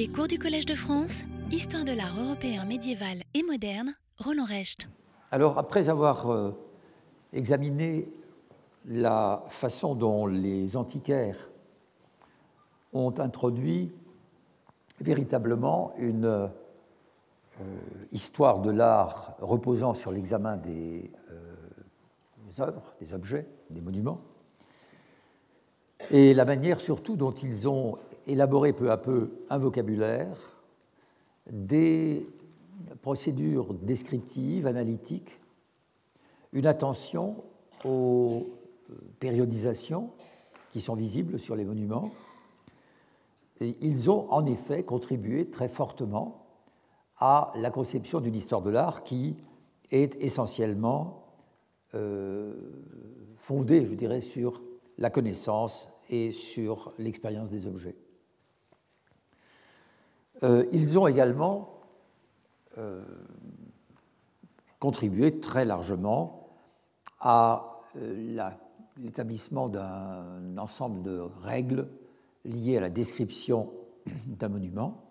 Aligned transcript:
Les 0.00 0.08
cours 0.08 0.28
du 0.28 0.38
Collège 0.38 0.64
de 0.64 0.72
France, 0.72 1.24
Histoire 1.50 1.84
de 1.84 1.92
l'art 1.92 2.18
européen 2.18 2.64
médiéval 2.64 3.18
et 3.34 3.42
moderne, 3.42 3.94
Roland 4.16 4.46
Recht. 4.46 4.88
Alors, 5.30 5.58
après 5.58 5.90
avoir 5.90 6.30
euh, 6.30 6.52
examiné 7.34 8.08
la 8.86 9.44
façon 9.50 9.94
dont 9.94 10.26
les 10.26 10.78
antiquaires 10.78 11.50
ont 12.94 13.12
introduit 13.18 13.92
véritablement 15.02 15.92
une 15.98 16.24
euh, 16.24 16.48
histoire 18.10 18.60
de 18.60 18.70
l'art 18.70 19.34
reposant 19.38 19.92
sur 19.92 20.12
l'examen 20.12 20.58
euh, 20.66 21.02
des 22.48 22.58
œuvres, 22.62 22.94
des 23.02 23.12
objets, 23.12 23.46
des 23.68 23.82
monuments, 23.82 24.22
et 26.10 26.32
la 26.32 26.46
manière 26.46 26.80
surtout 26.80 27.16
dont 27.16 27.32
ils 27.32 27.68
ont 27.68 27.98
élaboré 28.26 28.72
peu 28.72 28.90
à 28.90 28.96
peu 28.96 29.30
un 29.48 29.58
vocabulaire, 29.58 30.36
des 31.50 32.26
procédures 33.02 33.74
descriptives, 33.74 34.66
analytiques, 34.66 35.40
une 36.52 36.66
attention 36.66 37.44
aux 37.84 38.48
périodisations 39.18 40.10
qui 40.68 40.80
sont 40.80 40.94
visibles 40.94 41.38
sur 41.38 41.56
les 41.56 41.64
monuments. 41.64 42.10
Ils 43.60 44.10
ont 44.10 44.30
en 44.30 44.46
effet 44.46 44.84
contribué 44.84 45.50
très 45.50 45.68
fortement 45.68 46.46
à 47.18 47.52
la 47.54 47.70
conception 47.70 48.20
d'une 48.20 48.34
histoire 48.34 48.62
de 48.62 48.70
l'art 48.70 49.04
qui 49.04 49.36
est 49.90 50.16
essentiellement 50.20 51.26
euh, 51.94 52.54
fondée, 53.36 53.84
je 53.84 53.94
dirais, 53.94 54.20
sur 54.20 54.62
la 54.96 55.10
connaissance 55.10 55.92
et 56.08 56.30
sur 56.30 56.94
l'expérience 56.98 57.50
des 57.50 57.66
objets. 57.66 57.96
Euh, 60.42 60.64
ils 60.72 60.98
ont 60.98 61.06
également 61.06 61.80
euh, 62.78 63.04
contribué 64.78 65.40
très 65.40 65.64
largement 65.64 66.48
à 67.20 67.80
euh, 67.96 68.50
l'établissement 68.98 69.68
d'un 69.68 70.56
ensemble 70.56 71.02
de 71.02 71.18
règles 71.42 71.88
liées 72.44 72.78
à 72.78 72.80
la 72.80 72.90
description 72.90 73.72
d'un 74.26 74.48
monument, 74.48 75.04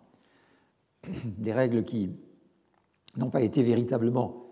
des 1.26 1.54
règles 1.54 1.84
qui 1.84 2.11
n'ont 3.17 3.30
pas 3.30 3.42
été 3.42 3.64
véritablement 3.64 4.45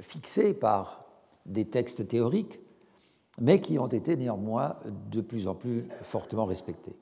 fixées 0.00 0.54
par 0.54 1.04
des 1.44 1.66
textes 1.66 2.06
théoriques, 2.06 2.60
mais 3.38 3.60
qui 3.60 3.78
ont 3.78 3.88
été 3.88 4.16
néanmoins 4.16 4.76
de 5.10 5.20
plus 5.20 5.48
en 5.48 5.54
plus 5.54 5.86
fortement 6.02 6.46
respectées. 6.46 6.96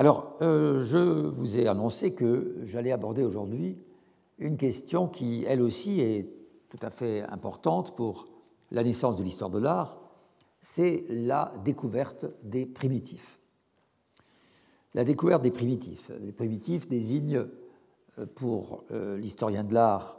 Alors, 0.00 0.38
euh, 0.40 0.82
je 0.86 0.96
vous 0.96 1.58
ai 1.58 1.68
annoncé 1.68 2.14
que 2.14 2.56
j'allais 2.62 2.90
aborder 2.90 3.22
aujourd'hui 3.22 3.76
une 4.38 4.56
question 4.56 5.08
qui, 5.08 5.44
elle 5.46 5.60
aussi, 5.60 6.00
est 6.00 6.26
tout 6.70 6.78
à 6.80 6.88
fait 6.88 7.20
importante 7.24 7.94
pour 7.94 8.26
la 8.70 8.82
naissance 8.82 9.16
de 9.16 9.22
l'histoire 9.22 9.50
de 9.50 9.58
l'art, 9.58 10.00
c'est 10.62 11.04
la 11.10 11.52
découverte 11.66 12.24
des 12.42 12.64
primitifs. 12.64 13.40
La 14.94 15.04
découverte 15.04 15.42
des 15.42 15.50
primitifs. 15.50 16.10
Les 16.22 16.32
primitifs 16.32 16.88
désignent 16.88 17.44
euh, 18.18 18.24
pour 18.36 18.84
euh, 18.92 19.18
l'historien 19.18 19.64
de 19.64 19.74
l'art 19.74 20.16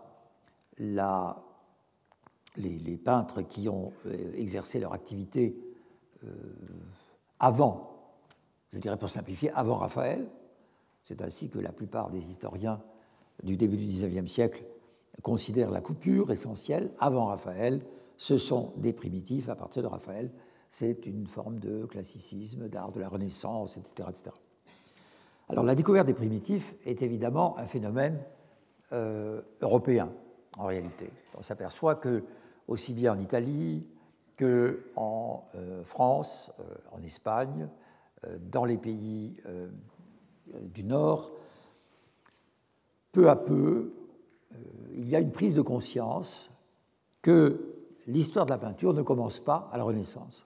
les, 2.55 2.97
peintres 3.03 3.41
qui 3.41 3.67
ont 3.67 3.93
exercé 4.35 4.79
leur 4.79 4.93
activité 4.93 5.57
avant 7.39 7.90
je 8.71 8.79
dirais 8.79 8.97
pour 8.97 9.09
simplifier, 9.09 9.51
avant 9.51 9.75
Raphaël. 9.75 10.27
C'est 11.03 11.21
ainsi 11.21 11.49
que 11.49 11.59
la 11.59 11.71
plupart 11.71 12.09
des 12.09 12.29
historiens 12.29 12.81
du 13.43 13.57
début 13.57 13.77
du 13.77 13.85
XIXe 13.85 14.31
siècle 14.31 14.63
considèrent 15.21 15.71
la 15.71 15.81
coupure 15.81 16.31
essentielle. 16.31 16.91
Avant 16.99 17.25
Raphaël, 17.25 17.81
ce 18.17 18.37
sont 18.37 18.73
des 18.77 18.93
primitifs. 18.93 19.49
À 19.49 19.55
partir 19.55 19.81
de 19.81 19.87
Raphaël, 19.87 20.31
c'est 20.69 21.05
une 21.05 21.27
forme 21.27 21.59
de 21.59 21.85
classicisme, 21.85 22.69
d'art 22.69 22.91
de 22.91 22.99
la 22.99 23.09
Renaissance, 23.09 23.77
etc., 23.77 24.09
etc. 24.09 24.31
Alors 25.49 25.65
la 25.65 25.75
découverte 25.75 26.07
des 26.07 26.13
primitifs 26.13 26.75
est 26.85 27.01
évidemment 27.01 27.57
un 27.57 27.65
phénomène 27.65 28.23
euh, 28.93 29.41
européen, 29.59 30.09
en 30.57 30.65
réalité. 30.65 31.09
On 31.37 31.41
s'aperçoit 31.41 31.95
que, 31.95 32.23
aussi 32.67 32.93
bien 32.93 33.13
en 33.13 33.19
Italie 33.19 33.85
qu'en 34.39 35.43
euh, 35.55 35.83
France, 35.83 36.51
euh, 36.59 36.63
en 36.93 37.03
Espagne, 37.03 37.67
dans 38.39 38.65
les 38.65 38.77
pays 38.77 39.35
euh, 39.45 39.67
du 40.63 40.83
Nord, 40.83 41.31
peu 43.11 43.29
à 43.29 43.35
peu, 43.35 43.93
euh, 44.53 44.57
il 44.93 45.09
y 45.09 45.15
a 45.15 45.19
une 45.19 45.31
prise 45.31 45.55
de 45.55 45.61
conscience 45.61 46.49
que 47.21 47.75
l'histoire 48.07 48.45
de 48.45 48.51
la 48.51 48.57
peinture 48.57 48.93
ne 48.93 49.01
commence 49.01 49.39
pas 49.39 49.69
à 49.71 49.77
la 49.77 49.83
Renaissance. 49.83 50.45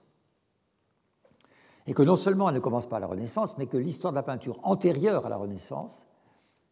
Et 1.86 1.94
que 1.94 2.02
non 2.02 2.16
seulement 2.16 2.48
elle 2.48 2.56
ne 2.56 2.60
commence 2.60 2.86
pas 2.86 2.96
à 2.96 3.00
la 3.00 3.06
Renaissance, 3.06 3.56
mais 3.58 3.66
que 3.66 3.76
l'histoire 3.76 4.12
de 4.12 4.16
la 4.16 4.22
peinture 4.22 4.58
antérieure 4.64 5.26
à 5.26 5.28
la 5.28 5.36
Renaissance 5.36 6.06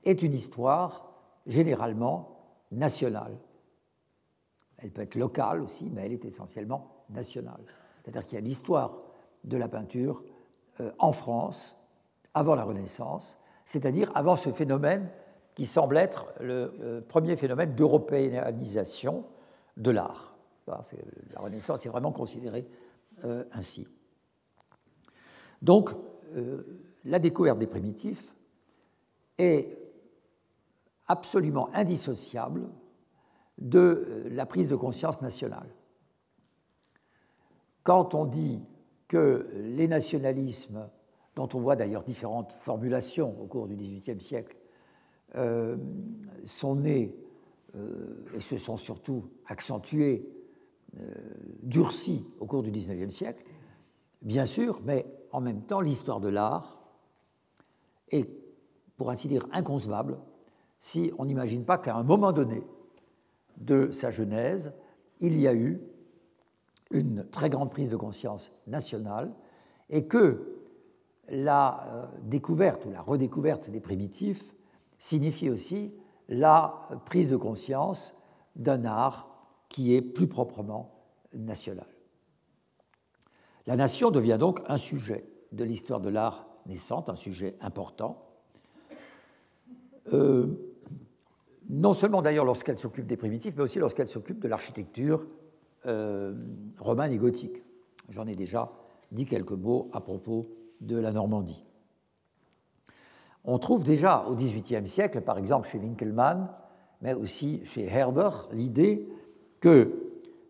est 0.04 0.22
une 0.22 0.34
histoire 0.34 1.09
généralement 1.47 2.41
nationale. 2.72 3.38
Elle 4.78 4.91
peut 4.91 5.03
être 5.03 5.15
locale 5.15 5.62
aussi, 5.62 5.91
mais 5.91 6.06
elle 6.06 6.12
est 6.12 6.25
essentiellement 6.25 7.04
nationale. 7.10 7.60
C'est-à-dire 8.03 8.26
qu'il 8.26 8.34
y 8.34 8.42
a 8.42 8.44
l'histoire 8.44 8.98
de 9.44 9.56
la 9.56 9.69
peinture 9.69 10.22
euh, 10.22 10.34
en 10.99 11.12
France 11.12 11.77
avant 12.35 12.55
la 12.55 12.65
Renaissance, 12.65 13.39
c'est-à-dire 13.65 14.11
avant 14.15 14.37
ce 14.37 14.51
phénomène 14.51 15.09
qui 15.55 15.67
semble 15.67 15.97
être 15.97 16.33
le 16.41 16.75
euh, 16.81 17.01
premier 17.01 17.37
phénomène 17.37 17.75
d'européanisation 17.75 19.25
de 19.77 19.91
l'art. 19.91 20.37
La 20.67 21.41
Renaissance 21.41 21.84
est 21.87 21.89
vraiment 21.89 22.13
considérée 22.13 22.67
euh, 23.25 23.45
ainsi. 23.53 23.87
Donc, 25.63 25.91
la 27.05 27.19
découverte 27.21 27.59
des 27.59 27.67
primitifs 27.67 28.34
est 29.39 29.79
absolument 31.07 31.71
indissociable 31.73 32.69
de 33.59 34.25
la 34.31 34.47
prise 34.47 34.69
de 34.69 34.77
conscience 34.77 35.23
nationale. 35.23 35.69
Quand 37.83 38.15
on 38.15 38.25
dit 38.25 38.61
que 39.09 39.47
les 39.54 39.88
nationalismes, 39.88 40.88
dont 41.37 41.48
on 41.54 41.60
voit 41.60 41.76
d'ailleurs 41.76 42.04
différentes 42.04 42.53
formulations 42.59 43.41
au 43.41 43.47
cours 43.47 43.66
du 43.66 43.76
XVIIIe 43.76 44.20
siècle, 44.20 44.56
euh, 45.37 45.76
sont 46.47 46.76
nés 46.76 47.15
euh, 47.76 48.25
et 48.34 48.41
se 48.41 48.56
sont 48.56 48.76
surtout 48.76 49.25
accentués, 49.47 50.28
euh, 51.00 51.12
durcis 51.62 52.25
au 52.38 52.47
cours 52.47 52.62
du 52.62 52.70
XIXe 52.70 53.12
siècle, 53.12 53.44
bien 54.22 54.47
sûr, 54.47 54.81
mais 54.84 55.06
en 55.32 55.41
même 55.41 55.62
temps, 55.62 55.81
l'histoire 55.81 56.21
de 56.21 56.28
l'art 56.28 56.84
est, 58.10 58.31
pour 58.97 59.10
ainsi 59.10 59.26
dire, 59.26 59.47
inconcevable 59.50 60.19
si 60.78 61.12
on 61.19 61.25
n'imagine 61.25 61.65
pas 61.65 61.78
qu'à 61.78 61.97
un 61.97 62.03
moment 62.03 62.32
donné 62.32 62.62
de 63.56 63.91
sa 63.91 64.10
genèse, 64.10 64.72
il 65.21 65.41
y 65.41 65.48
a 65.48 65.54
eu 65.54 65.81
une 66.91 67.28
très 67.31 67.50
grande 67.50 67.71
prise 67.71 67.91
de 67.91 67.97
conscience 67.97 68.53
nationale 68.67 69.33
et 69.91 70.06
que 70.06 70.55
la 71.28 71.87
euh, 71.89 72.06
découverte 72.22 72.87
ou 72.87 72.91
la 72.91 73.00
redécouverte 73.00 73.71
des 73.71 73.81
primitifs 73.81 74.55
signifie 74.99 75.50
aussi 75.50 75.95
la 76.28 76.89
prise 77.06 77.28
de 77.28 77.37
conscience 77.37 78.15
d'un 78.56 78.84
art 78.84 79.28
qui 79.69 79.95
est 79.95 80.03
plus 80.03 80.28
proprement 80.28 80.95
national. 81.33 81.87
La 83.66 83.77
nation 83.77 84.11
devient 84.11 84.37
donc 84.39 84.61
un 84.66 84.77
sujet 84.77 85.25
de 85.53 85.65
l'histoire 85.65 86.01
de 86.01 86.11
l'art 86.11 86.47
naissante, 86.66 87.09
un 87.09 87.16
sujet 87.16 87.56
important. 87.61 88.25
Euh, 90.13 90.75
non 91.71 91.95
seulement 91.95 92.21
d'ailleurs 92.21 92.45
lorsqu'elle 92.45 92.78
s'occupe 92.78 93.07
des 93.07 93.16
primitifs, 93.16 93.54
mais 93.57 93.63
aussi 93.63 93.78
lorsqu'elle 93.78 94.07
s'occupe 94.07 94.39
de 94.39 94.48
l'architecture 94.48 95.27
euh, 95.86 96.34
romaine 96.78 97.13
et 97.13 97.19
gothique. 97.19 97.63
J'en 98.09 98.27
ai 98.27 98.34
déjà 98.34 98.71
dit 99.13 99.25
quelques 99.25 99.53
mots 99.53 99.91
à 99.92 100.01
propos 100.01 100.48
de 100.81 100.97
la 100.97 101.13
Normandie. 101.13 101.65
On 103.45 103.59
trouve 103.59 103.84
déjà 103.84 104.25
au 104.27 104.34
XVIIIe 104.34 104.89
siècle, 104.89 105.21
par 105.21 105.39
exemple 105.39 105.69
chez 105.69 105.78
Winkelmann, 105.78 106.48
mais 107.03 107.13
aussi 107.13 107.65
chez 107.65 107.84
Herder, 107.84 108.31
l'idée 108.53 109.09
que 109.60 109.92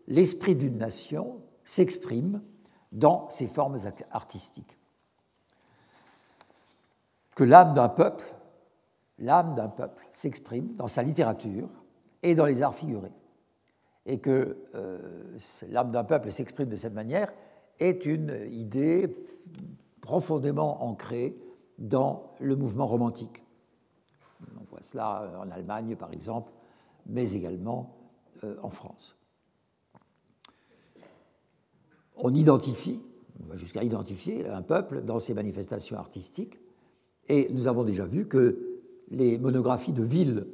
l'esprit 0.07 0.55
d'une 0.55 0.77
nation 0.77 1.41
s'exprime 1.65 2.41
dans 2.91 3.29
ses 3.29 3.47
formes 3.47 3.77
artistiques. 4.11 4.77
Que 7.35 7.43
l'âme 7.43 7.73
d'un 7.73 7.89
peuple 7.89 8.23
s'exprime 10.13 10.75
dans 10.75 10.87
sa 10.87 11.03
littérature 11.03 11.69
et 12.23 12.35
dans 12.35 12.45
les 12.45 12.61
arts 12.61 12.75
figurés 12.75 13.11
et 14.05 14.19
que 14.19 14.57
euh, 14.75 15.37
l'âme 15.69 15.91
d'un 15.91 16.03
peuple 16.03 16.31
s'exprime 16.31 16.69
de 16.69 16.75
cette 16.75 16.93
manière 16.93 17.33
est 17.79 18.05
une 18.05 18.47
idée 18.51 19.09
profondément 20.01 20.83
ancrée 20.83 21.37
dans 21.79 22.31
le 22.39 22.55
mouvement 22.55 22.85
romantique. 22.85 23.43
On 24.59 24.63
voit 24.69 24.81
cela 24.81 25.31
en 25.39 25.49
Allemagne, 25.51 25.95
par 25.95 26.13
exemple, 26.13 26.51
mais 27.07 27.33
également 27.33 27.97
en 28.61 28.69
France. 28.69 29.15
On 32.17 32.33
identifie, 32.33 33.01
on 33.41 33.45
va 33.45 33.55
jusqu'à 33.55 33.83
identifier 33.83 34.47
un 34.47 34.61
peuple 34.61 35.03
dans 35.03 35.19
ses 35.19 35.33
manifestations 35.33 35.97
artistiques, 35.97 36.59
et 37.27 37.49
nous 37.51 37.67
avons 37.67 37.83
déjà 37.83 38.05
vu 38.05 38.27
que 38.27 38.81
les 39.09 39.37
monographies 39.37 39.93
de 39.93 40.03
villes, 40.03 40.47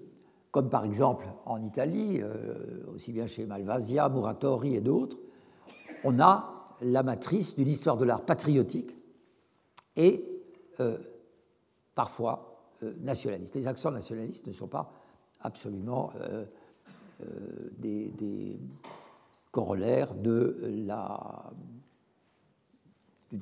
comme 0.51 0.69
par 0.69 0.85
exemple 0.85 1.25
en 1.45 1.61
Italie, 1.63 2.21
aussi 2.93 3.11
bien 3.11 3.25
chez 3.25 3.45
Malvasia, 3.45 4.09
Muratori 4.09 4.75
et 4.75 4.81
d'autres, 4.81 5.17
on 6.03 6.19
a 6.19 6.61
la 6.81 7.03
matrice 7.03 7.55
d'une 7.55 7.67
histoire 7.67 7.97
de 7.97 8.05
l'art 8.05 8.25
patriotique 8.25 8.95
et 9.95 10.25
euh, 10.79 10.97
parfois 11.95 12.73
euh, 12.83 12.93
nationaliste. 13.01 13.55
Les 13.55 13.67
accents 13.67 13.91
nationalistes 13.91 14.47
ne 14.47 14.53
sont 14.53 14.67
pas 14.67 14.91
absolument 15.41 16.11
euh, 16.19 16.45
des, 17.77 18.59
corollaires 19.51 20.13
d'une 20.15 20.87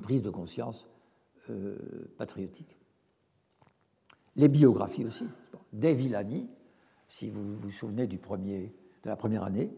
prise 0.02 0.22
de 0.22 0.30
conscience 0.30 0.86
patriotique. 2.18 2.76
Les 4.36 4.48
biographies 4.48 5.04
aussi. 5.04 5.24
Des 5.72 5.94
Villani, 5.94 6.48
si 7.10 7.28
vous 7.28 7.56
vous 7.56 7.70
souvenez 7.70 8.06
de 8.06 8.16
la 9.04 9.16
première 9.16 9.42
année, 9.42 9.70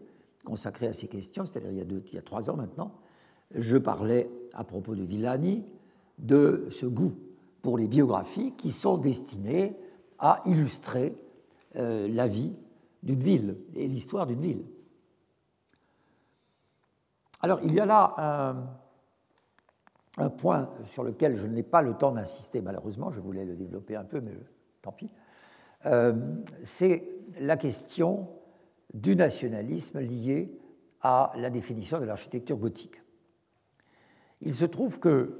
consacré 0.45 0.87
à 0.87 0.93
ces 0.93 1.07
questions, 1.07 1.45
c'est-à-dire 1.45 1.71
il, 1.71 2.03
il, 2.07 2.13
y 2.13 2.17
a 2.17 2.21
trois 2.21 2.49
ans 2.49 2.55
maintenant, 2.55 2.93
je 3.55 3.77
parlais 3.77 4.29
à 4.53 4.63
propos 4.63 4.95
de 4.95 5.03
Villani 5.03 5.65
de 6.19 6.67
ce 6.69 6.85
goût 6.85 7.15
pour 7.63 7.77
les 7.77 7.87
biographies 7.87 8.53
qui 8.53 8.71
sont 8.71 8.97
destinées 8.97 9.75
à 10.19 10.43
illustrer 10.45 11.17
euh, 11.75 12.07
la 12.07 12.27
vie 12.27 12.53
d'une 13.01 13.19
ville 13.19 13.57
et 13.73 13.87
l'histoire 13.87 14.27
d'une 14.27 14.39
ville. 14.39 14.63
Alors 17.41 17.59
il 17.63 17.73
y 17.73 17.79
a 17.79 17.85
là 17.85 18.55
un, 20.17 20.29
point 20.29 20.69
sur 20.85 21.03
lequel 21.03 21.35
je 21.35 21.47
n'ai 21.47 21.63
pas 21.63 21.81
le 21.81 21.95
temps 21.95 22.11
d'insister 22.11 22.61
malheureusement, 22.61 23.09
je 23.09 23.19
voulais 23.19 23.43
le 23.43 23.55
développer 23.55 23.95
un 23.95 24.03
peu, 24.03 24.21
mais 24.21 24.33
tant 24.83 24.91
pis. 24.91 25.11
Euh, 25.85 26.13
c'est 26.63 27.03
la 27.39 27.57
question 27.57 28.27
du 28.93 29.15
nationalisme 29.15 29.99
lié 29.99 30.59
à 31.01 31.33
la 31.35 31.49
définition 31.49 31.99
de 31.99 32.05
l'architecture 32.05 32.57
gothique. 32.57 33.01
Il 34.41 34.53
se 34.53 34.65
trouve 34.65 34.99
que 34.99 35.39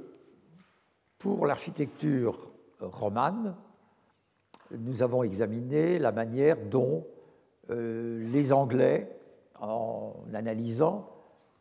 pour 1.18 1.46
l'architecture 1.46 2.50
romane, 2.80 3.56
nous 4.70 5.02
avons 5.02 5.22
examiné 5.22 5.98
la 5.98 6.12
manière 6.12 6.56
dont 6.68 7.06
euh, 7.70 8.28
les 8.30 8.52
Anglais, 8.52 9.18
en 9.60 10.14
analysant 10.34 11.08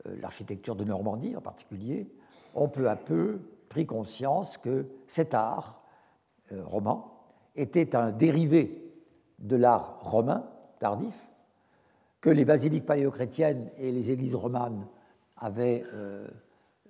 euh, 0.08 0.16
l'architecture 0.20 0.76
de 0.76 0.84
Normandie 0.84 1.36
en 1.36 1.42
particulier, 1.42 2.08
ont 2.56 2.68
peu 2.68 2.90
à 2.90 2.96
peu 2.96 3.40
pris 3.70 3.86
conscience 3.86 4.58
que 4.58 4.86
cet 5.08 5.34
art 5.34 5.82
euh, 6.52 6.62
roman 6.64 7.26
était 7.56 7.96
un 7.96 8.12
dérivé 8.12 8.83
de 9.44 9.56
l'art 9.56 10.00
romain 10.02 10.50
tardif, 10.80 11.16
que 12.22 12.30
les 12.30 12.46
basiliques 12.46 12.86
paléochrétiennes 12.86 13.70
et 13.78 13.92
les 13.92 14.10
églises 14.10 14.36
romanes 14.36 14.88
avaient 15.38 15.84
euh, 15.94 16.26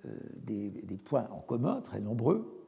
euh, 0.06 0.10
des, 0.36 0.96
points 1.04 1.26
en 1.32 1.40
commun 1.40 1.80
très 1.80 2.00
nombreux, 2.00 2.64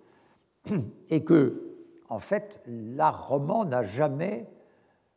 et 1.11 1.25
que, 1.25 1.77
en 2.09 2.19
fait, 2.19 2.61
l'art 2.67 3.29
roman 3.29 3.65
n'a 3.65 3.85
jamais 3.85 4.49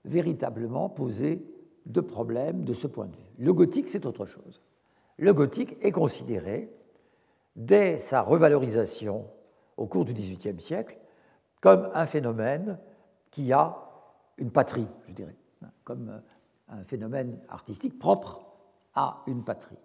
véritablement 0.06 0.90
posé 0.90 1.44
de 1.88 2.02
problème 2.02 2.64
de 2.64 2.74
ce 2.74 2.88
point 2.88 3.08
de 3.08 3.16
vue. 3.16 3.32
Le 3.40 3.54
gothique, 3.54 3.90
c'est 3.90 4.06
autre 4.06 4.26
chose. 4.26 4.62
Le 5.18 5.34
gothique 5.34 5.76
est 5.82 5.92
considéré, 5.92 6.72
dès 7.56 7.98
sa 7.98 8.22
revalorisation 8.22 9.26
au 9.76 9.88
cours 9.88 10.06
du 10.06 10.14
XVIIIe 10.14 10.60
siècle, 10.60 11.00
comme 11.62 11.90
un 11.94 12.06
phénomène 12.06 12.78
qui 13.32 13.52
a 13.52 13.89
une 14.40 14.52
patrie, 14.52 14.88
je 15.08 15.14
dirais, 15.14 15.36
comme 15.84 16.10
euh, 16.10 16.20
un 16.70 16.84
phénomène 16.84 17.40
artistique 17.50 18.00
propre 18.00 18.42
à 18.96 19.24
une 19.28 19.44
patrie. 19.44 19.78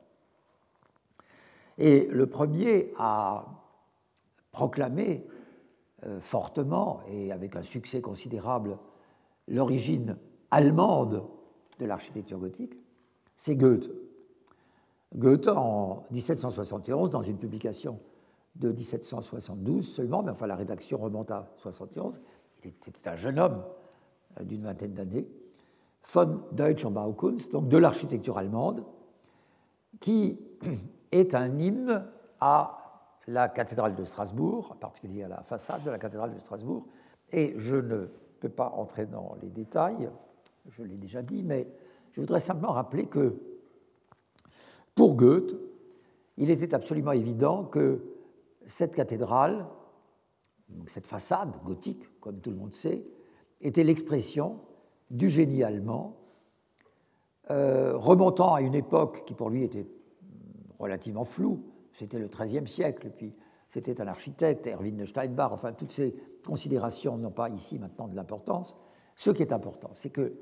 Et 1.79 2.07
le 2.07 2.27
premier 2.27 2.93
à 2.99 3.45
proclamer 4.53 5.27
euh, 6.07 6.21
fortement 6.21 7.01
et 7.09 7.33
avec 7.33 7.57
un 7.57 7.63
succès 7.63 8.01
considérable 8.01 8.79
l'origine 9.49 10.17
allemande 10.51 11.25
de 11.79 11.87
l'architecture 11.87 12.39
gothique, 12.39 12.75
c'est 13.37 13.57
Goethe. 13.57 13.91
Goethe, 15.17 15.49
en 15.49 16.05
1771, 16.11 17.11
dans 17.11 17.23
une 17.23 17.39
publication 17.39 17.99
de 18.57 18.71
1772 18.71 19.87
seulement, 19.87 20.23
mais 20.23 20.31
enfin 20.31 20.47
la 20.47 20.57
rédaction 20.57 20.97
remonte 20.99 21.31
à 21.33 21.53
71, 21.57 22.21
il 22.63 22.69
était 22.69 23.09
un 23.09 23.17
jeune 23.17 23.39
homme 23.39 23.63
d'une 24.43 24.63
vingtaine 24.63 24.95
d'années, 24.95 25.29
von 26.13 26.41
Deutscher 26.53 26.91
Baukunst, 26.91 27.53
donc 27.53 27.69
de 27.69 27.79
l'architecture 27.79 28.39
allemande, 28.39 28.85
qui 30.01 30.39
est 31.13 31.35
un 31.35 31.59
hymne 31.59 32.07
à 32.41 32.79
la 33.27 33.49
cathédrale 33.49 33.95
de 33.95 34.05
Strasbourg, 34.05 34.73
en 34.73 34.77
particulier 34.77 35.23
à 35.23 35.29
la 35.29 35.43
façade 35.43 35.83
de 35.83 35.91
la 35.91 35.99
cathédrale 35.99 36.35
de 36.35 36.39
Strasbourg. 36.39 36.87
Et 37.33 37.55
je 37.57 37.77
ne 37.77 38.07
peux 38.41 38.49
pas 38.49 38.71
entrer 38.77 39.07
dans 39.07 39.37
les 39.41 39.49
détails, 39.49 40.11
je 40.69 40.83
l'ai 40.83 40.97
déjà 40.97 41.23
dit, 41.23 41.43
mais 41.43 41.69
je 42.13 42.21
voudrais 42.21 42.41
simplement 42.41 42.73
rappeler 42.73 43.07
que 43.07 43.41
pour 44.95 45.15
Goethe, 45.17 45.55
il 46.37 46.51
était 46.51 46.75
absolument 46.75 47.13
évident 47.13 47.65
que 47.65 48.05
cette 48.67 48.95
cathédrale, 48.95 49.67
cette 50.87 51.07
façade 51.07 51.57
gothique, 51.65 52.21
comme 52.21 52.41
tout 52.41 52.51
le 52.51 52.57
monde 52.57 52.73
sait, 52.73 53.07
était 53.65 53.83
l'expression 53.83 54.61
du 55.11 55.29
génie 55.29 55.65
allemand, 55.65 56.17
euh, 57.51 57.97
remontant 57.97 58.55
à 58.55 58.61
une 58.61 58.75
époque 58.75 59.25
qui 59.27 59.35
pour 59.35 59.51
lui 59.51 59.65
était 59.65 59.87
relativement 60.79 61.25
floue, 61.25 61.65
c'était 61.93 62.19
le 62.19 62.29
XIIIe 62.29 62.67
siècle, 62.67 63.11
puis 63.17 63.35
c'était 63.67 64.01
un 64.01 64.07
architecte, 64.07 64.67
Erwin 64.67 64.97
de 64.97 65.05
Steinbach, 65.05 65.53
enfin 65.53 65.73
toutes 65.73 65.93
ces 65.93 66.15
considérations 66.45 67.17
n'ont 67.17 67.31
pas 67.31 67.49
ici 67.49 67.79
maintenant 67.79 68.07
de 68.07 68.15
l'importance. 68.15 68.77
Ce 69.17 69.31
qui 69.31 69.43
est 69.43 69.53
important, 69.53 69.91
c'est 69.95 70.11
que, 70.11 70.35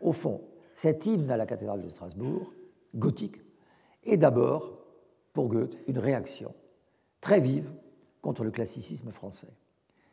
au 0.00 0.12
fond, 0.12 0.42
cet 0.74 1.06
hymne 1.06 1.30
à 1.30 1.36
la 1.36 1.46
cathédrale 1.46 1.82
de 1.82 1.88
Strasbourg, 1.88 2.52
gothique, 2.94 3.36
est 4.04 4.16
d'abord, 4.16 4.78
pour 5.32 5.48
Goethe, 5.48 5.78
une 5.86 5.98
réaction 5.98 6.54
très 7.20 7.40
vive 7.40 7.72
contre 8.20 8.44
le 8.44 8.50
classicisme 8.50 9.10
français, 9.10 9.52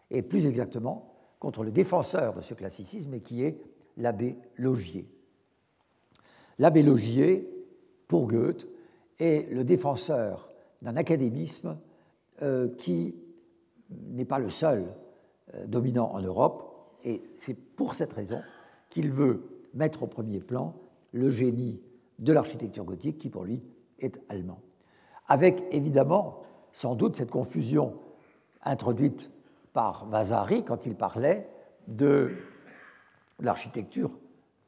et 0.09 0.21
plus 0.21 0.45
exactement 0.45 1.10
contre 1.41 1.63
le 1.63 1.71
défenseur 1.71 2.35
de 2.35 2.41
ce 2.41 2.53
classicisme, 2.53 3.19
qui 3.19 3.43
est 3.43 3.59
l'abbé 3.97 4.37
Logier. 4.57 5.09
L'abbé 6.59 6.83
Logier, 6.83 7.49
pour 8.07 8.27
Goethe, 8.27 8.67
est 9.19 9.51
le 9.51 9.63
défenseur 9.63 10.49
d'un 10.83 10.95
académisme 10.95 11.79
euh, 12.43 12.69
qui 12.77 13.15
n'est 13.89 14.25
pas 14.25 14.37
le 14.37 14.51
seul 14.51 14.85
euh, 15.55 15.65
dominant 15.65 16.11
en 16.13 16.21
Europe, 16.21 16.99
et 17.03 17.23
c'est 17.37 17.55
pour 17.55 17.95
cette 17.95 18.13
raison 18.13 18.41
qu'il 18.91 19.11
veut 19.11 19.41
mettre 19.73 20.03
au 20.03 20.07
premier 20.07 20.41
plan 20.41 20.75
le 21.11 21.31
génie 21.31 21.81
de 22.19 22.33
l'architecture 22.33 22.85
gothique 22.85 23.17
qui 23.17 23.29
pour 23.29 23.45
lui 23.45 23.63
est 23.97 24.21
allemand. 24.29 24.61
Avec 25.27 25.63
évidemment 25.71 26.43
sans 26.71 26.93
doute 26.93 27.15
cette 27.15 27.31
confusion 27.31 27.95
introduite 28.61 29.31
par 29.73 30.05
Vasari 30.07 30.63
quand 30.65 30.85
il 30.85 30.95
parlait 30.95 31.49
de 31.87 32.31
l'architecture 33.39 34.11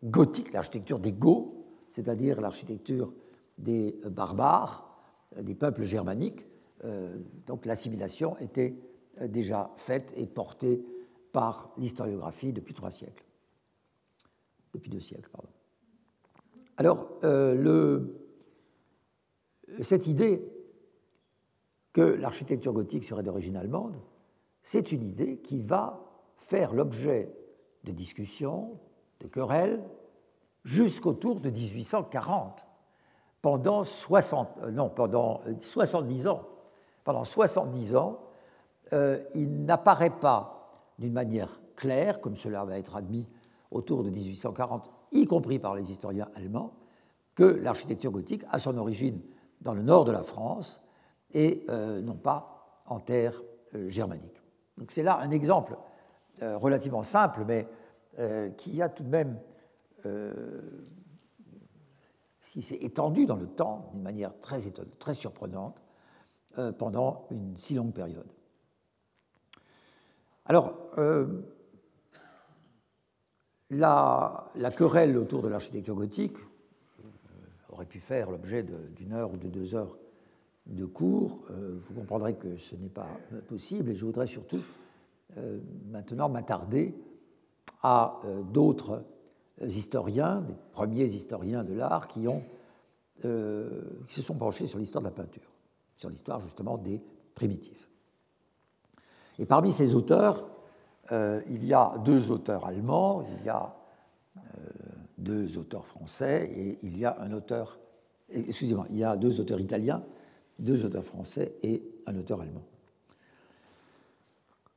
gothique, 0.03 0.53
l'architecture 0.53 0.99
des 0.99 1.11
Goths, 1.11 1.53
c'est-à-dire 1.91 2.41
l'architecture 2.41 3.13
des 3.57 3.99
barbares, 4.05 4.89
des 5.39 5.55
peuples 5.55 5.83
germaniques. 5.83 6.45
Euh, 6.83 7.15
donc 7.45 7.65
l'assimilation 7.65 8.37
était 8.39 8.75
euh, 9.21 9.27
déjà 9.27 9.71
faite 9.77 10.13
et 10.17 10.25
portée 10.25 10.83
par 11.31 11.71
l'historiographie 11.77 12.53
depuis 12.53 12.73
trois 12.73 12.91
siècles. 12.91 13.25
Depuis 14.73 14.89
deux 14.89 14.99
siècles, 14.99 15.29
pardon. 15.29 15.49
Alors, 16.77 17.07
euh, 17.23 17.99
cette 19.81 20.07
idée 20.07 20.43
que 21.93 22.01
l'architecture 22.01 22.73
gothique 22.73 23.03
serait 23.03 23.21
d'origine 23.21 23.55
allemande, 23.55 23.95
c'est 24.63 24.93
une 24.93 25.03
idée 25.03 25.37
qui 25.37 25.59
va 25.59 25.99
faire 26.37 26.73
l'objet 26.73 27.35
de 27.83 27.91
discussions, 27.91 28.79
de 29.19 29.27
querelles, 29.27 29.83
jusqu'autour 30.63 31.41
de 31.41 31.49
1840, 31.49 32.65
pendant, 33.41 33.83
60, 33.83 34.59
euh, 34.63 35.53
70 35.59 36.27
euh, 36.27 36.31
ans. 36.31 36.47
Pendant 37.03 37.25
70 37.25 37.97
ans, 37.97 38.21
euh, 38.93 39.21
il 39.35 39.65
n'apparaît 39.65 40.17
pas 40.17 40.87
d'une 40.97 41.11
manière 41.11 41.59
claire, 41.75 42.21
comme 42.21 42.37
cela 42.37 42.63
va 42.63 42.77
être 42.77 42.95
admis 42.95 43.27
autour 43.69 44.03
de 44.03 44.09
1840, 44.09 44.89
y 45.11 45.25
compris 45.25 45.59
par 45.59 45.75
les 45.75 45.91
historiens 45.91 46.29
allemands, 46.35 46.73
que 47.35 47.43
l'architecture 47.43 48.11
gothique 48.11 48.45
a 48.49 48.59
son 48.59 48.77
origine 48.77 49.19
dans 49.59 49.73
le 49.73 49.81
nord 49.81 50.05
de 50.05 50.11
la 50.11 50.23
France 50.23 50.81
et 51.33 51.65
non 51.67 52.15
pas 52.15 52.83
en 52.85 52.99
terre 52.99 53.41
germanique. 53.87 54.42
Donc 54.77 54.91
c'est 54.91 55.03
là 55.03 55.19
un 55.19 55.31
exemple 55.31 55.77
euh, 56.41 56.57
relativement 56.57 57.03
simple, 57.03 57.43
mais 57.45 57.67
qui 58.57 58.79
a 58.79 58.89
tout 58.89 59.01
de 59.01 59.09
même, 59.09 59.39
si 62.39 62.61
s'est 62.61 62.77
étendu 62.79 63.25
dans 63.25 63.37
le 63.37 63.47
temps 63.47 63.89
d'une 63.91 64.03
manière 64.03 64.39
très, 64.39 64.59
très 64.99 65.15
surprenante 65.15 65.81
pendant 66.77 67.25
une 67.31 67.57
si 67.57 67.73
longue 67.73 67.91
période. 67.91 68.27
Alors, 70.45 70.75
la, 73.71 74.71
querelle 74.75 75.17
autour 75.17 75.41
de 75.41 75.47
l'architecture 75.47 75.95
gothique 75.95 76.37
aurait 77.69 77.85
pu 77.85 77.99
faire 77.99 78.29
l'objet 78.29 78.63
d'une 78.63 79.13
heure 79.13 79.33
ou 79.33 79.37
de 79.37 79.47
deux 79.47 79.75
heures 79.75 79.97
de 80.67 80.85
cours. 80.85 81.39
Euh, 81.51 81.77
vous 81.79 81.99
comprendrez 81.99 82.35
que 82.35 82.55
ce 82.57 82.75
n'est 82.75 82.89
pas 82.89 83.07
possible 83.47 83.89
et 83.89 83.95
je 83.95 84.05
voudrais 84.05 84.27
surtout 84.27 84.61
euh, 85.37 85.59
maintenant 85.89 86.29
m'attarder 86.29 86.95
à 87.81 88.19
euh, 88.25 88.41
d'autres 88.43 89.03
historiens, 89.61 90.41
des 90.41 90.55
premiers 90.71 91.05
historiens 91.05 91.63
de 91.63 91.73
l'art 91.73 92.07
qui, 92.07 92.27
ont, 92.27 92.43
qui 93.21 94.15
se 94.15 94.21
sont 94.21 94.33
penchés 94.33 94.65
sur 94.65 94.79
l'histoire 94.79 95.03
de 95.03 95.07
la 95.07 95.13
peinture, 95.13 95.53
sur 95.95 96.09
l'histoire 96.09 96.41
justement 96.41 96.77
des 96.77 96.99
primitifs. 97.35 97.87
Et 99.37 99.45
parmi 99.45 99.71
ces 99.71 99.93
auteurs, 99.93 100.49
il 101.11 101.63
y 101.65 101.73
a 101.73 101.93
deux 102.03 102.31
auteurs 102.31 102.65
allemands, 102.65 103.23
il 103.37 103.45
y 103.45 103.49
a 103.49 103.75
deux 105.19 105.57
auteurs 105.59 105.85
français 105.85 106.51
et 106.53 106.79
il 106.81 106.97
y 106.97 107.05
a 107.05 107.15
un 107.21 107.31
auteur, 107.31 107.79
excusez-moi, 108.29 108.87
il 108.89 108.97
y 108.97 109.03
a 109.03 109.15
deux 109.15 109.39
auteurs 109.39 109.61
italiens, 109.61 110.03
deux 110.59 110.85
auteurs 110.85 111.05
français 111.05 111.55
et 111.63 111.83
un 112.05 112.15
auteur 112.17 112.41
allemand. 112.41 112.63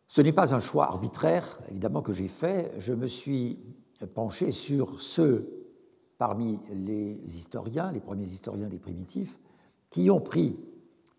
Ce 0.08 0.20
n'est 0.20 0.32
pas 0.32 0.54
un 0.54 0.60
choix 0.60 0.86
arbitraire, 0.86 1.58
évidemment, 1.70 2.02
que 2.02 2.12
j'ai 2.12 2.28
fait. 2.28 2.72
Je 2.78 2.94
me 2.94 3.06
suis 3.06 3.58
penché 4.14 4.50
sur 4.50 5.00
ceux 5.00 5.66
parmi 6.18 6.58
les 6.70 7.18
historiens, 7.36 7.92
les 7.92 8.00
premiers 8.00 8.28
historiens 8.28 8.68
des 8.68 8.78
primitifs, 8.78 9.38
qui 9.90 10.10
ont 10.10 10.20
pris 10.20 10.58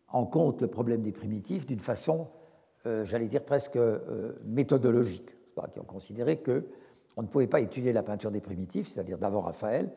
en 0.10 0.26
compte 0.26 0.62
le 0.62 0.68
problème 0.68 1.02
des 1.02 1.12
primitifs 1.12 1.66
d'une 1.66 1.80
façon, 1.80 2.28
euh, 2.86 3.04
j'allais 3.04 3.28
dire 3.28 3.44
presque 3.44 3.76
euh, 3.76 4.34
méthodologique, 4.46 5.30
qui 5.72 5.80
ont 5.80 5.84
considéré 5.84 6.38
que 6.38 6.68
on 7.18 7.24
ne 7.24 7.28
pouvait 7.28 7.48
pas 7.48 7.62
étudier 7.62 7.94
la 7.94 8.04
peinture 8.04 8.30
des 8.30 8.42
primitifs, 8.42 8.88
c'est-à-dire 8.88 9.18
d'avant 9.18 9.42
Raphaël, 9.42 9.92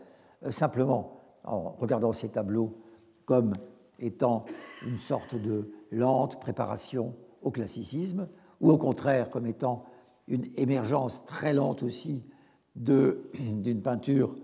euh, 0.45 0.50
simplement 0.50 1.21
en 1.45 1.71
regardant 1.79 2.12
ces 2.12 2.31
tableaux 2.31 2.79
comme 3.25 3.55
étant 4.00 4.45
une 4.85 4.97
sorte 4.97 5.35
de 5.35 5.71
lente 5.90 6.40
préparation 6.40 7.14
au 7.42 7.50
classicisme, 7.50 8.28
ou 8.61 8.71
au 8.71 8.78
contraire 8.78 9.30
comme 9.30 9.47
étant 9.47 9.85
une 10.28 10.50
émergence 10.57 11.25
très 11.25 11.52
lente 11.52 11.83
aussi 11.83 12.25
d'une 12.76 13.83
peinture 13.83 14.35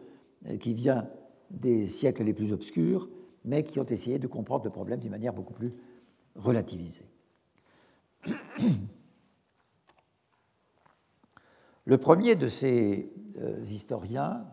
euh, 0.47 0.57
qui 0.57 0.75
vient 0.75 1.09
des 1.51 1.89
siècles 1.89 2.25
les 2.25 2.35
plus 2.35 2.53
obscurs, 2.53 3.09
mais 3.45 3.63
qui 3.63 3.79
ont 3.79 3.87
essayé 3.87 4.19
de 4.19 4.27
comprendre 4.27 4.65
le 4.65 4.71
problème 4.71 5.01
d'une 5.01 5.11
manière 5.11 5.33
beaucoup 5.33 5.55
plus 5.55 5.73
relativisée. 6.35 7.09
Le 11.89 11.99
premier 11.99 12.35
de 12.35 12.49
ces 12.49 13.13
euh, 13.39 13.63
historiens, 13.63 14.45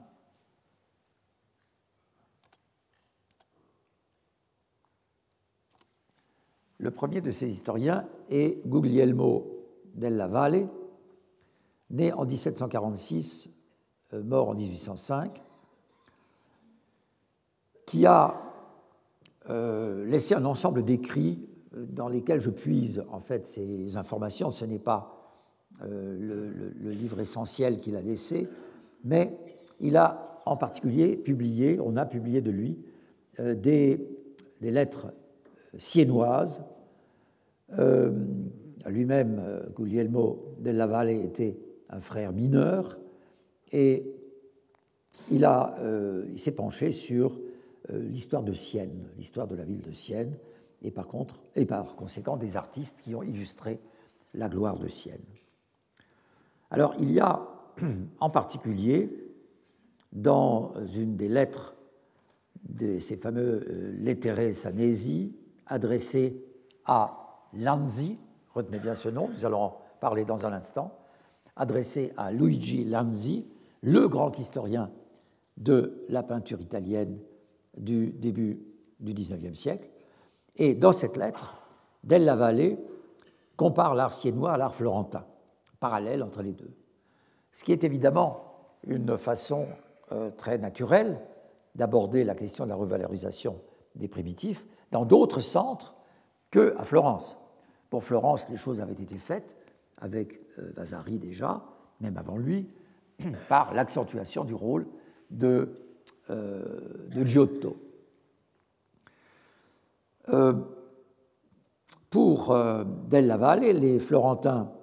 le 6.83 6.91
premier 6.91 7.21
de 7.21 7.31
ces 7.31 7.47
historiens 7.47 8.05
est 8.29 8.61
Guglielmo 8.67 9.47
della 9.95 10.27
Valle, 10.27 10.67
né 11.89 12.11
en 12.11 12.25
1746, 12.25 13.49
euh, 14.13 14.23
mort 14.23 14.49
en 14.49 14.53
1805, 14.53 15.41
qui 17.85 18.05
a 18.05 18.35
euh, 19.49 20.05
laissé 20.05 20.35
un 20.35 20.45
ensemble 20.45 20.83
d'écrits 20.83 21.47
dans 21.75 22.07
lesquels 22.07 22.39
je 22.39 22.49
puise 22.49 23.03
en 23.11 23.19
fait 23.19 23.45
ces 23.45 23.97
informations. 23.97 24.51
Ce 24.51 24.65
n'est 24.65 24.79
pas 24.79 25.23
euh, 25.81 26.71
le, 26.81 26.91
livre 26.91 27.19
essentiel 27.19 27.79
qu'il 27.79 27.95
a 27.95 28.01
laissé, 28.01 28.47
mais 29.03 29.37
il 29.79 29.97
a 29.97 30.41
en 30.45 30.55
particulier 30.55 31.17
publié, 31.17 31.79
on 31.79 31.95
a 31.97 32.05
publié 32.05 32.41
de 32.41 32.51
lui, 32.51 32.77
euh, 33.39 33.55
des, 33.55 34.07
lettres 34.61 35.13
siennoises. 35.77 36.63
Euh, 37.77 38.25
lui-même, 38.85 39.41
Guglielmo 39.75 40.55
della 40.59 40.87
Valle 40.87 41.09
était 41.09 41.57
un 41.89 41.99
frère 41.99 42.33
mineur 42.33 42.99
et 43.71 44.05
il, 45.31 45.47
il 46.31 46.39
s'est 46.39 46.51
penché 46.51 46.91
sur 46.91 47.39
l'histoire 47.89 48.43
de 48.43 48.53
Sienne, 48.53 49.07
l'histoire 49.17 49.47
de 49.47 49.55
la 49.55 49.63
ville 49.63 49.81
de 49.81 49.91
Sienne, 49.91 50.35
et 50.83 50.91
par, 50.91 51.07
contre, 51.07 51.41
et 51.55 51.65
par 51.65 51.95
conséquent 51.95 52.37
des 52.37 52.57
artistes 52.57 53.01
qui 53.01 53.15
ont 53.15 53.23
illustré 53.23 53.79
la 54.33 54.49
gloire 54.49 54.77
de 54.77 54.87
Sienne. 54.87 55.23
Alors 56.69 56.95
il 56.99 57.11
y 57.11 57.19
a 57.19 57.47
en 58.19 58.29
particulier 58.29 59.09
dans 60.11 60.73
une 60.95 61.15
des 61.15 61.29
lettres 61.29 61.75
de 62.63 62.99
ces 62.99 63.17
fameux 63.17 63.65
euh, 63.67 63.91
lettere 63.97 64.53
sanesi 64.53 65.35
adressées 65.65 66.43
à 66.85 67.22
Lanzi, 67.55 68.17
retenez 68.53 68.79
bien 68.79 68.95
ce 68.95 69.09
nom, 69.09 69.29
nous 69.29 69.45
allons 69.45 69.61
en 69.61 69.77
parler 69.99 70.25
dans 70.25 70.45
un 70.45 70.53
instant, 70.53 70.97
adressées 71.55 72.13
à 72.17 72.31
Luigi 72.31 72.83
Lanzi, 72.85 73.47
le 73.81 74.07
grand 74.07 74.37
historien 74.37 74.91
de 75.57 76.03
la 76.09 76.23
peinture 76.23 76.61
italienne 76.61 77.19
du 77.77 78.11
début 78.11 78.65
du 78.99 79.13
XIXe 79.13 79.57
siècle. 79.57 79.89
Et 80.55 80.73
dans 80.73 80.93
cette 80.93 81.17
lettre, 81.17 81.55
Della 82.03 82.35
Valle 82.35 82.77
compare 83.55 83.95
l'art 83.95 84.11
siennois 84.11 84.53
à 84.53 84.57
l'art 84.57 84.73
florentin 84.75 85.25
parallèle 85.79 86.23
entre 86.23 86.41
les 86.41 86.53
deux. 86.53 86.71
Ce 87.51 87.63
qui 87.65 87.73
est 87.73 87.83
évidemment 87.83 88.45
une 88.87 89.17
façon 89.17 89.67
euh, 90.13 90.31
très 90.31 90.57
naturelle 90.57 91.19
d'aborder 91.75 92.23
la 92.23 92.35
question 92.35 92.63
de 92.63 92.69
la 92.69 92.75
revalorisation 92.77 93.59
des 93.95 94.07
primitifs 94.07 94.65
dans 94.91 95.03
d'autres 95.03 95.41
centres 95.41 95.95
que 96.51 96.73
à 96.77 96.85
Florence. 96.85 97.37
Pour 97.93 98.03
Florence, 98.03 98.49
les 98.49 98.57
choses 98.57 98.81
avaient 98.81 98.91
été 98.93 99.17
faites 99.17 99.55
avec 100.01 100.41
euh, 100.57 100.71
Vasari 100.75 101.19
déjà, 101.19 101.63
même 102.01 102.17
avant 102.17 102.37
lui, 102.37 102.67
par 103.49 103.71
l'accentuation 103.75 104.45
du 104.45 104.55
rôle 104.55 104.87
de, 105.29 105.77
euh, 106.31 107.23
Giotto. 107.23 107.77
pour 112.09 112.57
Della 113.09 113.37
Valle, 113.37 113.59
les 113.59 113.99
Florentins 113.99 114.73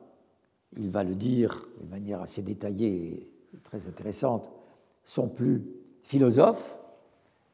il 0.77 0.89
va 0.89 1.03
le 1.03 1.17
dire 1.17 1.67
de 1.81 1.91
manière 1.91 2.21
assez 2.23 2.43
détaillée 2.43 3.33
et 3.55 3.59
très 3.65 3.89
intéressante, 3.89 4.53
sont 5.03 5.27
plus 5.27 5.65
philosophes 6.05 6.79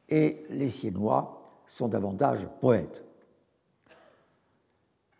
et 0.07 0.45
les 0.51 0.67
Siennois 0.67 1.43
sont 1.65 1.87
davantage 1.87 2.47
poètes. 2.61 3.06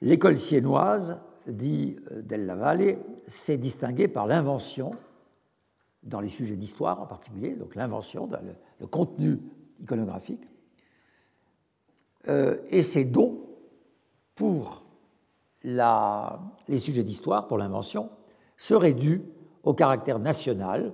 L'école 0.01 0.37
siennoise, 0.37 1.19
dit 1.47 1.97
Della 2.11 2.55
Valle, 2.55 2.97
s'est 3.27 3.57
distinguée 3.57 4.07
par 4.07 4.27
l'invention, 4.27 4.91
dans 6.03 6.21
les 6.21 6.29
sujets 6.29 6.55
d'histoire 6.55 7.01
en 7.01 7.05
particulier, 7.05 7.55
donc 7.55 7.75
l'invention, 7.75 8.27
le, 8.27 8.53
le, 8.79 8.87
contenu 8.87 9.39
iconographique, 9.79 10.47
euh, 12.27 12.57
et 12.69 12.81
ses 12.81 13.05
dons 13.05 13.41
pour 14.35 14.83
les 15.63 16.77
sujets 16.77 17.03
d'histoire 17.03 17.47
pour 17.47 17.57
l'invention 17.57 18.09
seraient 18.55 18.93
dus 18.93 19.23
au 19.63 19.73
caractère 19.73 20.19
national 20.19 20.93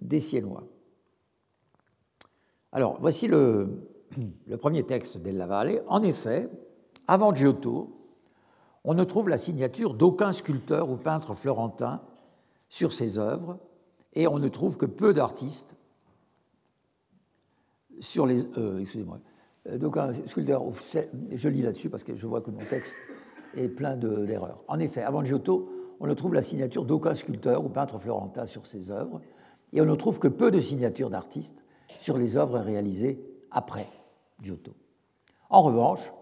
des 0.00 0.20
Siennois. 0.20 0.64
Alors, 2.72 2.98
voici 3.00 3.28
le, 3.28 3.88
le 4.46 4.56
premier 4.56 4.84
texte 4.84 5.18
d'Ella 5.18 5.46
Valle. 5.46 5.82
En 5.86 6.02
effet, 6.02 6.48
avant 7.08 7.34
Giotto, 7.34 7.90
on 8.84 8.94
ne 8.94 9.04
trouve 9.04 9.28
la 9.28 9.36
signature 9.36 9.94
d'aucun 9.94 10.32
sculpteur 10.32 10.90
ou 10.90 10.96
peintre 10.96 11.34
florentin 11.34 12.02
sur 12.68 12.92
ses 12.92 13.18
œuvres, 13.18 13.58
et 14.14 14.26
on 14.26 14.38
ne 14.38 14.48
trouve 14.48 14.76
que 14.76 14.86
peu 14.86 15.12
d'artistes 15.12 15.74
sur 18.00 18.26
les. 18.26 18.46
Euh, 18.58 18.78
excusez-moi. 18.78 19.20
Euh, 19.66 20.12
sculpteur, 20.26 20.62
je 21.32 21.48
lis 21.48 21.62
là-dessus 21.62 21.88
parce 21.88 22.04
que 22.04 22.14
je 22.16 22.26
vois 22.26 22.42
que 22.42 22.50
mon 22.50 22.64
texte 22.66 22.94
et 23.56 23.68
plein 23.68 23.96
d'erreurs. 23.96 24.62
en 24.68 24.78
effet, 24.78 25.02
avant 25.02 25.24
Giotto, 25.24 25.70
on 26.00 26.06
ne 26.06 26.14
trouve 26.14 26.34
la 26.34 26.42
signature 26.42 26.84
d'aucun 26.84 27.14
sculpteur 27.14 27.64
ou 27.64 27.68
peintre 27.68 27.98
florentin 27.98 28.46
sur 28.46 28.66
ses 28.66 28.90
œuvres, 28.90 29.20
et 29.72 29.80
on 29.80 29.86
ne 29.86 29.94
trouve 29.94 30.18
que 30.18 30.28
peu 30.28 30.50
de 30.50 30.60
signatures 30.60 31.08
d'artistes 31.08 31.64
sur 32.00 32.18
les 32.18 32.36
œuvres 32.36 32.58
réalisées 32.58 33.24
après 33.50 33.88
Giotto. 34.42 34.72
En 35.48 35.62
revanche, 35.62 36.12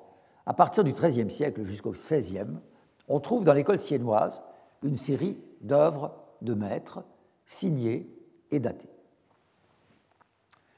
à 0.47 0.55
partir 0.55 0.85
du 0.85 0.93
XIIIe 0.93 1.31
siècle 1.31 1.65
jusqu'au 1.65 1.93
XVIe, 1.93 2.59
on 3.09 3.21
trouve 3.21 3.45
dans 3.45 3.53
l'école 3.53 3.79
siennoise 3.79 4.43
une 4.83 4.97
série 4.97 5.39
d'œuvres 5.61 6.15
de 6.41 6.55
maîtres 6.55 7.05
signées 7.47 8.09
et 8.51 8.61
datées. 8.61 8.89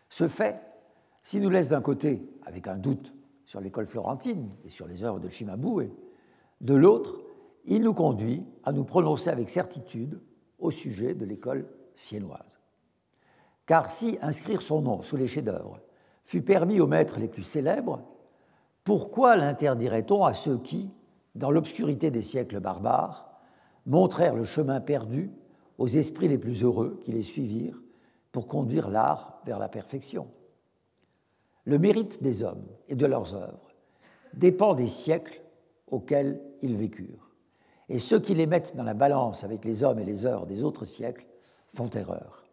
Ce 0.08 0.28
fait, 0.28 0.60
s'il 1.22 1.42
nous 1.42 1.50
laisse 1.50 1.68
d'un 1.68 1.80
côté 1.80 2.28
avec 2.44 2.68
un 2.68 2.76
doute 2.76 3.14
sur 3.46 3.60
l'école 3.60 3.86
florentine 3.86 4.50
et 4.64 4.68
sur 4.68 4.86
les 4.86 5.02
œuvres 5.04 5.20
de 5.20 5.28
Cimabue, 5.28 5.90
de 6.60 6.74
l'autre, 6.74 7.20
il 7.64 7.82
nous 7.82 7.94
conduit 7.94 8.44
à 8.62 8.72
nous 8.72 8.84
prononcer 8.84 9.30
avec 9.30 9.48
certitude 9.48 10.20
au 10.58 10.70
sujet 10.70 11.14
de 11.14 11.24
l'école 11.24 11.66
siennoise. 11.96 12.58
Car 13.66 13.88
si 13.88 14.18
inscrire 14.20 14.62
son 14.62 14.82
nom 14.82 15.02
sous 15.02 15.16
les 15.16 15.26
chefs-d'œuvre 15.26 15.80
fut 16.24 16.42
permis 16.42 16.80
aux 16.80 16.86
maîtres 16.86 17.18
les 17.18 17.28
plus 17.28 17.42
célèbres, 17.42 18.02
pourquoi 18.84 19.36
l'interdirait-on 19.36 20.24
à 20.24 20.34
ceux 20.34 20.58
qui, 20.58 20.90
dans 21.34 21.50
l'obscurité 21.50 22.10
des 22.10 22.22
siècles 22.22 22.60
barbares, 22.60 23.30
montrèrent 23.86 24.34
le 24.34 24.44
chemin 24.44 24.80
perdu 24.80 25.32
aux 25.78 25.88
esprits 25.88 26.28
les 26.28 26.38
plus 26.38 26.62
heureux 26.62 27.00
qui 27.02 27.10
les 27.10 27.22
suivirent 27.22 27.80
pour 28.30 28.46
conduire 28.46 28.90
l'art 28.90 29.40
vers 29.46 29.58
la 29.58 29.68
perfection? 29.68 30.28
Le 31.64 31.78
mérite 31.78 32.22
des 32.22 32.42
hommes 32.42 32.66
et 32.88 32.94
de 32.94 33.06
leurs 33.06 33.34
œuvres 33.34 33.74
dépend 34.34 34.74
des 34.74 34.86
siècles 34.86 35.40
auxquels 35.90 36.40
ils 36.60 36.76
vécurent. 36.76 37.30
Et 37.88 37.98
ceux 37.98 38.20
qui 38.20 38.34
les 38.34 38.46
mettent 38.46 38.76
dans 38.76 38.82
la 38.82 38.94
balance 38.94 39.44
avec 39.44 39.64
les 39.64 39.82
hommes 39.82 39.98
et 39.98 40.04
les 40.04 40.26
heures 40.26 40.46
des 40.46 40.62
autres 40.62 40.84
siècles 40.84 41.26
font 41.68 41.90
erreur. 41.90 42.44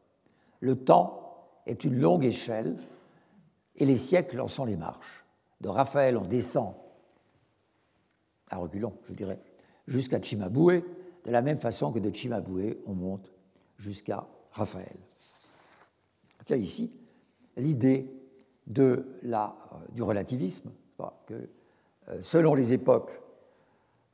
Le 0.62 0.76
temps 0.76 1.50
est 1.66 1.84
une 1.84 2.00
longue 2.00 2.24
échelle 2.24 2.78
et 3.76 3.86
les 3.86 3.98
siècles 3.98 4.40
en 4.40 4.48
sont 4.48 4.66
les 4.66 4.78
marches. 4.78 5.26
De 5.62 5.70
Raphaël, 5.70 6.18
on 6.18 6.26
descend, 6.26 6.74
à 8.50 8.58
reculons, 8.58 8.94
je 9.06 9.14
dirais, 9.14 9.40
jusqu'à 9.88 10.22
Cimabue, 10.22 10.84
de 11.24 11.32
la 11.32 11.42
même 11.42 11.58
façon 11.58 11.92
que 11.92 12.00
de 12.00 12.12
Cimabue, 12.14 12.78
on 12.88 12.94
monte 12.94 13.32
jusqu'à 13.78 14.28
Raphaël. 14.52 14.98
Il 16.48 16.52
y 16.52 16.54
a 16.54 16.58
ici 16.58 16.92
l'idée 17.58 18.12
de 18.68 19.06
la, 19.22 19.56
euh, 19.72 19.76
du 19.94 20.02
relativisme, 20.02 20.72
que 21.26 21.50
euh, 22.10 22.22
selon 22.22 22.54
les 22.54 22.74
époques, 22.74 23.22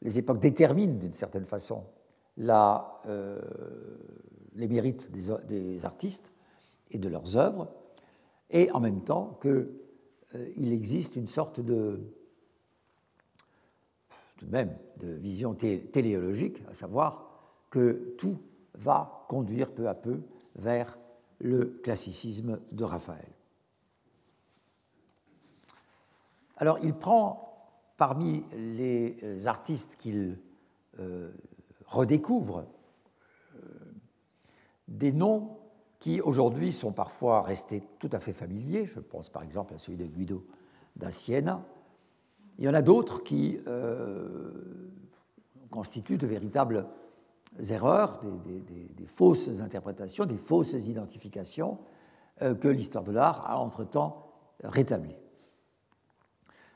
les 0.01 0.19
époques 0.19 0.39
déterminent 0.39 0.95
d'une 0.95 1.13
certaine 1.13 1.45
façon 1.45 1.83
euh, 2.39 3.41
les 4.55 4.67
mérites 4.67 5.11
des, 5.11 5.33
des, 5.47 5.85
artistes 5.85 6.31
et 6.91 6.97
de 6.97 7.09
leurs 7.09 7.35
œuvres, 7.35 7.69
et 8.49 8.69
en 8.71 8.79
même 8.79 9.01
temps 9.01 9.39
qu'il 9.41 9.69
il 10.57 10.73
existe 10.73 11.15
une 11.15 11.27
sorte 11.27 11.59
de, 11.59 11.99
même 14.45 14.75
de 14.97 15.07
vision 15.07 15.53
téléologique, 15.53 16.61
à 16.69 16.73
savoir 16.73 17.27
que 17.69 18.15
tout 18.17 18.37
va 18.75 19.25
conduire 19.27 19.73
peu 19.73 19.87
à 19.87 19.95
peu 19.95 20.21
vers 20.55 20.97
le 21.39 21.79
classicisme 21.83 22.59
de 22.71 22.83
Raphaël. 22.83 23.29
Alors 26.57 26.79
il 26.81 26.93
prend 26.93 27.47
parmi 27.97 28.43
les 28.53 29.47
artistes 29.47 29.95
qu'il 29.97 30.37
euh, 30.99 31.31
redécouvre 31.85 32.65
euh, 33.55 33.59
des 34.87 35.11
noms 35.11 35.56
qui 35.99 36.21
aujourd'hui 36.21 36.71
sont 36.71 36.91
parfois 36.91 37.41
restés 37.41 37.83
tout 37.99 38.09
à 38.11 38.19
fait 38.19 38.33
familiers. 38.33 38.85
Je 38.85 38.99
pense 38.99 39.29
par 39.29 39.43
exemple 39.43 39.73
à 39.73 39.77
celui 39.77 39.97
de 39.97 40.05
Guido 40.05 40.45
da 40.95 41.11
Siena, 41.11 41.63
il 42.57 42.65
y 42.65 42.69
en 42.69 42.73
a 42.73 42.81
d'autres 42.81 43.23
qui 43.23 43.59
euh, 43.67 44.51
constituent 45.69 46.17
de 46.17 46.27
véritables 46.27 46.87
erreurs, 47.69 48.19
des, 48.45 49.05
fausses 49.05 49.61
interprétations, 49.61 50.25
des 50.25 50.37
fausses 50.37 50.73
identifications 50.73 51.77
euh, 52.41 52.55
que 52.55 52.67
l'histoire 52.67 53.03
de 53.03 53.11
l'art 53.11 53.49
a 53.49 53.59
entre-temps 53.59 54.31
rétablies. 54.63 55.15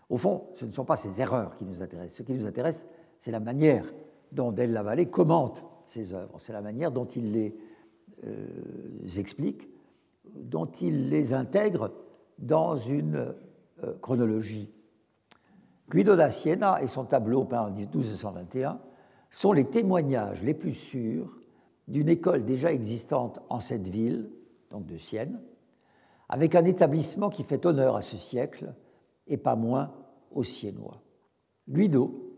Au 0.10 0.18
fond, 0.18 0.50
ce 0.56 0.66
ne 0.66 0.72
sont 0.72 0.86
pas 0.86 0.96
ces 0.96 1.22
erreurs 1.22 1.56
qui 1.56 1.66
nous 1.66 1.82
intéressent. 1.82 2.18
Ce 2.18 2.24
qui 2.24 2.34
nous 2.34 2.46
intéresse, 2.46 2.86
c'est 3.18 3.32
la 3.32 3.40
manière 3.40 3.86
dont 4.32 4.52
Del 4.52 4.74
Lavallée 4.74 5.10
commente 5.10 5.66
ces 5.86 6.14
œuvres. 6.14 6.40
C'est 6.40 6.54
la 6.54 6.62
manière 6.62 6.92
dont 6.92 7.06
il 7.06 7.32
les 7.32 7.56
explique, 9.18 9.70
dont 10.36 10.66
il 10.66 11.10
les 11.10 11.34
intègre 11.34 11.92
dans 12.38 12.76
une 12.76 13.34
chronologie 14.02 14.72
Guido 15.92 16.16
da 16.16 16.30
Siena 16.30 16.82
et 16.82 16.88
son 16.88 17.04
tableau 17.04 17.44
peint 17.44 17.64
en 17.64 17.70
1221 17.70 18.80
sont 19.30 19.52
les 19.52 19.66
témoignages 19.66 20.42
les 20.42 20.54
plus 20.54 20.74
sûrs 20.74 21.38
d'une 21.90 22.08
école 22.08 22.46
déjà 22.46 22.72
existante 22.72 23.42
en 23.50 23.60
cette 23.60 23.90
ville, 23.90 24.30
donc 24.70 24.86
de 24.86 24.96
Sienne, 24.96 25.42
avec 26.30 26.56
un 26.56 26.64
établissement 26.64 27.30
qui 27.30 27.44
fait 27.44 27.66
honneur 27.66 27.98
à 27.98 28.02
ce 28.02 28.16
siècle 28.16 28.74
et 29.28 29.36
pas 29.36 29.58
moins 29.58 29.92
aux 30.32 30.44
Siennois. 30.44 31.02
Guido, 31.68 32.38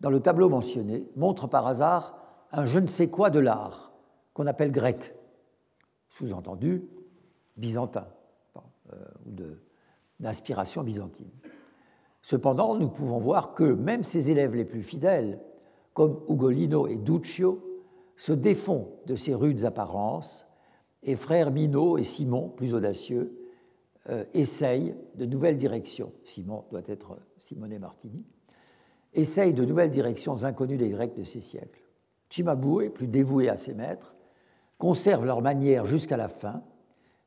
dans 0.00 0.10
le 0.10 0.20
tableau 0.20 0.50
mentionné, 0.50 1.06
montre 1.16 1.46
par 1.46 1.66
hasard 1.66 2.18
un 2.52 2.66
je 2.66 2.78
ne 2.78 2.86
sais 2.86 3.08
quoi 3.08 3.30
de 3.30 3.38
l'art 3.38 3.93
qu'on 4.34 4.46
appelle 4.46 4.72
grec, 4.72 5.14
sous-entendu 6.08 6.82
byzantin, 7.56 8.06
euh, 8.92 8.96
ou 9.26 9.32
d'inspiration 10.20 10.82
byzantine. 10.82 11.30
Cependant, 12.20 12.74
nous 12.74 12.88
pouvons 12.88 13.18
voir 13.18 13.54
que 13.54 13.64
même 13.64 14.02
ses 14.02 14.30
élèves 14.30 14.54
les 14.54 14.64
plus 14.64 14.82
fidèles, 14.82 15.40
comme 15.92 16.20
Ugolino 16.28 16.86
et 16.86 16.96
Duccio, 16.96 17.62
se 18.16 18.32
défont 18.32 18.88
de 19.06 19.16
ces 19.16 19.34
rudes 19.34 19.64
apparences, 19.64 20.46
et 21.02 21.16
frères 21.16 21.50
Minot 21.50 21.98
et 21.98 22.02
Simon, 22.02 22.48
plus 22.48 22.74
audacieux, 22.74 23.38
euh, 24.08 24.24
essayent 24.34 24.94
de 25.14 25.26
nouvelles 25.26 25.58
directions. 25.58 26.12
Simon 26.24 26.64
doit 26.70 26.82
être 26.86 27.18
Simone 27.36 27.78
Martini, 27.78 28.24
essayent 29.12 29.54
de 29.54 29.64
nouvelles 29.64 29.90
directions 29.90 30.44
inconnues 30.44 30.76
des 30.76 30.88
Grecs 30.88 31.14
de 31.14 31.24
ces 31.24 31.40
siècles. 31.40 31.80
Cimabue, 32.30 32.90
plus 32.90 33.06
dévoué 33.06 33.48
à 33.48 33.56
ses 33.56 33.74
maîtres, 33.74 34.13
conserve 34.78 35.24
leur 35.24 35.40
manière 35.42 35.86
jusqu'à 35.86 36.16
la 36.16 36.28
fin. 36.28 36.62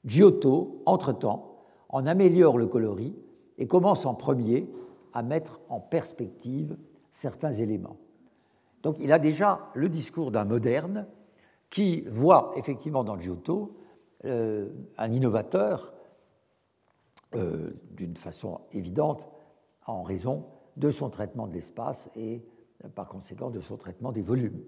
Giotto, 0.05 0.81
entre-temps, 0.85 1.57
en 1.89 2.05
améliore 2.05 2.57
le 2.57 2.67
coloris 2.67 3.15
et 3.57 3.67
commence 3.67 4.05
en 4.05 4.13
premier 4.13 4.69
à 5.13 5.23
mettre 5.23 5.61
en 5.69 5.79
perspective 5.79 6.77
certains 7.11 7.51
éléments. 7.51 7.97
Donc 8.83 8.97
il 8.99 9.11
a 9.11 9.19
déjà 9.19 9.69
le 9.73 9.89
discours 9.89 10.31
d'un 10.31 10.45
moderne 10.45 11.07
qui 11.69 12.01
voit 12.01 12.51
effectivement 12.55 13.03
dans 13.03 13.19
Giotto 13.19 13.77
euh, 14.25 14.69
un 14.97 15.11
innovateur 15.11 15.93
euh, 17.35 17.71
d'une 17.91 18.15
façon 18.15 18.61
évidente 18.71 19.29
en 19.85 20.03
raison 20.03 20.45
de 20.77 20.91
son 20.91 21.09
traitement 21.09 21.47
de 21.47 21.53
l'espace 21.53 22.09
et 22.15 22.43
par 22.95 23.07
conséquent 23.07 23.49
de 23.49 23.59
son 23.59 23.77
traitement 23.77 24.11
des 24.11 24.21
volumes. 24.21 24.61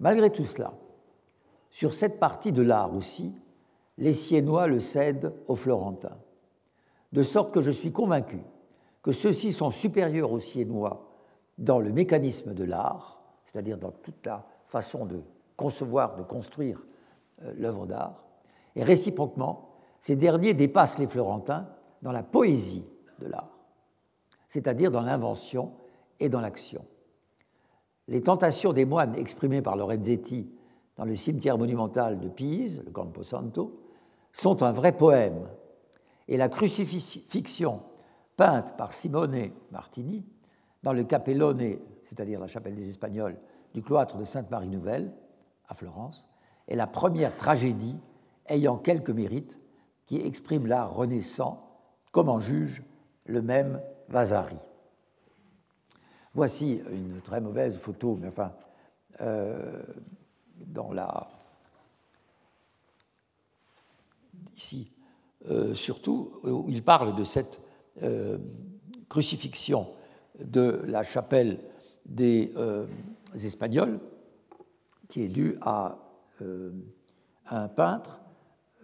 Malgré 0.00 0.30
tout 0.30 0.44
cela, 0.44 0.72
sur 1.72 1.94
cette 1.94 2.20
partie 2.20 2.52
de 2.52 2.62
l'art 2.62 2.94
aussi, 2.94 3.34
les 3.96 4.12
Siennois 4.12 4.66
le 4.66 4.78
cèdent 4.78 5.32
aux 5.48 5.56
Florentins, 5.56 6.18
de 7.12 7.22
sorte 7.22 7.52
que 7.52 7.62
je 7.62 7.70
suis 7.70 7.92
convaincu 7.92 8.38
que 9.02 9.10
ceux-ci 9.10 9.52
sont 9.52 9.70
supérieurs 9.70 10.30
aux 10.30 10.38
Siennois 10.38 11.10
dans 11.56 11.80
le 11.80 11.90
mécanisme 11.90 12.52
de 12.52 12.64
l'art, 12.64 13.22
c'est-à-dire 13.46 13.78
dans 13.78 13.90
toute 13.90 14.24
la 14.26 14.46
façon 14.66 15.06
de 15.06 15.22
concevoir, 15.56 16.14
de 16.16 16.22
construire 16.22 16.84
euh, 17.42 17.54
l'œuvre 17.56 17.86
d'art, 17.86 18.22
et 18.76 18.84
réciproquement, 18.84 19.70
ces 19.98 20.14
derniers 20.14 20.54
dépassent 20.54 20.98
les 20.98 21.06
Florentins 21.06 21.68
dans 22.02 22.12
la 22.12 22.22
poésie 22.22 22.84
de 23.18 23.28
l'art, 23.28 23.58
c'est-à-dire 24.46 24.90
dans 24.90 25.00
l'invention 25.00 25.72
et 26.20 26.28
dans 26.28 26.40
l'action. 26.42 26.84
Les 28.08 28.20
tentations 28.20 28.74
des 28.74 28.84
moines 28.84 29.14
exprimées 29.14 29.62
par 29.62 29.76
Lorenzetti 29.76 30.50
dans 30.96 31.04
le 31.04 31.14
cimetière 31.14 31.58
monumental 31.58 32.20
de 32.20 32.28
Pise, 32.28 32.82
le 32.84 32.90
Campo 32.90 33.22
Santo, 33.22 33.82
sont 34.32 34.62
un 34.62 34.72
vrai 34.72 34.92
poème, 34.92 35.48
et 36.28 36.36
la 36.36 36.48
crucifixion 36.48 37.82
peinte 38.36 38.76
par 38.76 38.92
Simone 38.92 39.50
Martini 39.70 40.24
dans 40.82 40.92
le 40.92 41.04
Capellone, 41.04 41.78
c'est-à-dire 42.04 42.40
la 42.40 42.46
chapelle 42.46 42.74
des 42.74 42.88
Espagnols, 42.88 43.36
du 43.74 43.82
cloître 43.82 44.16
de 44.16 44.24
Sainte-Marie-Nouvelle, 44.24 45.12
à 45.68 45.74
Florence, 45.74 46.28
est 46.68 46.76
la 46.76 46.86
première 46.86 47.36
tragédie 47.36 47.98
ayant 48.46 48.76
quelques 48.76 49.10
mérites 49.10 49.60
qui 50.06 50.16
exprime 50.16 50.66
l'art 50.66 50.94
renaissant, 50.94 51.68
comme 52.10 52.28
en 52.28 52.38
juge 52.38 52.84
le 53.24 53.40
même 53.40 53.80
Vasari. 54.08 54.58
Voici 56.34 56.82
une 56.90 57.20
très 57.20 57.40
mauvaise 57.40 57.78
photo, 57.78 58.18
mais 58.20 58.28
enfin, 58.28 58.52
dans 60.66 60.92
la. 60.92 61.28
Ici, 64.54 64.90
surtout, 65.74 66.32
où 66.44 66.66
il 66.68 66.82
parle 66.84 67.16
de 67.16 67.24
cette 67.24 67.60
crucifixion 69.08 69.88
de 70.38 70.82
la 70.86 71.02
chapelle 71.02 71.58
des 72.06 72.52
Espagnols, 73.34 73.98
qui 75.08 75.22
est 75.22 75.28
due 75.28 75.56
à 75.62 75.98
un 77.46 77.68
peintre 77.68 78.20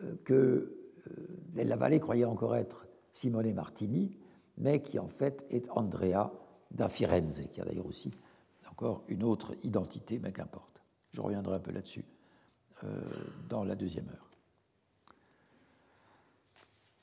euh, 0.03 0.15
que 0.25 0.35
euh, 0.35 1.65
la 1.65 1.77
vallée 1.77 2.01
croyait 2.01 2.25
encore 2.25 2.57
être 2.57 2.87
Simone 3.13 3.53
Martini, 3.53 4.17
mais 4.59 4.83
qui 4.83 4.99
en 4.99 5.09
fait 5.09 5.47
est 5.51 5.69
Andrea 5.71 6.31
da 6.71 6.89
Firenze, 6.89 7.45
qui 7.51 7.61
a 7.61 7.65
d'ailleurs 7.65 7.87
aussi 7.87 8.11
encore 8.71 9.03
une 9.09 9.25
autre 9.25 9.55
identité, 9.65 10.21
mais 10.23 10.33
qu'importe. 10.33 10.68
Je 11.19 11.23
reviendrai 11.25 11.57
un 11.57 11.59
peu 11.59 11.73
là-dessus 11.73 12.05
euh, 12.85 13.01
dans 13.49 13.65
la 13.65 13.75
deuxième 13.75 14.09
heure. 14.09 14.31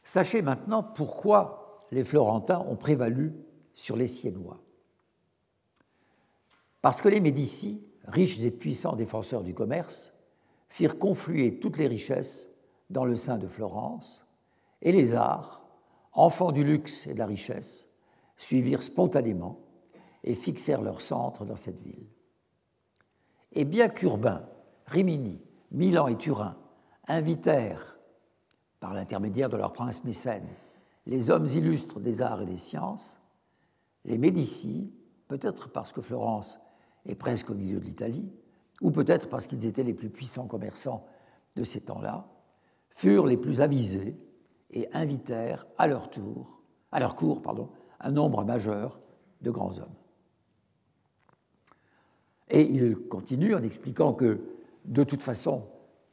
Sachez 0.06 0.41
maintenant 0.41 0.84
pourquoi 0.84 1.86
les 1.91 2.06
Florentins 2.06 2.62
ont 2.62 2.78
prévalu 2.78 3.34
sur 3.73 3.97
les 3.97 4.08
Siennois. 4.08 4.62
Parce 6.82 7.01
que 7.01 7.10
les 7.10 7.19
Médicis, 7.19 7.84
riches 8.06 8.39
et 8.39 8.51
puissants 8.51 8.95
défenseurs 8.95 9.43
du 9.43 9.54
commerce, 9.54 10.13
firent 10.69 10.97
confluer 10.97 11.60
toutes 11.60 11.75
les 11.75 11.88
richesses 11.88 12.47
dans 12.89 13.04
le 13.04 13.17
sein 13.17 13.38
de 13.38 13.49
Florence, 13.49 14.25
et 14.82 14.93
les 14.93 15.13
arts, 15.13 15.67
enfants 16.13 16.54
du 16.54 16.63
luxe 16.63 17.06
et 17.06 17.13
de 17.13 17.19
la 17.19 17.25
richesse, 17.25 17.89
suivirent 18.38 18.82
spontanément 18.82 19.60
et 20.23 20.36
fixèrent 20.36 20.84
leur 20.84 21.01
centre 21.01 21.43
dans 21.43 21.58
cette 21.58 21.82
ville. 21.82 22.08
Et 23.55 23.65
bien 23.65 23.87
qu'Urbain, 23.87 24.43
Rimini, 24.85 25.41
Milan 25.71 26.07
et 26.07 26.17
Turin 26.17 26.57
invitèrent, 27.07 27.97
par 28.79 28.93
l'intermédiaire 28.93 29.49
de 29.49 29.57
leur 29.57 29.73
prince 29.73 30.03
mécène, 30.03 30.47
les 31.05 31.31
hommes 31.31 31.47
illustres 31.47 31.99
des 31.99 32.21
arts 32.21 32.41
et 32.41 32.45
des 32.45 32.57
sciences, 32.57 33.21
les 34.03 34.17
Médicis, 34.17 34.93
peut-être 35.27 35.71
parce 35.71 35.93
que 35.93 36.01
Florence 36.01 36.59
est 37.05 37.15
presque 37.15 37.49
au 37.49 37.55
milieu 37.55 37.79
de 37.79 37.85
l'Italie, 37.85 38.29
ou 38.81 38.91
peut-être 38.91 39.29
parce 39.29 39.47
qu'ils 39.47 39.65
étaient 39.65 39.83
les 39.83 39.93
plus 39.93 40.09
puissants 40.09 40.47
commerçants 40.47 41.05
de 41.55 41.63
ces 41.63 41.81
temps-là, 41.81 42.27
furent 42.89 43.25
les 43.25 43.37
plus 43.37 43.61
avisés 43.61 44.17
et 44.71 44.89
invitèrent 44.93 45.65
à 45.77 45.87
leur 45.87 46.09
tour, 46.09 46.61
à 46.91 46.99
leur 46.99 47.15
cour, 47.15 47.41
pardon, 47.41 47.69
un 47.99 48.11
nombre 48.11 48.43
majeur 48.43 48.99
de 49.41 49.51
grands 49.51 49.77
hommes. 49.79 49.95
Et 52.49 52.62
il 52.62 52.95
continue 53.08 53.55
en 53.55 53.63
expliquant 53.63 54.13
que, 54.13 54.39
de 54.86 55.03
toute 55.03 55.21
façon, 55.21 55.63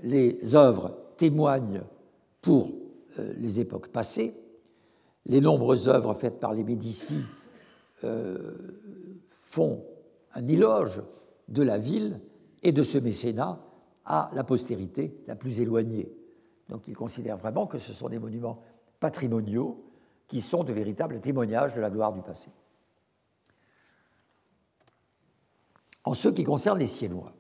les 0.00 0.54
œuvres 0.54 0.96
témoignent 1.16 1.82
pour 2.40 2.70
euh, 3.18 3.32
les 3.36 3.60
époques 3.60 3.88
passées. 3.88 4.34
Les 5.26 5.40
nombreuses 5.40 5.88
œuvres 5.88 6.14
faites 6.14 6.40
par 6.40 6.52
les 6.54 6.64
Médicis 6.64 7.24
euh, 8.04 8.52
font 9.30 9.84
un 10.34 10.48
éloge 10.48 11.02
de 11.48 11.62
la 11.62 11.78
ville 11.78 12.20
et 12.62 12.72
de 12.72 12.82
ce 12.82 12.98
mécénat 12.98 13.60
à 14.04 14.30
la 14.34 14.44
postérité 14.44 15.14
la 15.26 15.36
plus 15.36 15.60
éloignée. 15.60 16.10
Donc 16.68 16.88
il 16.88 16.96
considère 16.96 17.36
vraiment 17.36 17.66
que 17.66 17.78
ce 17.78 17.92
sont 17.92 18.08
des 18.08 18.18
monuments 18.18 18.60
patrimoniaux 18.98 19.84
qui 20.26 20.40
sont 20.40 20.64
de 20.64 20.72
véritables 20.72 21.20
témoignages 21.20 21.74
de 21.74 21.80
la 21.80 21.90
gloire 21.90 22.12
du 22.12 22.22
passé. 22.22 22.50
En 26.04 26.14
ce 26.14 26.28
qui 26.28 26.44
concerne 26.44 26.78
les 26.78 26.86
Siennois, 26.86 27.32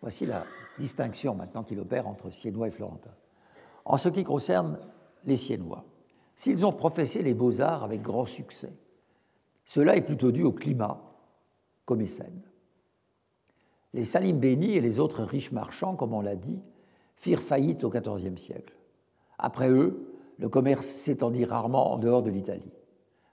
voici 0.00 0.26
la 0.26 0.44
distinction 0.78 1.34
maintenant 1.34 1.62
qu'il 1.62 1.80
opère 1.80 2.06
entre 2.06 2.30
Siennois 2.30 2.68
et 2.68 2.70
Florentins. 2.70 3.14
En 3.84 3.96
ce 3.96 4.08
qui 4.08 4.24
concerne 4.24 4.78
les 5.24 5.36
Siennois, 5.36 5.84
s'ils 6.34 6.66
ont 6.66 6.72
professé 6.72 7.22
les 7.22 7.34
beaux-arts 7.34 7.84
avec 7.84 8.02
grand 8.02 8.26
succès, 8.26 8.72
cela 9.64 9.96
est 9.96 10.02
plutôt 10.02 10.30
dû 10.30 10.42
au 10.42 10.52
climat 10.52 11.00
qu'aux 11.86 11.96
mécènes. 11.96 12.42
Les 13.94 14.04
Salim 14.04 14.38
Béni 14.38 14.74
et 14.74 14.80
les 14.80 14.98
autres 14.98 15.22
riches 15.22 15.52
marchands, 15.52 15.94
comme 15.94 16.12
on 16.12 16.20
l'a 16.20 16.36
dit, 16.36 16.60
firent 17.16 17.40
faillite 17.40 17.84
au 17.84 17.90
XIVe 17.90 18.36
siècle. 18.36 18.74
Après 19.38 19.70
eux, 19.70 20.14
le 20.38 20.48
commerce 20.48 20.86
s'étendit 20.86 21.44
rarement 21.44 21.92
en 21.92 21.98
dehors 21.98 22.22
de 22.22 22.30
l'Italie. 22.30 22.72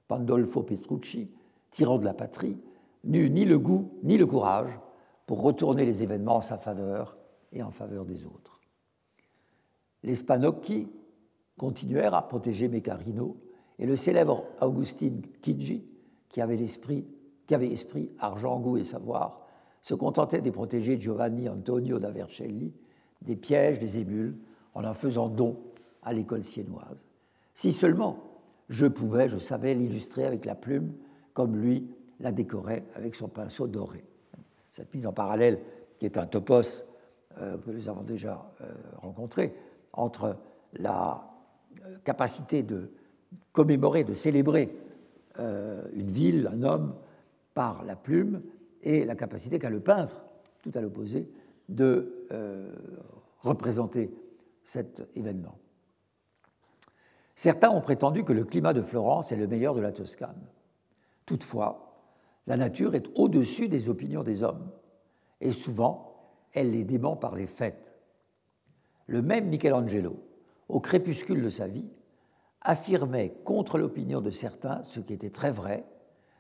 Pandolfo 0.08 0.62
Petrucci, 0.62 1.32
tyran 1.72 1.98
de 1.98 2.06
la 2.06 2.14
patrie, 2.14 2.58
n'eut 3.04 3.30
ni 3.30 3.46
le 3.46 3.60
goût 3.60 4.00
ni 4.04 4.18
le 4.18 4.26
courage 4.26 4.80
pour 5.26 5.42
retourner 5.42 5.86
les 5.86 6.04
événements 6.04 6.38
en 6.38 6.42
sa 6.42 6.58
faveur 6.58 7.18
et 7.52 7.64
en 7.64 7.72
faveur 7.72 8.06
des 8.06 8.26
autres. 8.26 8.60
Les 10.04 10.16
Spanocchi 10.16 10.88
continuèrent 11.58 12.14
à 12.14 12.28
protéger 12.28 12.68
Mecarino 12.68 13.38
et 13.78 13.86
le 13.86 13.96
célèbre 13.96 14.46
Augustine 14.62 15.22
Chigi, 15.44 15.86
qui 16.30 16.42
avait, 16.42 16.58
qui 16.58 17.56
avait 17.56 17.72
esprit, 17.72 18.12
argent, 18.20 18.60
goût 18.60 18.78
et 18.78 18.84
savoir, 18.84 19.46
se 19.82 19.94
contentait 19.94 20.42
de 20.42 20.52
protéger 20.52 21.00
Giovanni 21.00 21.50
Antonio 21.50 22.00
da 22.00 22.12
Vercelli 22.12 22.74
des 23.22 23.36
pièges 23.36 23.80
des 23.80 24.00
émules 24.00 24.38
en 24.74 24.84
en 24.84 24.94
faisant 24.94 25.30
don 25.30 25.60
à 26.04 26.14
l'école 26.14 26.44
siennoise. 26.44 27.06
Si 27.54 27.72
seulement 27.72 28.18
je 28.70 28.88
pouvais, 28.88 29.28
je 29.28 29.38
savais 29.38 29.74
l'illustrer 29.74 30.26
avec 30.26 30.46
la 30.46 30.56
plume, 30.56 30.94
comme 31.34 31.56
lui 31.58 31.90
la 32.22 32.32
décorait 32.32 32.84
avec 32.96 33.16
son 33.16 33.28
pinceau 33.28 33.68
doré. 33.68 34.04
Cette 34.72 34.94
mise 34.94 35.06
en 35.08 35.14
parallèle, 35.14 35.60
qui 36.00 36.06
est 36.06 36.18
un 36.18 36.26
topos 36.26 36.86
euh, 37.40 37.58
que 37.58 37.72
nous 37.72 37.90
avons 37.90 38.04
déjà 38.04 38.52
euh, 38.62 38.72
rencontré, 38.98 39.54
entre 39.94 40.38
la 40.74 41.28
euh, 41.86 41.98
capacité 42.04 42.64
de 42.64 42.92
commémorer, 43.52 44.04
de 44.04 44.14
célébrer 44.14 44.76
une 45.38 46.12
ville, 46.12 46.50
un 46.52 46.62
homme, 46.62 46.94
par 47.54 47.84
la 47.86 47.96
plume, 47.96 48.42
et 48.84 49.06
la 49.06 49.16
capacité 49.16 49.60
qu'a 49.60 49.70
le 49.70 49.80
peintre, 49.80 50.22
tout 50.62 50.72
à 50.76 50.82
l'opposé, 50.82 51.32
de 51.70 52.28
représenter 53.40 54.14
cet 54.64 55.08
événement. 55.16 55.58
Certains 57.34 57.72
ont 57.72 57.82
prétendu 57.82 58.24
que 58.24 58.34
le 58.34 58.44
climat 58.44 58.74
de 58.74 58.82
Florence 58.82 59.32
est 59.32 59.38
le 59.38 59.48
meilleur 59.48 59.74
de 59.74 59.82
la 59.82 59.94
Toscane. 59.94 60.44
Toutefois, 61.26 61.91
la 62.48 62.58
nature 62.58 62.96
est 62.96 63.10
au-dessus 63.16 63.68
des 63.68 63.90
opinions 63.90 64.24
des 64.24 64.44
hommes, 64.44 64.72
et 65.40 65.52
souvent, 65.52 66.12
elle 66.54 66.72
les 66.72 66.84
dément 66.84 67.16
par 67.16 67.36
les 67.36 67.48
faits. 67.48 67.78
Le 69.08 69.22
même 69.22 69.48
Michelangelo, 69.48 70.18
au 70.70 70.80
crépuscule 70.80 71.42
de 71.42 71.50
sa 71.50 71.68
vie, 71.68 71.90
affirmait 72.62 73.34
contre 73.44 73.78
l'opinion 73.78 74.22
de 74.22 74.32
certains 74.32 74.84
ce 74.84 75.00
qui 75.00 75.14
était 75.14 75.30
très 75.30 75.52
vrai, 75.52 75.86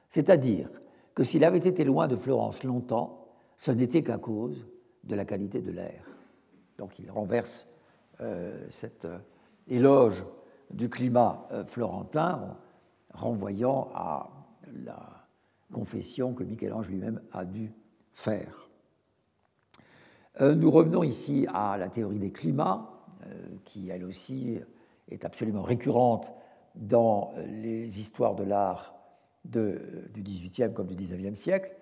c'est-à-dire 0.08 0.70
que 1.16 1.24
s'il 1.24 1.44
avait 1.44 1.58
été 1.58 1.84
loin 1.84 2.08
de 2.08 2.16
Florence 2.16 2.64
longtemps, 2.64 3.28
ce 3.58 3.72
n'était 3.72 4.04
qu'à 4.04 4.18
cause 4.18 4.66
de 5.04 5.16
la 5.16 5.26
qualité 5.26 5.62
de 5.62 5.72
l'air. 5.72 6.06
Donc 6.78 7.00
il 7.00 7.10
renverse 7.12 7.70
euh, 8.22 8.68
cet 8.70 9.06
euh, 9.06 9.18
éloge 9.68 10.26
du 10.70 10.90
climat 10.90 11.48
euh, 11.52 11.66
florentin 11.66 12.58
en 13.14 13.20
renvoyant 13.20 13.90
à 13.94 14.30
la 14.86 15.21
confession 15.72 16.34
que 16.34 16.44
Michel-Ange 16.44 16.90
lui-même 16.90 17.22
a 17.32 17.46
dû 17.46 17.74
faire. 18.14 18.70
nous 20.40 20.70
revenons 20.70 21.04
ici 21.04 21.48
à 21.54 21.78
la 21.78 21.90
théorie 21.90 22.20
des 22.20 22.32
climats, 22.32 22.90
qui 23.64 23.90
elle 23.90 24.04
aussi 24.04 24.60
est 25.10 25.26
absolument 25.26 25.64
récurrente 25.64 26.34
dans 26.76 27.34
les 27.48 28.00
histoires 28.00 28.36
de 28.36 28.44
l'art 28.44 28.96
du 29.46 30.22
XVIIIe 30.22 30.74
comme 30.74 30.88
du 30.88 30.96
XIXe 30.96 31.40
siècle, 31.40 31.74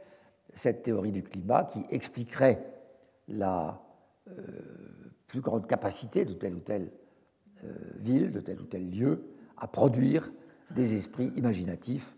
cette 0.54 0.84
théorie 0.84 1.12
du 1.12 1.24
climat 1.24 1.64
qui 1.64 1.84
expliquerait 1.90 2.66
la 3.28 3.82
euh, 4.28 4.34
plus 5.28 5.42
grande 5.42 5.68
capacité 5.68 6.26
de 6.26 6.34
telle 6.34 6.56
ou 6.56 6.60
telle 6.60 6.92
euh, 7.64 7.74
ville, 7.98 8.32
de 8.32 8.40
tel 8.40 8.60
ou 8.60 8.66
tel 8.66 8.90
lieu, 8.90 9.24
à 9.58 9.68
produire 9.68 10.32
des 10.72 10.96
esprits 10.96 11.32
imaginatifs 11.36 12.16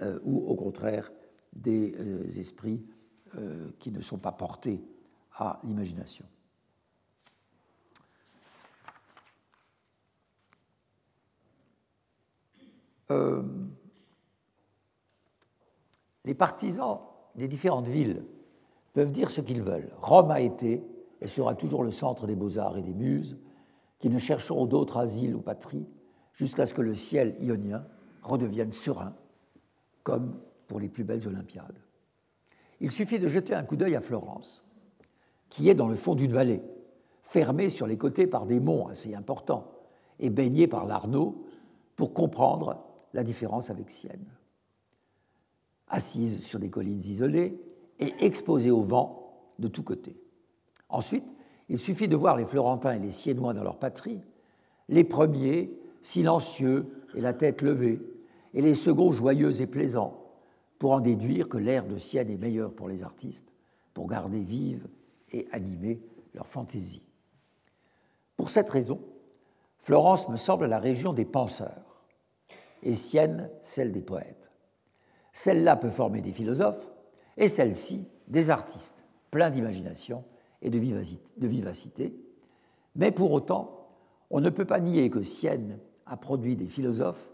euh, 0.00 0.18
ou 0.24 0.46
au 0.46 0.54
contraire 0.54 1.12
des 1.52 1.94
esprits 2.38 2.82
qui 3.78 3.90
ne 3.90 4.00
sont 4.00 4.18
pas 4.18 4.32
portés 4.32 4.82
à 5.36 5.58
l'imagination. 5.64 6.26
Les 16.24 16.34
partisans 16.34 17.00
des 17.34 17.48
différentes 17.48 17.88
villes 17.88 18.24
peuvent 18.92 19.12
dire 19.12 19.30
ce 19.30 19.40
qu'ils 19.40 19.62
veulent. 19.62 19.90
Rome 19.96 20.30
a 20.30 20.40
été 20.40 20.82
et 21.20 21.26
sera 21.26 21.54
toujours 21.54 21.84
le 21.84 21.90
centre 21.90 22.26
des 22.26 22.34
beaux-arts 22.34 22.78
et 22.78 22.82
des 22.82 22.94
muses, 22.94 23.38
qui 23.98 24.08
ne 24.08 24.18
chercheront 24.18 24.66
d'autres 24.66 24.96
asiles 24.96 25.34
ou 25.34 25.40
patries 25.40 25.86
jusqu'à 26.32 26.66
ce 26.66 26.74
que 26.74 26.82
le 26.82 26.94
ciel 26.94 27.36
ionien 27.40 27.86
redevienne 28.22 28.72
serein, 28.72 29.14
comme 30.02 30.38
pour 30.66 30.80
les 30.80 30.88
plus 30.88 31.04
belles 31.04 31.26
Olympiades. 31.26 31.78
Il 32.80 32.90
suffit 32.90 33.18
de 33.18 33.28
jeter 33.28 33.54
un 33.54 33.62
coup 33.62 33.76
d'œil 33.76 33.94
à 33.94 34.00
Florence, 34.00 34.64
qui 35.48 35.68
est 35.68 35.74
dans 35.74 35.88
le 35.88 35.94
fond 35.94 36.14
d'une 36.14 36.32
vallée, 36.32 36.62
fermée 37.22 37.68
sur 37.68 37.86
les 37.86 37.96
côtés 37.96 38.26
par 38.26 38.46
des 38.46 38.60
monts 38.60 38.88
assez 38.88 39.14
importants 39.14 39.68
et 40.18 40.30
baignée 40.30 40.66
par 40.66 40.86
l'Arnaud, 40.86 41.44
pour 41.96 42.14
comprendre 42.14 42.84
la 43.12 43.22
différence 43.22 43.70
avec 43.70 43.90
Sienne. 43.90 44.26
Assise 45.88 46.42
sur 46.42 46.58
des 46.58 46.70
collines 46.70 47.00
isolées 47.00 47.60
et 47.98 48.14
exposée 48.24 48.70
au 48.70 48.80
vent 48.80 49.52
de 49.58 49.68
tous 49.68 49.82
côtés. 49.82 50.16
Ensuite, 50.88 51.34
il 51.68 51.78
suffit 51.78 52.08
de 52.08 52.16
voir 52.16 52.36
les 52.36 52.46
Florentins 52.46 52.94
et 52.94 52.98
les 52.98 53.10
Siennois 53.10 53.54
dans 53.54 53.62
leur 53.62 53.78
patrie, 53.78 54.20
les 54.88 55.04
premiers 55.04 55.72
silencieux 56.00 56.86
et 57.14 57.20
la 57.20 57.32
tête 57.32 57.62
levée, 57.62 58.00
et 58.54 58.62
les 58.62 58.74
seconds 58.74 59.12
joyeux 59.12 59.60
et 59.60 59.66
plaisants, 59.66 60.18
pour 60.78 60.92
en 60.92 61.00
déduire 61.00 61.48
que 61.48 61.58
l'air 61.58 61.86
de 61.86 61.96
Sienne 61.96 62.30
est 62.30 62.36
meilleur 62.36 62.72
pour 62.72 62.88
les 62.88 63.04
artistes, 63.04 63.54
pour 63.94 64.08
garder 64.08 64.42
vive 64.42 64.88
et 65.30 65.46
animer 65.52 66.00
leur 66.34 66.46
fantaisie. 66.46 67.02
Pour 68.36 68.50
cette 68.50 68.70
raison, 68.70 69.00
Florence 69.78 70.28
me 70.28 70.36
semble 70.36 70.66
la 70.66 70.78
région 70.78 71.12
des 71.12 71.24
penseurs, 71.24 72.02
et 72.82 72.94
Sienne 72.94 73.50
celle 73.62 73.92
des 73.92 74.02
poètes. 74.02 74.50
Celle-là 75.32 75.76
peut 75.76 75.90
former 75.90 76.20
des 76.20 76.32
philosophes, 76.32 76.88
et 77.36 77.48
celle-ci 77.48 78.08
des 78.28 78.50
artistes, 78.50 79.04
pleins 79.30 79.50
d'imagination 79.50 80.24
et 80.60 80.70
de 80.70 80.78
vivacité, 81.46 82.14
mais 82.94 83.10
pour 83.10 83.32
autant, 83.32 83.88
on 84.30 84.40
ne 84.40 84.50
peut 84.50 84.64
pas 84.64 84.80
nier 84.80 85.10
que 85.10 85.22
Sienne 85.22 85.78
a 86.06 86.16
produit 86.16 86.56
des 86.56 86.66
philosophes 86.66 87.31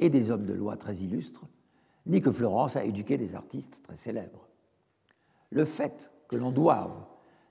et 0.00 0.10
des 0.10 0.30
hommes 0.30 0.46
de 0.46 0.54
loi 0.54 0.76
très 0.76 0.96
illustres, 0.96 1.46
ni 2.06 2.20
que 2.20 2.30
Florence 2.30 2.76
a 2.76 2.84
éduqué 2.84 3.18
des 3.18 3.34
artistes 3.34 3.80
très 3.82 3.96
célèbres. 3.96 4.48
Le 5.50 5.64
fait 5.64 6.10
que 6.28 6.36
l'on 6.36 6.50
doive 6.50 6.92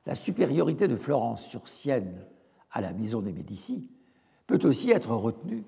la 0.05 0.15
supériorité 0.15 0.87
de 0.87 0.95
Florence 0.95 1.45
sur 1.45 1.67
Sienne 1.67 2.25
à 2.71 2.81
la 2.81 2.93
maison 2.93 3.21
des 3.21 3.33
Médicis 3.33 3.87
peut 4.47 4.59
aussi 4.63 4.91
être 4.91 5.15
retenu 5.15 5.63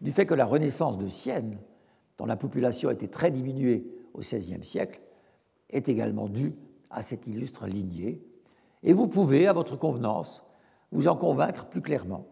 du 0.00 0.12
fait 0.12 0.26
que 0.26 0.34
la 0.34 0.44
Renaissance 0.44 0.98
de 0.98 1.08
Sienne, 1.08 1.58
dont 2.18 2.26
la 2.26 2.36
population 2.36 2.90
était 2.90 3.08
très 3.08 3.30
diminuée 3.30 3.90
au 4.14 4.20
XVIe 4.20 4.62
siècle, 4.64 5.00
est 5.70 5.88
également 5.88 6.28
due 6.28 6.54
à 6.90 7.02
cette 7.02 7.26
illustre 7.26 7.66
lignée, 7.66 8.22
et 8.82 8.92
vous 8.92 9.08
pouvez, 9.08 9.46
à 9.46 9.52
votre 9.52 9.76
convenance, 9.76 10.42
vous 10.92 11.08
en 11.08 11.16
convaincre 11.16 11.66
plus 11.66 11.82
clairement 11.82 12.26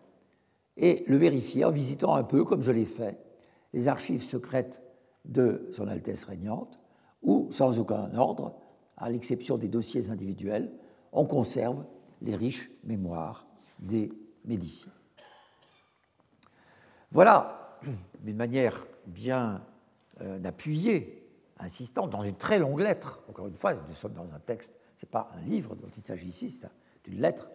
et 0.77 1.05
le 1.07 1.17
vérifier 1.17 1.65
en 1.65 1.71
visitant 1.71 2.15
un 2.15 2.23
peu, 2.25 2.45
comme 2.45 2.63
je 2.63 2.73
l'ai 2.73 2.85
fait, 2.85 3.19
les 3.72 3.88
archives 3.88 4.22
secrètes 4.22 4.83
de 5.24 5.68
Son 5.72 5.88
Altesse 5.88 6.24
régnante, 6.24 6.79
où, 7.22 7.48
sans 7.50 7.79
aucun 7.79 8.14
ordre, 8.16 8.57
à 8.96 9.11
l'exception 9.11 9.59
des 9.59 9.68
dossiers 9.68 10.11
individuels, 10.11 10.72
on 11.12 11.24
conserve 11.24 11.85
les 12.22 12.35
riches 12.35 12.70
mémoires 12.85 13.46
des 13.79 14.12
Médiciens. 14.44 14.92
Voilà, 17.11 17.79
d'une 18.20 18.37
manière 18.37 18.87
bien 19.07 19.62
euh, 20.20 20.42
appuyée, 20.44 21.29
insistante, 21.59 22.11
dans 22.11 22.22
une 22.22 22.37
très 22.37 22.59
longue 22.59 22.81
lettre, 22.81 23.22
encore 23.29 23.48
une 23.48 23.57
fois, 23.57 23.74
nous 23.74 23.94
sommes 23.94 24.12
dans 24.12 24.35
un 24.35 24.38
texte, 24.38 24.74
ce 24.96 25.05
n'est 25.05 25.11
pas 25.11 25.31
un 25.37 25.40
livre 25.40 25.74
dont 25.74 25.88
il 25.96 26.02
s'agit 26.02 26.29
ici, 26.29 26.50
c'est 26.50 26.68
une 27.11 27.20
lettre 27.20 27.50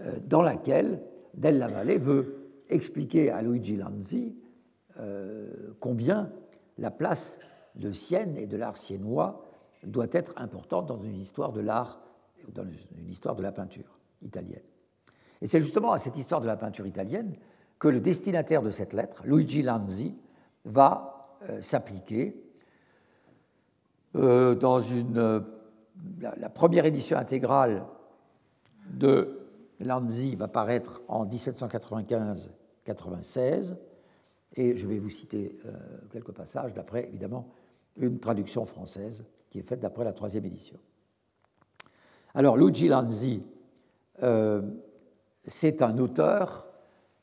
euh, 0.00 0.18
dans 0.24 0.42
laquelle 0.42 1.02
Della 1.34 1.68
Valle 1.68 1.98
veut 1.98 2.50
expliquer 2.68 3.30
à 3.30 3.42
Luigi 3.42 3.76
Lanzi 3.76 4.34
combien 5.80 6.30
la 6.78 6.90
place 6.90 7.38
de 7.74 7.92
Sienne 7.92 8.36
et 8.36 8.46
de 8.46 8.56
l'art 8.56 8.76
siennois 8.76 9.44
doit 9.84 10.06
être 10.12 10.32
importante 10.36 10.86
dans 10.86 10.98
une 10.98 11.16
histoire 11.16 11.52
de 11.52 11.60
l'art, 11.60 12.00
dans 12.52 12.64
une 12.64 13.08
histoire 13.08 13.36
de 13.36 13.42
la 13.42 13.52
peinture 13.52 13.98
italienne. 14.22 14.62
Et 15.42 15.46
c'est 15.46 15.60
justement 15.60 15.92
à 15.92 15.98
cette 15.98 16.16
histoire 16.16 16.40
de 16.40 16.46
la 16.46 16.56
peinture 16.56 16.86
italienne 16.86 17.34
que 17.78 17.88
le 17.88 18.00
destinataire 18.00 18.62
de 18.62 18.70
cette 18.70 18.92
lettre, 18.92 19.22
Luigi 19.26 19.62
Lanzi, 19.62 20.16
va 20.64 21.38
euh, 21.48 21.60
s'appliquer 21.60 22.40
euh, 24.16 24.54
dans 24.54 24.80
une, 24.80 25.44
la, 26.20 26.48
première 26.48 26.86
édition 26.86 27.18
intégrale 27.18 27.84
de 28.88 29.40
Lanzi 29.80 30.36
va 30.36 30.48
paraître 30.48 31.02
en 31.08 31.26
1795-96, 31.26 33.76
et 34.56 34.76
je 34.76 34.86
vais 34.86 34.98
vous 34.98 35.10
citer 35.10 35.58
euh, 35.66 35.72
quelques 36.10 36.32
passages 36.32 36.74
d'après, 36.74 37.08
évidemment, 37.08 37.48
une 37.96 38.18
traduction 38.18 38.64
française 38.64 39.24
qui 39.50 39.58
est 39.58 39.62
faite 39.62 39.80
d'après 39.80 40.04
la 40.04 40.12
troisième 40.12 40.44
édition. 40.44 40.78
Alors, 42.34 42.56
Luigi 42.56 42.88
Lanzi, 42.88 43.42
euh, 44.22 44.62
c'est 45.46 45.82
un 45.82 45.98
auteur 45.98 46.66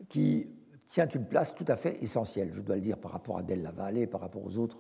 qui 0.09 0.47
tient 0.87 1.07
une 1.07 1.25
place 1.25 1.55
tout 1.55 1.65
à 1.67 1.75
fait 1.75 2.01
essentielle, 2.03 2.51
je 2.53 2.61
dois 2.61 2.75
le 2.75 2.81
dire, 2.81 2.97
par 2.97 3.11
rapport 3.11 3.37
à 3.37 3.43
Della 3.43 3.71
Valle, 3.71 4.07
par 4.07 4.21
rapport 4.21 4.45
aux 4.45 4.57
autres, 4.57 4.77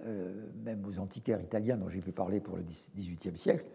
euh, 0.00 0.46
même 0.64 0.84
aux 0.86 0.98
antiquaires 0.98 1.40
italiens 1.40 1.76
dont 1.76 1.88
j'ai 1.88 2.00
pu 2.00 2.12
parler 2.12 2.40
pour 2.40 2.56
le 2.56 2.62
XVIIIe 2.62 3.36
siècle. 3.36 3.66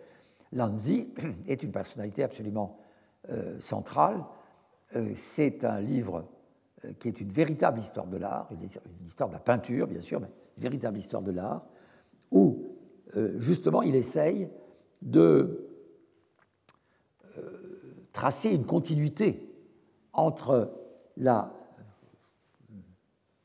Lanzi 0.54 1.14
est 1.48 1.62
une 1.62 1.72
personnalité 1.72 2.24
absolument 2.24 2.80
centrale. 3.60 4.24
C'est 5.16 5.66
un 5.66 5.82
livre 5.82 6.24
qui 7.00 7.08
est 7.08 7.22
une 7.22 7.30
véritable 7.30 7.80
histoire 7.80 8.08
de 8.08 8.18
l'art, 8.18 8.50
une 8.52 9.06
histoire 9.06 9.30
de 9.30 9.34
la 9.34 9.40
peinture, 9.40 9.88
bien 9.88 10.00
sûr, 10.00 10.20
mais 10.20 10.28
une 10.58 10.64
véritable 10.64 10.98
histoire 10.98 11.22
de 11.22 11.32
l'art, 11.32 11.66
où 12.32 12.74
justement 13.38 13.82
il 13.82 13.96
essaye 13.96 14.50
de 15.02 15.70
tracer 18.12 18.52
une 18.52 18.66
continuité 18.66 19.50
entre 20.14 20.72
la 21.16 21.54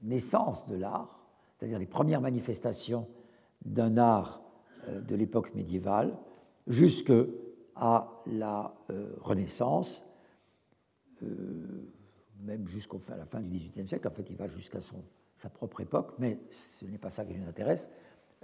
naissance 0.02 0.66
de 0.68 0.76
l'art, 0.76 1.24
c'est-à-dire 1.56 1.78
les 1.78 1.86
premières 1.86 2.20
manifestations 2.20 3.06
d'un 3.64 3.96
art 3.96 4.42
de 4.88 5.14
l'époque 5.14 5.54
médiévale, 5.54 6.16
jusque 6.66 7.12
à 7.76 8.08
la 8.26 8.74
euh, 8.90 9.14
Renaissance, 9.20 10.04
euh, 11.22 11.92
même 12.42 12.66
jusqu'à 12.66 13.16
la 13.16 13.24
fin 13.24 13.40
du 13.40 13.48
XVIIIe 13.48 13.86
siècle. 13.86 14.06
En 14.08 14.10
fait, 14.10 14.28
il 14.30 14.36
va 14.36 14.48
jusqu'à 14.48 14.78
sa 15.36 15.48
propre 15.48 15.80
époque, 15.80 16.12
mais 16.18 16.38
ce 16.50 16.84
n'est 16.84 16.98
pas 16.98 17.10
ça 17.10 17.24
qui 17.24 17.34
nous 17.34 17.48
intéresse. 17.48 17.90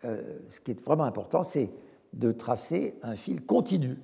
Euh, 0.05 0.39
ce 0.49 0.61
qui 0.61 0.73
est 0.73 0.81
vraiment 0.81 1.05
important, 1.05 1.43
c'est 1.43 1.71
de 2.13 2.33
tracer 2.33 2.99
un 3.03 3.17
fil 3.17 3.45
continu 3.45 3.99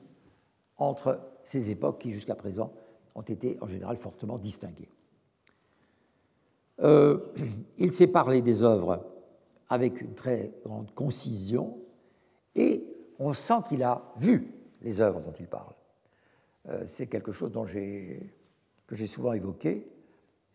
entre 0.76 1.20
ces 1.44 1.70
époques 1.70 2.00
qui, 2.00 2.10
jusqu'à 2.10 2.34
présent, 2.34 2.72
ont 3.14 3.22
été 3.22 3.58
en 3.60 3.66
général 3.66 3.96
fortement 3.96 4.38
distinguées. 4.38 4.90
il 7.78 7.92
s'est 7.92 8.08
parlé 8.08 8.42
des 8.42 8.64
œuvres 8.64 9.06
avec 9.68 10.00
une 10.00 10.14
très 10.14 10.52
grande 10.64 10.92
concision 10.92 11.78
et 12.54 12.84
on 13.18 13.32
sent 13.32 13.62
qu'il 13.68 13.82
a 13.82 14.12
vu 14.16 14.52
les 14.82 15.00
œuvres 15.00 15.20
dont 15.20 15.32
il 15.32 15.46
parle. 15.46 15.74
Euh, 16.68 16.82
c'est 16.86 17.06
quelque 17.06 17.32
chose 17.32 17.52
dont 17.52 17.66
que 18.86 18.94
j'ai 18.94 19.06
souvent 19.06 19.32
évoqué. 19.32 19.90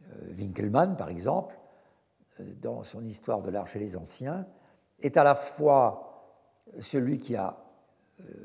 Euh, 0.04 0.34
Winkelmann, 0.38 0.96
par 0.96 1.10
exemple, 1.10 1.58
euh, 2.39 2.54
dans 2.62 2.84
son 2.84 3.04
histoire 3.06 3.42
de 3.42 3.50
l'art 3.50 3.68
chez 3.68 3.80
les 3.80 3.96
anciens, 3.96 4.48
est 5.02 5.18
à 5.18 5.24
la 5.24 5.36
fois 5.36 6.06
celui 6.80 7.18
qui 7.20 7.36
a 7.36 7.58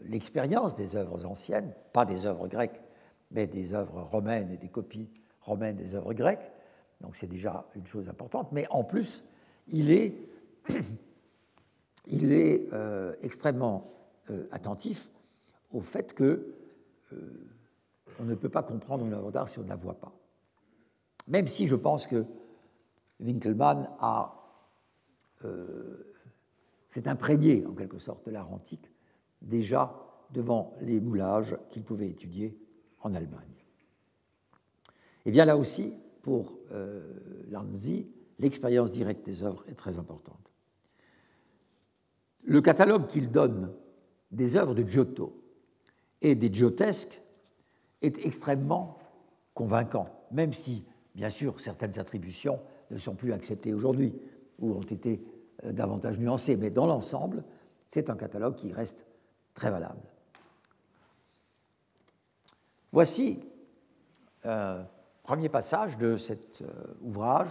l'expérience 0.05 0.77
des 0.77 0.95
œuvres 0.95 1.27
anciennes, 1.27 1.75
pas 1.93 2.05
des 2.05 2.27
œuvres 2.27 2.47
grecques, 2.47 2.81
mais 3.33 3.49
des 3.49 3.75
œuvres 3.75 4.03
romaines 4.03 4.51
et 4.53 4.57
des 4.57 4.69
copies 4.69 5.11
romaines 5.41 5.77
des 5.77 5.97
œuvres 5.97 6.15
grecques. 6.15 6.53
Donc 7.01 7.17
c'est 7.17 7.27
déjà 7.27 7.67
une 7.75 7.87
chose 7.87 8.09
importante. 8.09 8.53
Mais 8.53 8.67
en 8.71 8.85
plus, 8.85 9.25
il 9.67 9.91
est, 9.91 10.17
il 12.07 12.33
est 12.33 12.69
extrêmement 13.21 13.91
attentif 14.53 15.11
au 15.75 15.81
fait 15.81 16.15
que 16.15 16.55
euh, 17.13 17.17
on 18.21 18.25
ne 18.25 18.35
peut 18.35 18.49
pas 18.49 18.63
comprendre 18.63 19.05
une 19.05 19.13
œuvre 19.13 19.31
d'art 19.31 19.49
si 19.49 19.59
on 19.59 19.63
ne 19.63 19.69
la 19.69 19.77
voit 19.77 19.99
pas. 19.99 20.13
Même 21.27 21.47
si 21.47 21.67
je 21.67 21.77
pense 21.77 22.07
que 22.07 22.25
Winkelmann 23.21 23.91
a 24.01 24.41
euh, 25.45 26.15
s'est 26.95 27.09
imprégné 27.09 27.67
en 27.67 27.75
quelque 27.75 27.99
sorte 27.99 28.25
de 28.27 28.31
l'art 28.31 28.53
antique 28.53 28.89
déjà 29.43 30.01
devant 30.31 30.75
les 30.81 31.01
moulages 31.01 31.57
qu'il 31.69 31.83
pouvait 31.83 32.09
étudier 32.09 32.57
en 33.01 33.15
Allemagne. 33.15 33.65
Et 35.27 35.33
bien 35.33 35.45
là 35.45 35.57
aussi, 35.57 35.93
pour 36.23 36.57
euh, 36.71 37.03
Lanzi, 37.51 38.07
l'expérience 38.39 38.93
directe 38.93 39.27
des 39.27 39.43
œuvres 39.43 39.65
est 39.69 39.75
très 39.75 39.99
importante. 39.99 40.53
Le 42.45 42.61
catalogue 42.61 43.07
qu'il 43.07 43.33
donne 43.33 43.73
des 44.31 44.57
œuvres 44.57 44.75
de 44.75 44.85
Giotto 44.85 45.43
et 46.21 46.37
des 46.37 46.53
giotesques 46.53 47.21
est 48.05 48.25
extrêmement 48.25 48.99
convaincant, 49.55 50.07
même 50.31 50.53
si, 50.53 50.85
bien 51.15 51.29
sûr, 51.29 51.61
certaines 51.61 51.99
attributions 51.99 52.61
ne 52.91 52.99
sont 52.99 53.15
plus 53.15 53.33
acceptées 53.33 53.73
aujourd'hui 53.73 54.15
ou 54.59 54.73
ont 54.73 54.83
été 54.83 55.25
euh, 55.65 55.73
davantage 55.73 56.19
nuancé, 56.19 56.57
mais 56.57 56.71
dans 56.71 56.87
l'ensemble, 56.87 57.45
c'est 57.87 58.11
un 58.11 58.17
catalogue 58.17 58.57
qui 58.57 58.73
reste 58.73 59.07
très 59.55 59.71
valable. 59.71 60.03
Voici 62.93 63.41
un 64.45 64.87
premier 65.23 65.49
passage 65.49 65.99
de 65.99 66.17
cet 66.17 66.63
euh, 66.63 66.67
ouvrage 67.01 67.51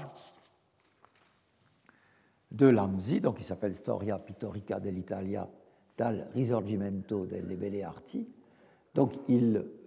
de 2.51 2.67
Lanzi, 2.67 3.19
donc 3.19 3.37
qui 3.37 3.43
s'appelle 3.43 3.73
Storia 3.73 4.19
pittorica 4.19 4.79
dell'Italia 4.79 5.49
dal 5.97 6.29
risorgimento 6.33 7.25
delle 7.25 7.57
belle 7.57 7.83
arti. 7.83 8.27
Donc 8.93 9.13
il 9.27 9.57
euh, 9.57 9.82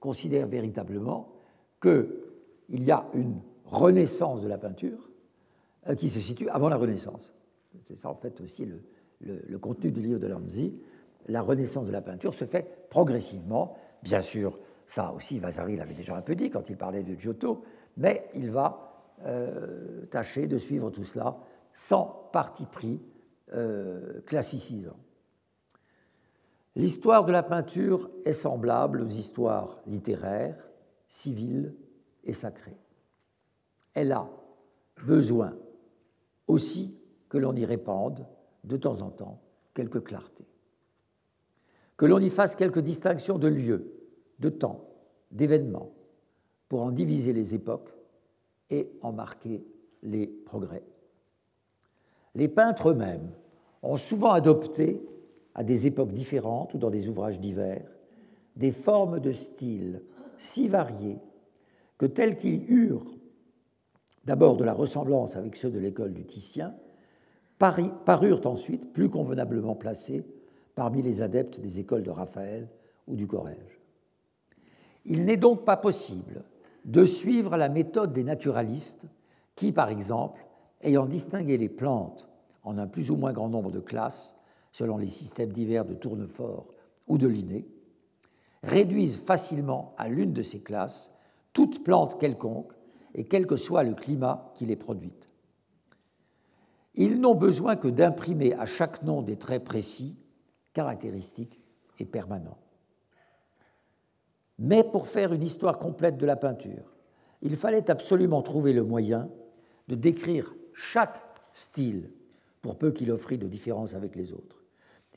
considère 0.00 0.46
véritablement 0.46 1.32
qu'il 1.80 2.06
y 2.70 2.90
a 2.90 3.06
une 3.14 3.40
renaissance 3.66 4.42
de 4.42 4.48
la 4.48 4.58
peinture 4.58 5.08
euh, 5.88 5.94
qui 5.96 6.10
se 6.10 6.20
situe 6.20 6.48
avant 6.48 6.68
la 6.68 6.76
Renaissance. 6.76 7.32
C'est 7.84 7.96
ça 7.96 8.08
en 8.08 8.14
fait 8.14 8.40
aussi 8.40 8.70
le, 9.20 9.58
contenu 9.58 9.90
du 9.90 10.00
livre 10.00 10.20
de 10.20 10.28
Lanzi. 10.28 10.74
La 11.26 11.42
renaissance 11.42 11.86
de 11.86 11.92
la 11.92 12.02
peinture 12.02 12.34
se 12.34 12.44
fait 12.44 12.86
progressivement. 12.90 13.76
Bien 14.02 14.20
sûr, 14.20 14.58
ça 14.86 15.12
aussi 15.12 15.38
Vasari 15.38 15.76
l'avait 15.76 15.94
déjà 15.94 16.16
un 16.16 16.22
peu 16.22 16.34
dit 16.34 16.50
quand 16.50 16.68
il 16.68 16.76
parlait 16.76 17.02
de 17.02 17.14
Giotto, 17.14 17.62
mais 17.96 18.28
il 18.34 18.50
va 18.50 19.06
euh, 19.24 20.04
tâcher 20.06 20.46
de 20.46 20.58
suivre 20.58 20.90
tout 20.90 21.04
cela 21.04 21.36
sans 21.72 22.28
parti 22.32 22.66
pris 22.66 23.00
euh, 23.54 24.20
classicisant. 24.26 24.96
L'histoire 26.74 27.24
de 27.24 27.32
la 27.32 27.42
peinture 27.42 28.10
est 28.24 28.32
semblable 28.32 29.02
aux 29.02 29.06
histoires 29.06 29.80
littéraires, 29.86 30.70
civiles 31.06 31.74
et 32.24 32.32
sacrées. 32.32 32.78
Elle 33.94 34.12
a 34.12 34.30
besoin 35.04 35.54
aussi 36.46 36.98
que 37.28 37.38
l'on 37.38 37.54
y 37.54 37.64
répande 37.64 38.26
de 38.64 38.76
temps 38.76 39.02
en 39.02 39.10
temps 39.10 39.42
quelques 39.74 40.02
clartés, 40.02 40.46
que 41.96 42.06
l'on 42.06 42.18
y 42.18 42.30
fasse 42.30 42.54
quelques 42.54 42.80
distinctions 42.80 43.38
de 43.38 43.48
lieux, 43.48 43.92
de 44.38 44.48
temps, 44.48 44.88
d'événements, 45.30 45.92
pour 46.68 46.82
en 46.82 46.90
diviser 46.90 47.32
les 47.32 47.54
époques 47.54 47.94
et 48.70 48.90
en 49.02 49.12
marquer 49.12 49.62
les 50.02 50.26
progrès. 50.26 50.84
Les 52.34 52.48
peintres 52.48 52.90
eux-mêmes 52.90 53.30
ont 53.82 53.96
souvent 53.96 54.32
adopté, 54.32 55.02
à 55.54 55.64
des 55.64 55.86
époques 55.86 56.12
différentes 56.12 56.74
ou 56.74 56.78
dans 56.78 56.90
des 56.90 57.08
ouvrages 57.08 57.40
divers, 57.40 57.90
des 58.56 58.72
formes 58.72 59.20
de 59.20 59.32
style 59.32 60.02
si 60.38 60.68
variées 60.68 61.18
que 61.98 62.06
tels 62.06 62.36
qu'ils 62.36 62.70
eurent 62.70 63.14
d'abord 64.24 64.56
de 64.56 64.64
la 64.64 64.72
ressemblance 64.72 65.36
avec 65.36 65.56
ceux 65.56 65.70
de 65.70 65.78
l'école 65.78 66.12
du 66.12 66.24
Titien, 66.24 66.74
parurent 67.58 68.46
ensuite 68.46 68.92
plus 68.92 69.08
convenablement 69.08 69.74
placés 69.74 70.24
parmi 70.74 71.02
les 71.02 71.22
adeptes 71.22 71.60
des 71.60 71.80
écoles 71.80 72.02
de 72.02 72.10
Raphaël 72.10 72.68
ou 73.06 73.14
du 73.14 73.26
Corrège. 73.26 73.80
Il 75.04 75.24
n'est 75.24 75.36
donc 75.36 75.64
pas 75.64 75.76
possible 75.76 76.44
de 76.84 77.04
suivre 77.04 77.56
la 77.56 77.68
méthode 77.68 78.12
des 78.12 78.24
naturalistes 78.24 79.06
qui, 79.54 79.72
par 79.72 79.90
exemple, 79.90 80.44
ayant 80.80 81.06
distingué 81.06 81.56
les 81.56 81.68
plantes 81.68 82.28
en 82.64 82.78
un 82.78 82.86
plus 82.86 83.10
ou 83.10 83.16
moins 83.16 83.32
grand 83.32 83.48
nombre 83.48 83.70
de 83.70 83.80
classes, 83.80 84.36
selon 84.72 84.96
les 84.96 85.08
systèmes 85.08 85.52
divers 85.52 85.84
de 85.84 85.94
Tournefort 85.94 86.68
ou 87.06 87.18
de 87.18 87.28
Linné, 87.28 87.66
réduisent 88.62 89.18
facilement 89.18 89.94
à 89.98 90.08
l'une 90.08 90.32
de 90.32 90.42
ces 90.42 90.60
classes 90.60 91.12
toute 91.52 91.84
plante 91.84 92.18
quelconque 92.18 92.72
et 93.14 93.24
quel 93.24 93.46
que 93.46 93.56
soit 93.56 93.82
le 93.82 93.94
climat 93.94 94.50
qui 94.54 94.64
les 94.66 94.76
produit. 94.76 95.14
Ils 96.94 97.20
n'ont 97.20 97.34
besoin 97.34 97.76
que 97.76 97.88
d'imprimer 97.88 98.54
à 98.54 98.66
chaque 98.66 99.02
nom 99.02 99.22
des 99.22 99.36
traits 99.36 99.64
précis, 99.64 100.18
caractéristiques 100.72 101.60
et 101.98 102.04
permanents. 102.04 102.58
Mais 104.58 104.84
pour 104.84 105.08
faire 105.08 105.32
une 105.32 105.42
histoire 105.42 105.78
complète 105.78 106.18
de 106.18 106.26
la 106.26 106.36
peinture, 106.36 106.94
il 107.40 107.56
fallait 107.56 107.90
absolument 107.90 108.42
trouver 108.42 108.72
le 108.72 108.84
moyen 108.84 109.28
de 109.88 109.94
décrire 109.94 110.54
chaque 110.72 111.22
style, 111.52 112.10
pour 112.60 112.78
peu 112.78 112.92
qu'il 112.92 113.10
offrît 113.10 113.38
de 113.38 113.48
différence 113.48 113.94
avec 113.94 114.14
les 114.14 114.32
autres. 114.32 114.61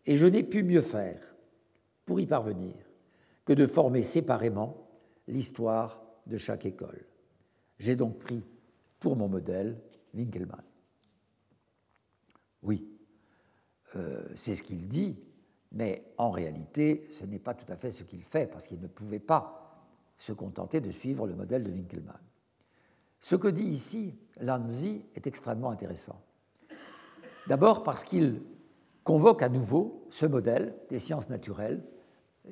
Et 0.05 0.17
je 0.17 0.25
n'ai 0.25 0.43
pu 0.43 0.63
mieux 0.63 0.81
faire, 0.81 1.35
pour 2.05 2.19
y 2.19 2.25
parvenir, 2.25 2.75
que 3.43 3.53
de 3.53 3.65
former 3.65 4.03
séparément 4.03 4.87
l'histoire 5.27 6.01
de 6.27 6.37
chaque 6.37 6.65
école. 6.65 7.05
J'ai 7.79 7.95
donc 7.95 8.19
pris 8.19 8.43
pour 8.99 9.15
mon 9.15 9.27
modèle 9.27 9.79
Winkelmann. 10.13 10.63
Oui, 12.63 12.87
euh, 13.95 14.23
c'est 14.35 14.55
ce 14.55 14.63
qu'il 14.63 14.87
dit, 14.87 15.19
mais 15.71 16.05
en 16.17 16.31
réalité, 16.31 17.07
ce 17.11 17.25
n'est 17.25 17.39
pas 17.39 17.53
tout 17.53 17.71
à 17.71 17.75
fait 17.75 17.91
ce 17.91 18.03
qu'il 18.03 18.23
fait, 18.23 18.47
parce 18.47 18.67
qu'il 18.67 18.81
ne 18.81 18.87
pouvait 18.87 19.19
pas 19.19 19.61
se 20.17 20.31
contenter 20.31 20.81
de 20.81 20.91
suivre 20.91 21.27
le 21.27 21.35
modèle 21.35 21.63
de 21.63 21.71
Winkelmann. 21.71 22.19
Ce 23.19 23.35
que 23.35 23.47
dit 23.47 23.63
ici 23.65 24.15
Lanzi 24.39 25.03
est 25.15 25.27
extrêmement 25.27 25.71
intéressant. 25.71 26.21
D'abord 27.47 27.83
parce 27.83 28.03
qu'il 28.03 28.41
convoque 29.05 29.43
à 29.43 29.49
nouveau 29.49 30.03
ce 30.09 30.25
modèle 30.25 30.75
des 30.89 30.99
sciences 30.99 31.29
naturelles 31.29 31.81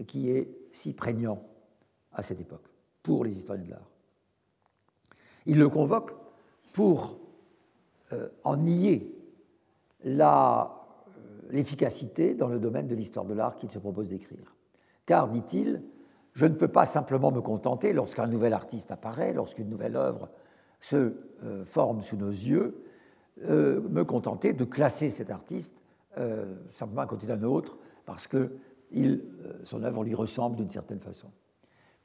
qui 0.07 0.29
est 0.29 0.55
si 0.71 0.93
prégnant 0.93 1.43
à 2.13 2.21
cette 2.21 2.39
époque 2.39 2.69
pour 3.01 3.25
les 3.25 3.37
historiens 3.37 3.65
de 3.65 3.71
l'art. 3.71 3.89
Il 5.45 5.59
le 5.59 5.67
convoque 5.67 6.13
pour 6.71 7.17
euh, 8.13 8.29
en 8.43 8.55
nier 8.55 9.13
euh, 10.05 10.63
l'efficacité 11.49 12.35
dans 12.35 12.47
le 12.47 12.59
domaine 12.59 12.87
de 12.87 12.95
l'histoire 12.95 13.25
de 13.25 13.33
l'art 13.33 13.57
qu'il 13.57 13.71
se 13.71 13.79
propose 13.79 14.07
d'écrire. 14.07 14.55
Car, 15.05 15.27
dit-il, 15.27 15.81
je 16.33 16.45
ne 16.45 16.53
peux 16.53 16.67
pas 16.67 16.85
simplement 16.85 17.31
me 17.31 17.41
contenter, 17.41 17.93
lorsqu'un 17.93 18.27
nouvel 18.27 18.53
artiste 18.53 18.91
apparaît, 18.91 19.33
lorsqu'une 19.33 19.69
nouvelle 19.69 19.95
œuvre 19.95 20.29
se 20.79 21.13
euh, 21.43 21.65
forme 21.65 22.01
sous 22.03 22.15
nos 22.15 22.29
yeux, 22.29 22.79
me 23.37 24.03
contenter 24.03 24.53
de 24.53 24.63
classer 24.63 25.09
cet 25.09 25.31
artiste 25.31 25.82
simplement 26.71 27.01
à 27.01 27.07
côté 27.07 27.27
d'un 27.27 27.43
autre, 27.43 27.77
parce 28.05 28.27
que 28.27 28.57
son 29.63 29.83
œuvre 29.83 30.03
lui 30.03 30.13
ressemble 30.13 30.55
d'une 30.55 30.69
certaine 30.69 30.99
façon. 30.99 31.31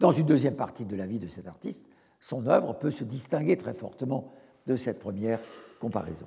Dans 0.00 0.12
une 0.12 0.26
deuxième 0.26 0.56
partie 0.56 0.86
de 0.86 0.96
la 0.96 1.06
vie 1.06 1.18
de 1.18 1.28
cet 1.28 1.46
artiste, 1.46 1.90
son 2.20 2.46
œuvre 2.46 2.72
peut 2.74 2.90
se 2.90 3.04
distinguer 3.04 3.56
très 3.56 3.74
fortement 3.74 4.32
de 4.66 4.76
cette 4.76 4.98
première 4.98 5.40
comparaison. 5.80 6.26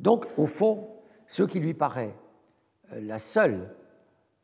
Donc, 0.00 0.26
au 0.36 0.46
fond, 0.46 0.88
ce 1.26 1.42
qui 1.42 1.60
lui 1.60 1.74
paraît 1.74 2.14
euh, 2.92 3.00
la 3.00 3.18
seule 3.18 3.74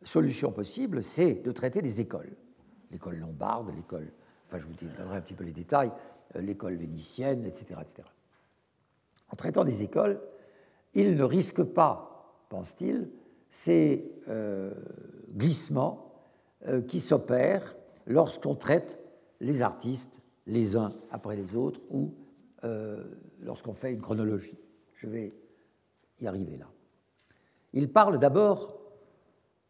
solution 0.03 0.53
possible, 0.53 1.03
c'est 1.03 1.35
de 1.35 1.53
traiter 1.53 1.83
des 1.83 2.01
écoles. 2.01 2.33
L'école 2.91 3.17
lombarde, 3.17 3.71
l'école, 3.75 4.13
enfin 4.47 4.59
je 4.59 4.67
vous 4.67 4.75
donnerai 4.75 5.19
un 5.19 5.21
petit 5.21 5.35
peu 5.35 5.45
les 5.45 5.53
détails, 5.53 5.93
euh, 6.37 6.41
l'école 6.41 6.77
vénitienne, 6.77 7.45
etc., 7.45 7.81
etc. 7.81 8.09
En 9.31 9.37
traitant 9.37 9.65
des 9.65 9.83
écoles, 9.83 10.21
il 10.95 11.17
ne 11.17 11.25
risque 11.25 11.63
pas, 11.63 12.10
pense-t-il, 12.51 13.09
ces 13.49 14.13
euh, 14.29 14.75
glissements 15.35 16.13
qui 16.87 17.01
s'opèrent 17.01 17.75
lorsqu'on 18.07 18.55
traite 18.55 19.01
les 19.41 19.63
artistes 19.63 20.21
les 20.47 20.77
uns 20.77 20.93
après 21.11 21.37
les 21.37 21.57
autres 21.57 21.81
ou 21.91 22.15
euh, 22.65 23.03
lorsqu'on 23.41 23.73
fait 23.73 23.93
une 23.93 24.03
chronologie. 24.03 24.59
Je 24.95 25.07
vais 25.07 25.33
y 26.21 26.27
arriver 26.27 26.57
là. 26.57 26.67
Il 27.73 27.91
parle 27.91 28.19
d'abord 28.19 28.77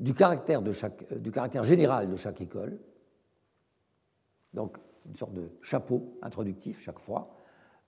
du 0.01 0.14
caractère, 0.14 0.62
euh, 0.62 1.62
général 1.62 2.09
de 2.09 2.16
chaque 2.16 2.40
école, 2.40 2.79
donc 4.55 4.79
une 5.07 5.16
sorte 5.16 5.35
de 5.35 5.51
chapeau 5.62 6.16
introductif 6.23 6.81
chaque 6.81 6.99
fois, 6.99 7.31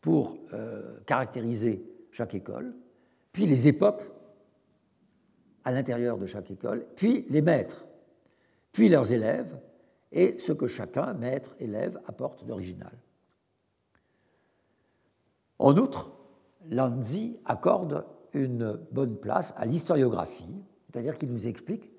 pour 0.01 0.37
euh, 0.53 1.01
caractériser 1.07 1.85
chaque 2.11 2.35
école, 2.35 2.75
puis 3.33 3.47
les 3.47 3.69
époques 3.69 4.03
à 5.65 5.71
l'intérieur 5.71 6.19
de 6.19 6.27
chaque 6.27 6.51
école, 6.51 6.87
puis 6.97 7.27
les 7.29 7.43
maîtres, 7.43 7.87
puis 8.73 8.89
leurs 8.89 9.13
élèves, 9.13 9.59
et 10.13 10.39
ce 10.39 10.53
que 10.53 10.67
chacun, 10.67 11.15
maître, 11.15 11.55
élève, 11.59 12.01
apporte 12.07 12.45
d'original. 12.45 12.93
En 15.59 15.77
outre, 15.77 16.13
Lanzi 16.71 17.39
accorde 17.45 18.05
une 18.35 18.79
bonne 18.91 19.17
place 19.17 19.55
à 19.57 19.65
l'historiographie, 19.65 20.63
c'est-à-dire 20.87 21.17
qu'il 21.17 21.31
nous 21.31 21.47
explique, 21.47 21.91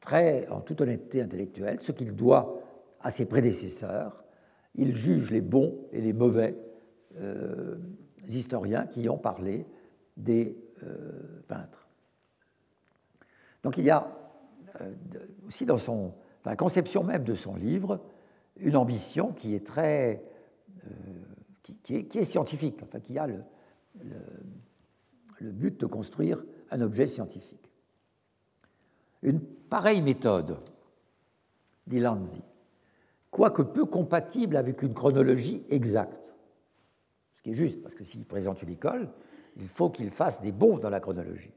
très 0.00 0.48
en 0.48 0.60
toute 0.60 0.80
honnêteté 0.80 1.22
intellectuelle, 1.22 1.80
ce 1.80 1.92
qu'il 1.92 2.14
doit 2.14 2.60
à 3.00 3.10
ses 3.10 3.26
prédécesseurs. 3.26 4.24
Il 4.74 4.94
juge 4.94 5.30
les 5.30 5.40
bons 5.40 5.86
et 5.92 6.00
les 6.00 6.12
mauvais 6.12 6.56
euh, 7.20 7.76
historiens 8.26 8.86
qui 8.86 9.08
ont 9.08 9.18
parlé 9.18 9.66
des 10.16 10.56
euh, 10.82 11.42
peintres. 11.46 11.81
Donc 13.62 13.78
il 13.78 13.84
y 13.84 13.90
a 13.90 14.06
euh, 14.80 14.92
aussi 15.46 15.66
dans 15.66 15.78
la 16.44 16.56
conception 16.56 17.04
même 17.04 17.24
de 17.24 17.34
son 17.34 17.54
livre, 17.54 18.00
une 18.56 18.76
ambition 18.76 19.32
qui 19.32 19.54
est 19.54 19.66
très. 19.66 20.22
Euh, 20.84 20.90
qui, 21.82 22.24
scientifique, 22.24 22.80
enfin, 22.82 23.00
qui 23.00 23.18
a 23.18 23.26
le, 23.26 23.42
le 25.38 25.50
but 25.50 25.80
de 25.80 25.86
construire 25.86 26.44
un 26.70 26.80
objet 26.80 27.06
scientifique. 27.06 27.70
Une 29.22 29.40
pareille 29.40 30.02
méthode, 30.02 30.58
dit 31.86 32.00
Lanzi, 32.00 32.42
quoique 33.30 33.62
peu 33.62 33.84
compatible 33.84 34.56
avec 34.56 34.82
une 34.82 34.94
chronologie 34.94 35.64
exacte, 35.70 36.34
ce 37.34 37.42
qui 37.42 37.50
est 37.50 37.54
juste, 37.54 37.82
parce 37.82 37.94
que 37.94 38.04
s'il 38.04 38.24
présente 38.24 38.62
une 38.62 38.70
école, 38.70 39.08
il 39.56 39.68
faut 39.68 39.90
qu'il 39.90 40.10
fasse 40.10 40.40
des 40.40 40.52
bons 40.52 40.78
dans 40.78 40.90
la 40.90 41.00
chronologie, 41.00 41.52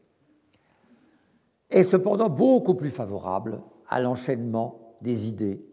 est 1.69 1.83
cependant 1.83 2.29
beaucoup 2.29 2.75
plus 2.75 2.91
favorable 2.91 3.61
à 3.87 3.99
l'enchaînement 3.99 4.97
des 5.01 5.27
idées 5.27 5.65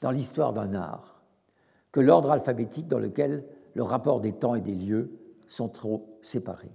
dans 0.00 0.10
l'histoire 0.10 0.52
d'un 0.52 0.74
art 0.74 1.22
que 1.92 2.00
l'ordre 2.00 2.30
alphabétique 2.30 2.88
dans 2.88 2.98
lequel 2.98 3.44
le 3.74 3.82
rapport 3.82 4.20
des 4.20 4.32
temps 4.32 4.54
et 4.54 4.60
des 4.60 4.74
lieux 4.74 5.18
sont 5.46 5.68
trop 5.68 6.18
séparés, 6.22 6.72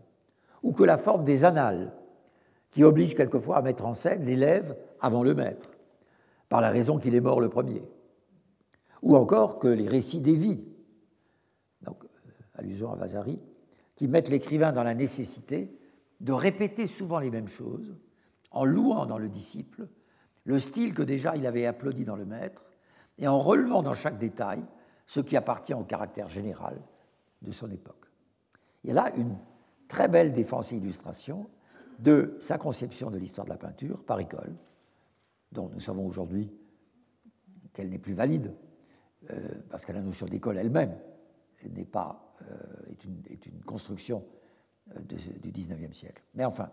ou 0.64 0.72
que 0.72 0.84
la 0.84 0.98
forme 0.98 1.24
des 1.24 1.44
annales 1.44 1.94
qui 2.70 2.84
oblige 2.84 3.16
quelquefois 3.16 3.58
à 3.58 3.62
mettre 3.62 3.86
en 3.86 3.94
scène 3.94 4.24
l'élève 4.24 4.78
avant 5.00 5.24
le 5.24 5.34
maître, 5.34 5.72
par 6.50 6.62
la 6.62 6.70
raison 6.70 6.98
qu'il 6.98 7.16
est 7.16 7.22
mort 7.22 7.42
le 7.42 7.50
premier, 7.50 7.84
ou 9.02 9.16
encore 9.16 9.60
que 9.60 9.68
les 9.68 9.88
récits 9.88 10.22
des 10.22 10.36
vies, 10.36 10.64
donc 11.82 12.04
euh, 12.04 12.08
allusion 12.56 12.92
à 12.92 12.96
Vasari, 12.96 13.42
qui 13.96 14.08
mettent 14.08 14.30
l'écrivain 14.30 14.72
dans 14.72 14.84
la 14.84 14.94
nécessité 14.94 15.76
de 16.20 16.34
répéter 16.34 16.86
souvent 16.86 17.20
les 17.20 17.32
mêmes 17.32 17.48
choses, 17.48 17.96
en 18.52 18.66
louant 18.66 19.06
dans 19.06 19.18
le 19.18 19.30
disciple 19.30 19.88
le 20.48 20.60
style 20.60 20.94
que 20.94 21.04
déjà 21.04 21.36
il 21.36 21.46
avait 21.46 21.66
applaudi 21.66 22.06
dans 22.06 22.16
le 22.16 22.26
maître, 22.26 22.64
et 23.18 23.28
en 23.28 23.38
relevant 23.38 23.84
dans 23.84 23.94
chaque 23.94 24.18
détail 24.18 24.64
ce 25.06 25.20
qui 25.20 25.36
appartient 25.36 25.74
au 25.74 25.84
caractère 25.84 26.30
général 26.30 26.80
de 27.42 27.52
son 27.52 27.70
époque. 27.70 28.06
Il 28.84 28.88
y 28.88 28.92
a 28.92 28.96
là 28.96 29.16
une 29.16 29.36
très 29.88 30.08
belle 30.08 30.32
défense 30.34 30.72
et 30.72 30.78
illustration 30.78 31.50
de 32.00 32.38
sa 32.40 32.58
conception 32.58 33.10
de 33.12 33.18
l'histoire 33.18 33.46
de 33.46 33.50
la 33.50 33.58
peinture 33.58 34.04
par 34.04 34.20
école, 34.20 34.56
dont 35.52 35.70
nous 35.70 35.80
savons 35.80 36.06
aujourd'hui 36.06 36.52
qu'elle 37.74 37.90
n'est 37.90 37.98
plus 37.98 38.14
valide, 38.14 38.54
euh, 39.32 39.50
parce 39.70 39.86
que 39.86 39.92
la 39.92 40.02
notion 40.02 40.26
d'école 40.28 40.58
elle-même 40.58 40.98
n'est 41.70 41.86
pas, 41.86 42.36
euh, 42.44 42.92
est, 42.92 43.46
une, 43.46 43.62
construction 43.66 44.24
euh, 44.96 45.00
du 45.02 45.52
XIXe 45.52 45.98
siècle. 45.98 46.24
Mais 46.36 46.46
enfin, 46.46 46.70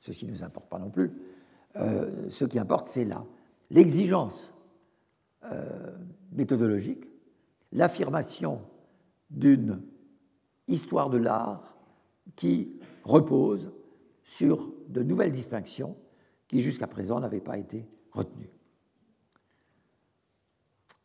ceci 0.00 0.26
ne 0.26 0.32
nous 0.32 0.44
importe 0.44 0.68
pas 0.68 0.78
non 0.78 0.90
plus. 0.90 1.12
ce 1.74 2.44
qui 2.44 2.58
importe, 2.58 2.86
c'est 2.86 3.04
là 3.04 3.24
l'exigence 3.70 4.52
méthodologique, 6.32 7.04
l'affirmation 7.72 8.60
d'une 9.30 9.82
histoire 10.68 11.10
de 11.10 11.18
l'art 11.18 11.76
qui 12.36 12.80
repose 13.04 13.72
sur 14.24 14.72
de 14.88 15.02
nouvelles 15.02 15.32
distinctions 15.32 15.96
qui 16.46 16.60
jusqu'à 16.60 16.86
présent 16.86 17.20
n'avaient 17.20 17.40
pas 17.40 17.58
été 17.58 17.88
retenues. 18.12 18.50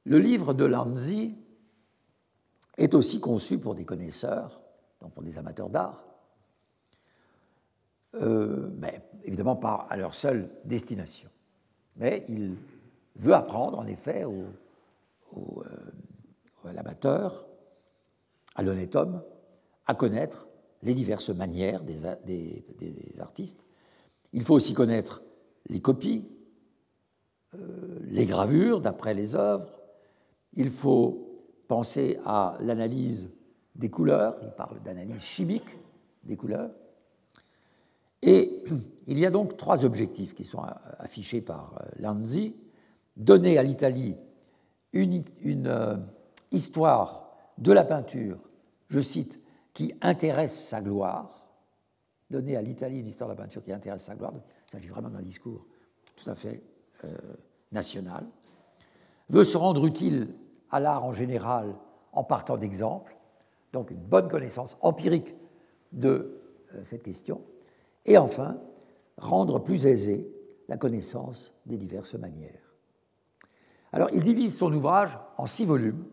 Le 0.03 0.19
livre 0.19 0.53
de 0.53 0.65
Lanzi 0.65 1.35
est 2.77 2.93
aussi 2.93 3.19
conçu 3.19 3.57
pour 3.57 3.73
des 3.73 3.85
connaisseurs, 3.85 4.61
donc 5.01 5.13
pour 5.13 5.23
des 5.23 5.37
amateurs 5.37 5.69
d'art, 5.69 6.05
euh, 8.21 8.69
mais 8.77 9.01
évidemment 9.23 9.55
pas 9.55 9.87
à 9.89 9.97
leur 9.97 10.13
seule 10.13 10.49
destination. 10.63 11.29
Mais 11.97 12.25
il 12.29 12.55
veut 13.15 13.33
apprendre 13.33 13.79
en 13.79 13.87
effet 13.87 14.23
au, 14.23 14.45
au, 15.33 15.63
euh, 15.63 16.69
à 16.69 16.73
l'amateur, 16.73 17.45
à 18.55 18.63
l'honnête 18.63 18.95
homme, 18.95 19.21
à 19.85 19.93
connaître 19.93 20.47
les 20.83 20.93
diverses 20.93 21.29
manières 21.29 21.83
des, 21.83 23.19
artistes. 23.19 23.63
Il 24.33 24.43
faut 24.43 24.55
aussi 24.55 24.73
connaître 24.73 25.23
les 25.67 25.81
copies, 25.81 26.25
euh, 27.55 27.99
les 28.03 28.25
gravures 28.25 28.81
d'après 28.81 29.13
les 29.13 29.35
œuvres. 29.35 29.79
Il 30.53 30.69
faut 30.69 31.41
penser 31.67 32.19
à 32.25 32.57
l'analyse 32.59 33.29
des 33.75 33.89
couleurs. 33.89 34.37
Il 34.43 34.51
parle 34.51 34.81
d'analyse 34.83 35.21
chimique 35.21 35.77
des 36.23 36.37
couleurs. 36.37 36.71
Et 38.21 38.63
il 39.07 39.19
y 39.19 39.25
a 39.25 39.31
donc 39.31 39.57
trois 39.57 39.85
objectifs 39.85 40.33
qui 40.33 40.43
sont 40.43 40.63
affichés 40.99 41.41
par 41.41 41.79
euh, 41.79 41.85
Lanzi. 41.99 42.55
Donner 43.15 43.57
à 43.57 43.63
l'Italie 43.63 44.15
une, 44.91 45.23
euh, 45.67 45.95
histoire 46.51 47.31
de 47.57 47.71
la 47.71 47.85
peinture, 47.85 48.37
je 48.89 48.99
cite, 48.99 49.39
qui 49.73 49.93
intéresse 50.01 50.67
sa 50.67 50.81
gloire, 50.81 51.47
donner 52.29 52.57
à 52.57 52.61
l'Italie 52.61 52.99
une 52.99 53.07
histoire 53.07 53.29
de 53.29 53.35
la 53.35 53.41
peinture 53.41 53.63
qui 53.63 53.71
intéresse 53.71 54.03
sa 54.03 54.15
gloire, 54.15 54.33
il 54.35 54.71
s'agit 54.71 54.89
vraiment 54.89 55.09
d'un 55.09 55.21
discours 55.21 55.65
tout 56.15 56.29
à 56.29 56.35
fait 56.35 56.61
euh, 57.05 57.15
national, 57.71 58.25
veut 59.29 59.43
se 59.43 59.57
rendre 59.57 59.85
utile 59.85 60.33
à 60.71 60.79
l'art 60.79 61.05
en 61.05 61.13
général 61.13 61.73
en 62.11 62.23
partant 62.23 62.57
d'exemples, 62.57 63.15
donc 63.71 63.91
une 63.91 64.03
bonne 64.03 64.27
connaissance 64.27 64.77
empirique 64.81 65.35
de 65.93 66.41
cette 66.83 67.03
question, 67.03 67.41
et 68.05 68.17
enfin, 68.17 68.57
rendre 69.17 69.59
plus 69.59 69.85
aisée 69.85 70.27
la 70.67 70.77
connaissance 70.77 71.53
des 71.65 71.77
diverses 71.77 72.15
manières. 72.15 72.75
Alors, 73.91 74.09
il 74.13 74.21
divise 74.21 74.57
son 74.57 74.73
ouvrage 74.73 75.17
en 75.37 75.45
six 75.45 75.65
volumes. 75.65 76.05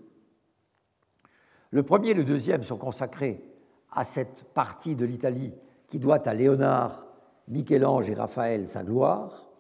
Le 1.70 1.82
premier 1.82 2.10
et 2.10 2.14
le 2.14 2.24
deuxième 2.24 2.62
sont 2.62 2.76
consacrés 2.76 3.42
à 3.90 4.04
cette 4.04 4.44
partie 4.54 4.94
de 4.94 5.04
l'Italie 5.04 5.52
qui 5.88 5.98
doit 5.98 6.26
à 6.28 6.34
Léonard, 6.34 7.06
Michel-Ange 7.48 8.08
et 8.08 8.14
Raphaël 8.14 8.66
sa 8.66 8.82
gloire, 8.82 9.50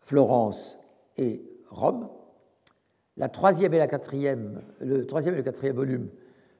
Florence 0.00 0.78
et 1.16 1.42
Rome. 1.70 2.08
La 3.16 3.28
troisième 3.28 3.72
et 3.74 3.78
la 3.78 3.88
quatrième, 3.88 4.62
le 4.80 5.06
troisième 5.06 5.34
et 5.34 5.38
le 5.38 5.42
quatrième 5.42 5.76
volume 5.76 6.08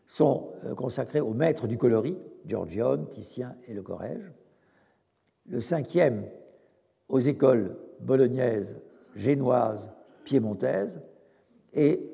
sont 0.06 0.52
euh, 0.64 0.74
consacrés 0.74 1.20
aux 1.20 1.34
maîtres 1.34 1.66
du 1.66 1.78
coloris, 1.78 2.18
Giorgione, 2.46 3.08
Titien 3.08 3.56
et 3.66 3.74
Le 3.74 3.82
Corrège. 3.82 4.32
Le 5.46 5.60
cinquième 5.60 6.28
aux 7.08 7.18
écoles 7.18 7.76
bolognaises, 8.00 8.76
génoises, 9.14 9.90
piémontaises. 10.24 11.02
Et 11.72 12.10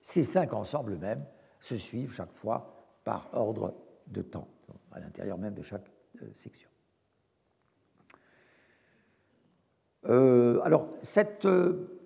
ces 0.00 0.24
cinq 0.24 0.52
ensembles 0.52 0.96
même 0.96 1.24
se 1.58 1.76
suivent 1.76 2.12
chaque 2.12 2.32
fois 2.32 2.74
par 3.04 3.28
ordre 3.32 3.74
de 4.06 4.22
temps, 4.22 4.48
à 4.92 5.00
l'intérieur 5.00 5.38
même 5.38 5.54
de 5.54 5.62
chaque 5.62 5.90
euh, 6.22 6.26
section. 6.34 6.68
Euh, 10.06 10.60
alors, 10.62 10.88
cette 11.02 11.44
euh, 11.44 12.00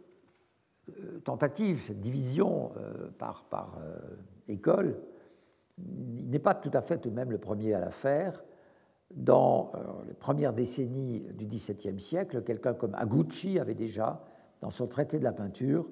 tentative, 1.25 1.81
cette 1.81 2.01
division 2.01 2.72
par, 3.18 3.45
par 3.45 3.79
école, 4.49 5.01
n'est 5.79 6.39
pas 6.39 6.55
tout 6.55 6.70
à 6.75 6.83
fait 6.83 6.99
tout 6.99 7.09
de 7.09 7.14
même 7.14 7.31
le 7.31 7.39
premier 7.39 7.72
à 7.72 7.81
la 7.81 7.91
faire. 7.91 8.45
Dans 9.11 9.72
les 10.07 10.14
premières 10.14 10.52
décennies 10.52 11.20
du 11.34 11.46
XVIIe 11.46 12.00
siècle, 12.00 12.42
quelqu'un 12.42 12.74
comme 12.74 12.94
Agucci 12.94 13.59
avait 13.59 13.74
déjà, 13.74 14.24
dans 14.61 14.70
son 14.70 14.86
traité 14.86 15.18
de 15.18 15.24
la 15.24 15.32
peinture, 15.32 15.86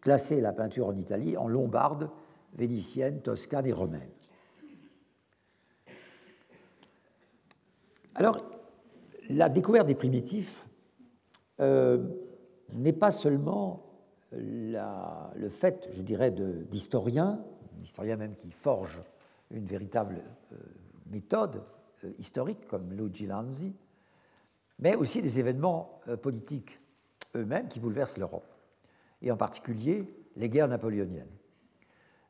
classé 0.00 0.40
la 0.40 0.52
peinture 0.52 0.88
en 0.88 0.96
Italie 0.96 1.36
en 1.36 1.46
lombarde, 1.48 2.10
vénitienne, 2.54 3.20
toscane 3.20 3.66
et 3.66 3.72
romaine. 3.72 4.10
Alors, 8.14 8.36
la 9.28 9.48
découverte 9.48 9.86
des 9.86 9.94
primitifs 9.94 10.66
euh, 11.60 12.06
n'est 12.72 12.92
pas 12.92 13.10
seulement 13.10 13.82
le 14.32 15.48
fait, 15.48 15.88
je 15.92 16.02
dirais, 16.02 16.30
d'historiens, 16.30 17.40
d'historiens 17.74 18.16
même 18.16 18.34
qui 18.36 18.50
forgent 18.50 19.04
une 19.50 19.64
véritable 19.64 20.22
euh, 20.52 20.56
méthode 21.10 21.62
euh, 22.04 22.12
historique, 22.18 22.66
comme 22.66 22.92
Luigi 22.92 23.26
Lanzi, 23.26 23.74
mais 24.78 24.94
aussi 24.96 25.22
des 25.22 25.38
événements 25.38 26.00
politiques 26.20 26.80
eux-mêmes 27.36 27.68
qui 27.68 27.80
bouleversent 27.80 28.18
l'Europe, 28.18 28.52
et 29.22 29.30
en 29.30 29.36
particulier 29.36 30.12
les 30.36 30.48
guerres 30.48 30.68
napoléoniennes. 30.68 31.30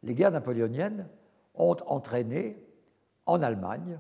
Les 0.03 0.15
guerres 0.15 0.33
napoléoniennes 0.33 1.09
ont 1.55 1.77
entraîné 1.87 2.63
en 3.27 3.43
Allemagne 3.43 3.99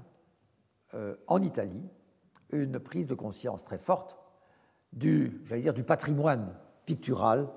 euh, 0.95 1.16
en 1.27 1.43
Italie 1.43 1.89
une 2.53 2.79
prise 2.79 3.07
de 3.07 3.14
conscience 3.14 3.64
très 3.64 3.79
forte 3.79 4.16
du, 4.93 5.43
dire, 5.47 5.75
du 5.75 5.83
patrimoine 5.83 6.55
pictural 6.87 7.49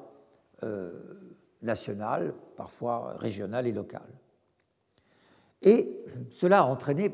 euh, 0.64 1.36
national, 1.62 2.34
parfois 2.56 3.16
régional 3.18 3.68
et 3.68 3.72
local. 3.72 4.08
Et 5.62 6.04
cela 6.32 6.62
a 6.62 6.64
entraîné 6.64 7.12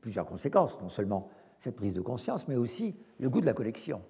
plusieurs 0.00 0.26
conséquences, 0.26 0.80
non 0.80 0.88
seulement 0.88 1.28
cette 1.58 1.76
prise 1.76 1.94
de 1.94 2.00
conscience, 2.00 2.48
mais 2.48 2.56
aussi 2.56 2.96
le 3.18 3.30
goût 3.30 3.40
de 3.40 3.46
la 3.46 3.54
collection, 3.54 4.02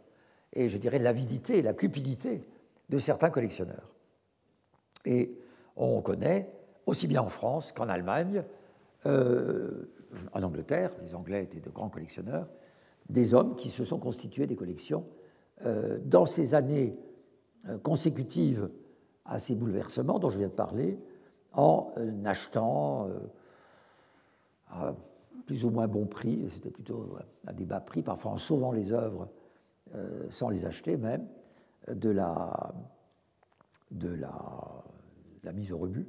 et 0.52 0.68
je 0.68 0.78
dirais 0.78 0.98
l'avidité 0.98 1.62
la 1.62 1.74
cupidité 1.74 2.42
de 2.88 2.98
certains 2.98 3.30
collectionneurs. 3.30 3.90
Et 5.04 5.38
on 5.76 6.00
connaît, 6.02 6.52
aussi 6.86 7.06
bien 7.06 7.22
en 7.22 7.28
France 7.28 7.72
qu'en 7.72 7.88
Allemagne, 7.88 8.44
euh, 9.06 9.90
en 10.32 10.42
Angleterre, 10.42 10.92
les 11.02 11.14
Anglais 11.14 11.44
étaient 11.44 11.60
de 11.60 11.70
grands 11.70 11.88
collectionneurs, 11.88 12.48
des 13.08 13.34
hommes 13.34 13.56
qui 13.56 13.70
se 13.70 13.84
sont 13.84 13.98
constitués 13.98 14.46
des 14.46 14.56
collections 14.56 15.06
euh, 15.64 15.98
dans 16.04 16.26
ces 16.26 16.54
années 16.54 16.96
euh, 17.68 17.78
consécutives 17.78 18.68
à 19.24 19.38
ces 19.38 19.54
bouleversements 19.54 20.18
dont 20.18 20.30
je 20.30 20.38
viens 20.38 20.48
de 20.48 20.52
parler, 20.52 20.98
en 21.52 21.92
achetant 22.24 23.08
plus 25.46 25.64
ou 25.64 25.70
moins 25.70 25.88
bon 25.88 26.06
prix, 26.06 26.48
c'était 26.50 26.70
plutôt 26.70 27.16
à 27.46 27.52
des 27.52 27.64
bas 27.64 27.80
prix, 27.80 28.02
parfois 28.02 28.32
en 28.32 28.36
sauvant 28.36 28.72
les 28.72 28.92
œuvres 28.92 29.28
sans 30.30 30.48
les 30.48 30.64
acheter 30.64 30.96
même, 30.96 31.26
de 31.88 32.10
la, 32.10 32.72
mise 35.52 35.72
au 35.72 35.78
rebut. 35.78 36.06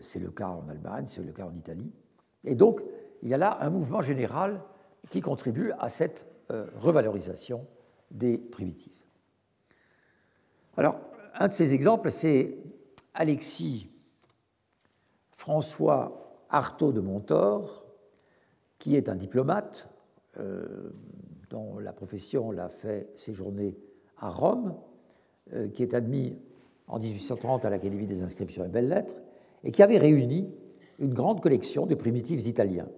c'est 0.00 0.18
le 0.18 0.30
cas 0.30 0.48
en 0.48 0.68
Allemagne, 0.68 1.04
c'est 1.06 1.22
le 1.22 1.32
cas 1.32 1.44
en 1.44 1.54
Italie. 1.54 1.92
Et 2.44 2.56
donc, 2.56 2.82
il 3.22 3.28
y 3.28 3.34
a 3.34 3.38
là 3.38 3.58
un 3.60 3.70
mouvement 3.70 4.00
général 4.00 4.60
qui 5.10 5.20
contribue 5.20 5.72
à 5.78 5.88
cette 5.88 6.26
revalorisation 6.48 7.66
des 8.10 8.36
primitives. 8.38 9.00
Alors, 10.76 10.98
un 11.34 11.48
de 11.48 11.52
ces 11.52 11.74
exemples, 11.74 12.10
c'est 12.10 12.56
Alexis 13.14 13.86
François 15.32 16.44
Artaud 16.50 16.92
de 16.92 17.00
Montor, 17.00 17.79
qui 18.80 18.96
est 18.96 19.08
un 19.08 19.14
diplomate 19.14 19.88
euh, 20.38 20.90
dont 21.50 21.78
la 21.78 21.92
profession 21.92 22.50
l'a 22.50 22.68
fait 22.68 23.12
séjourner 23.14 23.76
à 24.16 24.30
Rome, 24.30 24.74
euh, 25.52 25.68
qui 25.68 25.84
est 25.84 25.94
admis 25.94 26.36
en 26.88 26.98
1830 26.98 27.64
à 27.64 27.70
l'Académie 27.70 28.06
des 28.06 28.22
inscriptions 28.22 28.64
et 28.64 28.68
belles-lettres, 28.68 29.14
et 29.62 29.70
qui 29.70 29.82
avait 29.82 29.98
réuni 29.98 30.50
une 30.98 31.14
grande 31.14 31.40
collection 31.40 31.86
de 31.86 31.94
primitifs 31.94 32.46
italiens. 32.46 32.88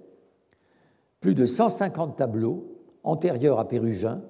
Plus 1.20 1.35
de 1.35 1.45
150 1.45 2.16
tableaux 2.16 2.78
antérieurs 3.03 3.59
à 3.59 3.66
Pérugin 3.66 4.22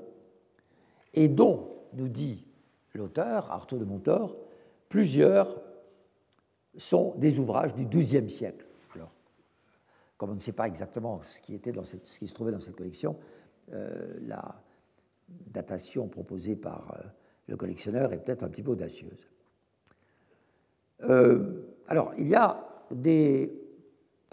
et 1.15 1.29
dont, 1.29 1.69
nous 1.93 2.09
dit 2.09 2.47
l'auteur, 2.95 3.51
Arthur 3.51 3.79
de 3.79 3.85
Montor, 3.85 4.37
plusieurs 4.89 5.61
sont 6.77 7.15
des 7.17 7.39
ouvrages 7.39 7.75
du 7.75 7.85
XIIe 7.85 8.31
siècle. 8.31 8.67
Comme 10.23 10.31
on 10.31 10.35
ne 10.35 10.39
sait 10.39 10.53
pas 10.53 10.69
exactement 10.69 11.21
ce 11.21 11.41
qui, 11.41 11.59
se 11.59 12.33
trouvait 12.33 12.53
dans 12.53 12.61
cette 12.61 12.77
collection, 12.77 13.17
euh, 13.73 14.15
la 14.25 14.55
datation 15.49 16.07
proposée 16.07 16.55
par 16.55 16.97
euh, 16.97 17.09
le 17.49 17.57
collectionneur 17.57 18.13
est 18.13 18.19
peut-être 18.19 18.45
un 18.45 18.49
petit 18.49 18.63
peu 18.63 18.71
audacieuse. 18.71 19.29
Euh, 21.11 21.65
alors, 21.89 22.13
il 22.19 22.29
y 22.29 22.37
a 22.37 22.65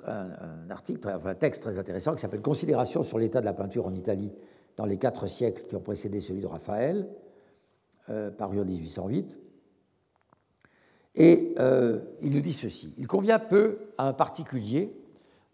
un, 0.05 0.69
article, 0.69 1.09
un 1.09 1.33
texte 1.33 1.63
très 1.63 1.79
intéressant 1.79 2.13
qui 2.13 2.21
s'appelle 2.21 2.43
Considération 2.43 3.01
sur 3.01 3.17
l'état 3.17 3.39
de 3.39 3.45
la 3.45 3.53
peinture 3.53 3.87
en 3.87 3.95
Italie 3.95 4.31
dans 4.77 4.85
les 4.85 4.99
quatre 4.99 5.25
siècles 5.25 5.63
qui 5.63 5.75
ont 5.75 5.81
précédé 5.81 6.19
celui 6.19 6.41
de 6.41 6.45
Raphaël, 6.45 7.09
paru 8.37 8.59
en 8.59 8.65
1808. 8.65 9.39
Et 11.15 11.55
il 12.21 12.31
nous 12.31 12.41
dit 12.41 12.53
ceci 12.53 12.93
Il 12.99 13.07
convient 13.07 13.39
peu 13.39 13.79
à 13.97 14.07
un 14.07 14.13
particulier 14.13 14.95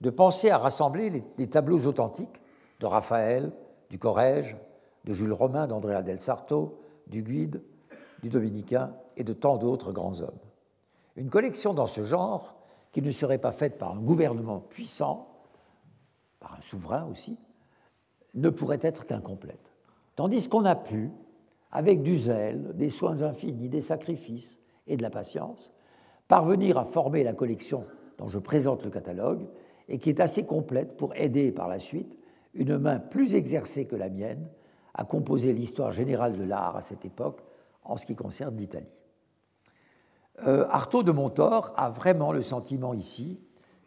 de 0.02 0.10
penser 0.10 0.50
à 0.50 0.58
rassembler 0.58 1.24
les, 1.38 1.48
tableaux 1.48 1.88
authentiques 1.88 2.42
de 2.80 2.86
Raphaël, 2.86 3.52
du 3.90 3.98
Corrège, 3.98 4.58
de 5.06 5.14
Jules 5.14 5.34
Romain, 5.34 5.68
d'Andrea 5.68 6.02
del 6.02 6.22
Sarto, 6.22 6.80
du 7.08 7.24
Guide, 7.24 7.64
du 8.22 8.30
Dominicain 8.30 8.94
et 9.18 9.24
de 9.24 9.34
tant 9.34 9.58
d'autres 9.58 9.92
grands 9.92 10.22
hommes. 10.22 10.40
Une 11.16 11.30
collection 11.30 11.74
dans 11.74 11.86
ce 11.86 12.04
genre, 12.04 12.56
qui 12.92 13.02
ne 13.02 13.12
serait 13.12 13.38
pas 13.38 13.52
faite 13.52 13.78
par 13.78 13.92
un 13.92 14.02
gouvernement 14.02 14.60
puissant, 14.60 15.28
par 16.40 16.56
un 16.56 16.62
souverain 16.62 17.06
aussi, 17.06 17.38
ne 18.34 18.50
pourrait 18.50 18.80
être 18.82 19.06
qu'incomplète. 19.06 19.74
Tandis 20.16 20.48
qu'on 20.48 20.66
a 20.66 20.76
pu, 20.76 21.12
avec 21.72 22.02
du 22.04 22.18
zèle, 22.18 22.76
des 22.76 22.90
soins 22.90 23.24
infinis, 23.24 23.70
des 23.70 23.82
sacrifices 23.82 24.60
et 24.88 24.98
de 24.98 25.02
la 25.02 25.10
patience, 25.10 25.72
parvenir 26.28 26.78
à 26.78 26.86
former 26.86 27.24
la 27.24 27.34
collection 27.34 27.86
dont 28.18 28.28
je 28.28 28.40
présente 28.40 28.84
le 28.84 28.90
catalogue 28.90 29.46
et 29.88 30.00
qui 30.00 30.10
est 30.10 30.20
assez 30.20 30.46
complète 30.46 30.98
pour 30.98 31.16
aider 31.16 31.52
par 31.52 31.68
la 31.68 31.80
suite 31.80 32.18
une 32.54 32.78
main 32.78 33.00
plus 33.00 33.36
exercée 33.36 33.86
que 33.86 33.96
la 33.96 34.10
mienne 34.10 34.48
à 34.94 35.04
composer 35.04 35.54
l'histoire 35.54 35.92
générale 35.92 36.38
de 36.38 36.44
l'art 36.44 36.78
à 36.78 36.82
cette 36.82 37.06
époque 37.06 37.42
en 37.84 37.98
ce 37.98 38.06
qui 38.06 38.16
concerne 38.16 38.56
l'Italie. 38.58 38.88
Euh, 40.48 40.66
Artaud 40.70 41.04
de 41.04 41.12
Montor 41.12 41.74
a 41.78 41.90
vraiment 41.90 42.32
le 42.32 42.42
sentiment 42.42 42.94
ici 42.94 43.40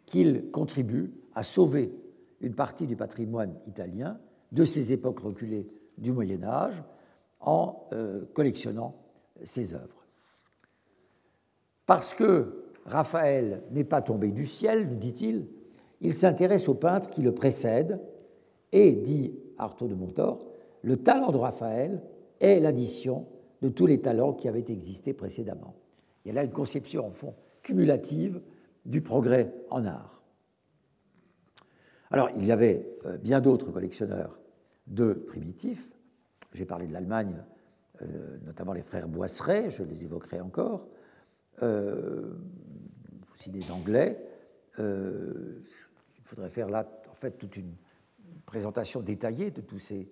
qu'il 0.05 0.49
contribue 0.51 1.13
à 1.35 1.43
sauver 1.43 1.93
une 2.41 2.55
partie 2.55 2.87
du 2.87 2.95
patrimoine 2.95 3.55
italien 3.67 4.19
de 4.51 4.65
ces 4.65 4.93
époques 4.93 5.19
reculées 5.19 5.67
du 5.97 6.11
Moyen 6.11 6.43
Âge 6.43 6.83
en 7.39 7.87
euh, 7.93 8.25
collectionnant 8.33 8.95
ses 9.43 9.73
œuvres. 9.73 10.05
Parce 11.85 12.13
que 12.13 12.65
Raphaël 12.85 13.63
n'est 13.71 13.83
pas 13.83 14.01
tombé 14.01 14.31
du 14.31 14.45
ciel, 14.45 14.87
nous 14.89 14.95
dit-il, 14.95 15.47
il 16.01 16.15
s'intéresse 16.15 16.69
aux 16.69 16.75
peintres 16.75 17.09
qui 17.09 17.21
le 17.21 17.33
précèdent 17.33 17.99
et, 18.71 18.93
dit 18.93 19.33
Artaud 19.57 19.87
de 19.87 19.95
Montor, 19.95 20.45
le 20.81 20.97
talent 20.97 21.31
de 21.31 21.37
Raphaël 21.37 22.01
est 22.39 22.59
l'addition 22.59 23.27
de 23.61 23.69
tous 23.69 23.85
les 23.85 23.99
talents 23.99 24.33
qui 24.33 24.47
avaient 24.47 24.65
existé 24.69 25.13
précédemment. 25.13 25.75
Il 26.23 26.29
y 26.29 26.31
a 26.31 26.35
là 26.35 26.43
une 26.43 26.51
conception, 26.51 27.07
en 27.07 27.11
fond, 27.11 27.35
cumulative 27.63 28.41
du 28.85 29.01
progrès 29.01 29.53
en 29.69 29.85
art. 29.85 30.23
Alors, 32.11 32.29
il 32.35 32.45
y 32.45 32.51
avait 32.51 32.87
euh, 33.05 33.17
bien 33.17 33.41
d'autres 33.41 33.71
collectionneurs 33.71 34.39
de 34.87 35.13
primitifs. 35.13 35.91
J'ai 36.53 36.65
parlé 36.65 36.87
de 36.87 36.93
l'Allemagne, 36.93 37.43
euh, 38.01 38.37
notamment 38.45 38.73
les 38.73 38.81
frères 38.81 39.07
Boisseret, 39.07 39.69
je 39.69 39.83
les 39.83 40.05
évoquerai 40.05 40.41
encore, 40.41 40.87
euh, 41.61 42.33
aussi 43.33 43.51
des 43.51 43.69
Anglais. 43.71 44.25
Faudrait 46.29 46.49
faire 46.49 46.69
là, 46.69 46.87
en 47.09 47.13
fait, 47.13 47.31
toute 47.31 47.57
une 47.57 47.73
présentation 48.45 49.01
détaillée 49.01 49.51
de 49.51 49.61
tous 49.61 49.79
ces, 49.79 50.11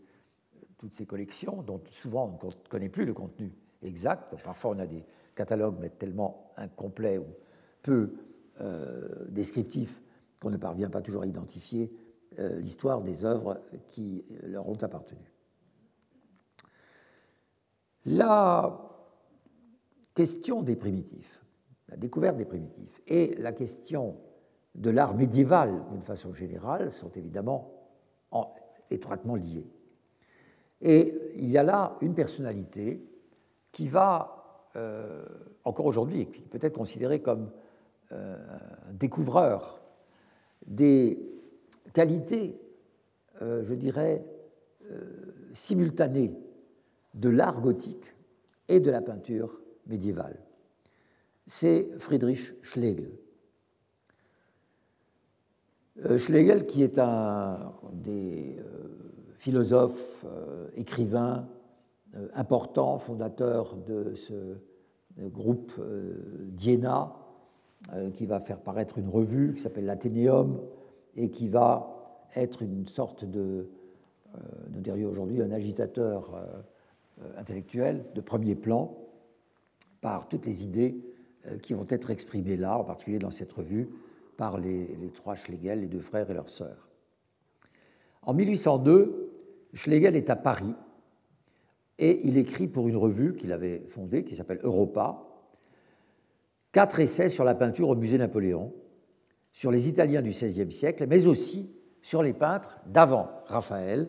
toutes 0.77 0.93
ces 0.93 1.05
collections, 1.05 1.61
dont 1.61 1.81
souvent 1.91 2.39
on 2.41 2.47
ne 2.47 2.51
connaît 2.69 2.89
plus 2.89 3.05
le 3.05 3.13
contenu 3.13 3.51
exact. 3.83 4.35
Parfois, 4.43 4.71
on 4.71 4.79
a 4.79 4.87
des 4.87 5.05
catalogues, 5.35 5.77
mais 5.79 5.89
tellement 5.89 6.53
incomplets 6.57 7.19
ou 7.19 7.27
peu 7.83 8.13
descriptifs 9.29 10.01
qu'on 10.39 10.49
ne 10.49 10.57
parvient 10.57 10.89
pas 10.89 11.01
toujours 11.01 11.21
à 11.21 11.27
identifier 11.27 11.91
euh, 12.39 12.59
l'histoire 12.59 13.01
des 13.01 13.25
œuvres 13.25 13.61
qui 13.87 14.25
leur 14.43 14.67
ont 14.67 14.77
appartenu. 14.81 15.31
La 18.05 18.79
question 20.13 20.61
des 20.61 20.75
primitifs, 20.75 21.43
la 21.89 21.97
découverte 21.97 22.37
des 22.37 22.45
primitifs 22.45 23.01
et 23.07 23.35
la 23.35 23.53
question 23.53 24.17
de 24.77 24.89
l'art 24.89 25.15
médiéval 25.15 25.83
d'une 25.91 26.01
façon 26.01 26.33
générale 26.33 26.91
sont 26.91 27.11
évidemment 27.11 27.73
étroitement 28.89 29.35
liées. 29.35 29.67
Et 30.81 31.13
il 31.35 31.49
y 31.49 31.57
a 31.57 31.63
là 31.63 31.97
une 32.01 32.13
personnalité 32.13 33.03
qui 33.71 33.87
va, 33.87 34.69
euh, 34.75 35.25
encore 35.63 35.87
aujourd'hui, 35.87 36.25
peut-être 36.25 36.75
considérée 36.75 37.21
comme 37.21 37.51
euh, 38.11 38.37
découvreur 38.91 39.81
des 40.65 41.19
qualité, 41.97 42.61
euh, 43.41 43.63
je 43.63 43.73
dirais, 43.73 44.23
euh, 44.91 45.33
simultanée 45.53 46.31
de 47.15 47.29
l'art 47.29 47.59
gothique 47.59 48.13
et 48.67 48.79
de 48.79 48.91
la 48.91 49.01
peinture 49.01 49.59
médiévale. 49.87 50.39
C'est 51.47 51.89
Friedrich 51.97 52.53
Schlegel. 52.61 53.09
Euh, 56.05 56.17
Schlegel, 56.17 56.65
qui 56.65 56.83
est 56.83 56.99
un 56.99 57.73
des 57.93 58.57
philosophes, 59.35 60.25
écrivains 60.75 61.47
importants, 62.33 62.97
fondateur 62.97 63.75
de 63.75 64.15
ce 64.15 64.57
groupe 65.19 65.73
d'Iéna, 66.49 67.15
qui 68.13 68.25
va 68.25 68.39
faire 68.39 68.59
paraître 68.59 68.97
une 68.97 69.09
revue 69.09 69.53
qui 69.53 69.61
s'appelle 69.61 69.85
l'Athénéum, 69.85 70.59
et 71.17 71.29
qui 71.29 71.47
va 71.47 71.97
être 72.35 72.61
une 72.61 72.87
sorte 72.87 73.25
de, 73.25 73.67
euh, 74.35 74.39
nous 74.69 74.81
dirions 74.81 75.09
aujourd'hui, 75.09 75.41
un 75.41 75.51
agitateur 75.51 76.33
euh, 76.35 77.39
intellectuel 77.39 78.05
de 78.13 78.21
premier 78.21 78.55
plan 78.55 78.95
par 79.99 80.29
toutes 80.29 80.45
les 80.45 80.63
idées 80.63 81.03
euh, 81.47 81.57
qui 81.57 81.73
vont 81.73 81.87
être 81.89 82.11
exprimées 82.11 82.55
là, 82.55 82.77
en 82.77 82.83
particulier 82.83 83.19
dans 83.19 83.31
cette 83.31 83.51
revue, 83.51 83.89
par 84.37 84.59
les, 84.59 85.11
trois 85.13 85.35
Schlegel, 85.35 85.81
les 85.81 85.87
deux 85.87 85.99
frères 85.99 86.29
et 86.29 86.33
leurs 86.33 86.49
sœurs. 86.49 86.87
En 88.21 88.33
1802, 88.33 89.33
Schlegel 89.73 90.15
est 90.15 90.29
à 90.29 90.35
Paris 90.35 90.75
et 91.97 92.27
il 92.27 92.37
écrit 92.37 92.67
pour 92.67 92.87
une 92.87 92.95
revue 92.95 93.35
qu'il 93.35 93.51
avait 93.51 93.83
fondée, 93.87 94.23
qui 94.23 94.35
s'appelle 94.35 94.59
Europa, 94.63 95.23
quatre 96.71 96.99
essais 96.99 97.29
sur 97.29 97.43
la 97.43 97.55
peinture 97.55 97.89
au 97.89 97.95
musée 97.95 98.17
Napoléon, 98.17 98.73
sur 99.51 99.71
les 99.71 99.89
Italiens 99.89 100.21
du 100.21 100.29
XVIe 100.29 100.71
siècle, 100.71 101.07
mais 101.09 101.25
aussi 101.25 101.75
sur 102.01 102.21
les 102.21 102.33
peintres 102.33 102.79
d'avant 102.85 103.29
Raphaël, 103.47 104.07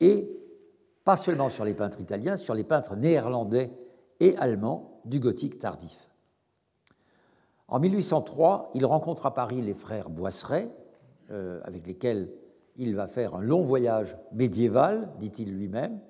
et 0.00 0.30
pas 1.04 1.16
seulement 1.16 1.48
sur 1.48 1.64
les 1.64 1.74
peintres 1.74 2.00
italiens, 2.00 2.36
sur 2.36 2.54
les 2.54 2.64
peintres 2.64 2.94
néerlandais 2.94 3.70
et 4.20 4.36
allemands 4.36 5.00
du 5.06 5.20
gothique 5.20 5.58
tardif. 5.58 6.07
En 7.68 7.80
1803, 7.80 8.70
il 8.74 8.86
rencontre 8.86 9.26
à 9.26 9.34
Paris 9.34 9.60
les 9.60 9.74
frères 9.74 10.08
Boisseret, 10.08 10.70
euh, 11.30 11.60
avec 11.64 11.86
lesquels 11.86 12.30
il 12.76 12.96
va 12.96 13.06
faire 13.06 13.34
un 13.34 13.42
long 13.42 13.62
voyage 13.62 14.16
médiéval, 14.32 15.10
dit-il 15.18 15.52
lui-même, 15.52 16.00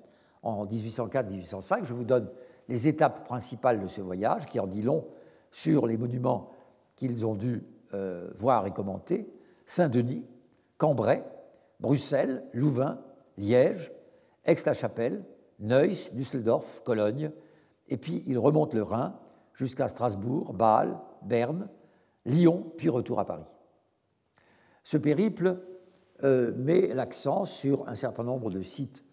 en 0.41 0.65
1804-1805. 0.65 1.83
Je 1.83 1.93
vous 1.93 2.05
donne 2.05 2.29
les 2.69 2.87
étapes 2.87 3.25
principales 3.25 3.81
de 3.81 3.87
ce 3.87 3.99
voyage, 3.99 4.45
qui 4.45 4.59
en 4.59 4.67
dit 4.67 4.81
long 4.81 5.05
sur 5.51 5.85
les 5.85 5.97
monuments 5.97 6.51
qu'ils 6.95 7.25
ont 7.25 7.35
dû 7.35 7.65
euh, 7.93 8.29
voir 8.35 8.65
et 8.65 8.71
commenter. 8.71 9.29
Saint-Denis, 9.65 10.23
Cambrai, 10.77 11.25
Bruxelles, 11.81 12.45
Louvain, 12.53 12.99
Liège, 13.37 13.91
Aix-la-Chapelle, 14.45 15.25
Neuss, 15.59 16.13
Düsseldorf, 16.13 16.83
Cologne, 16.83 17.31
et 17.89 17.97
puis 17.97 18.23
il 18.27 18.37
remonte 18.37 18.73
le 18.73 18.83
Rhin 18.83 19.15
jusqu'à 19.53 19.87
Strasbourg, 19.87 20.53
Bâle, 20.53 20.97
Berne, 21.23 21.69
Lyon, 22.25 22.71
puis 22.77 22.89
retour 22.89 23.19
à 23.19 23.25
Paris. 23.25 23.51
Ce 24.83 24.97
périple 24.97 25.57
euh, 26.23 26.51
met 26.55 26.87
l'accent 26.93 27.45
sur 27.45 27.87
un 27.87 27.95
certain 27.95 28.23
nombre 28.23 28.49
de 28.49 28.61
sites 28.61 29.05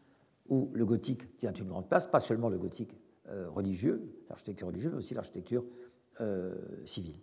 où 0.48 0.70
le 0.74 0.84
gothique 0.84 1.36
tient 1.38 1.52
une 1.52 1.68
grande 1.68 1.88
place, 1.88 2.07
pas 2.07 2.18
seulement 2.18 2.48
le 2.48 2.59
gothique 2.59 2.96
euh, 3.28 3.48
religieux, 3.50 4.02
l'architecture 4.28 4.68
religieuse, 4.68 4.92
mais 4.92 4.98
aussi 4.98 5.14
l'architecture 5.14 5.64
euh, 6.20 6.54
civile. 6.84 7.20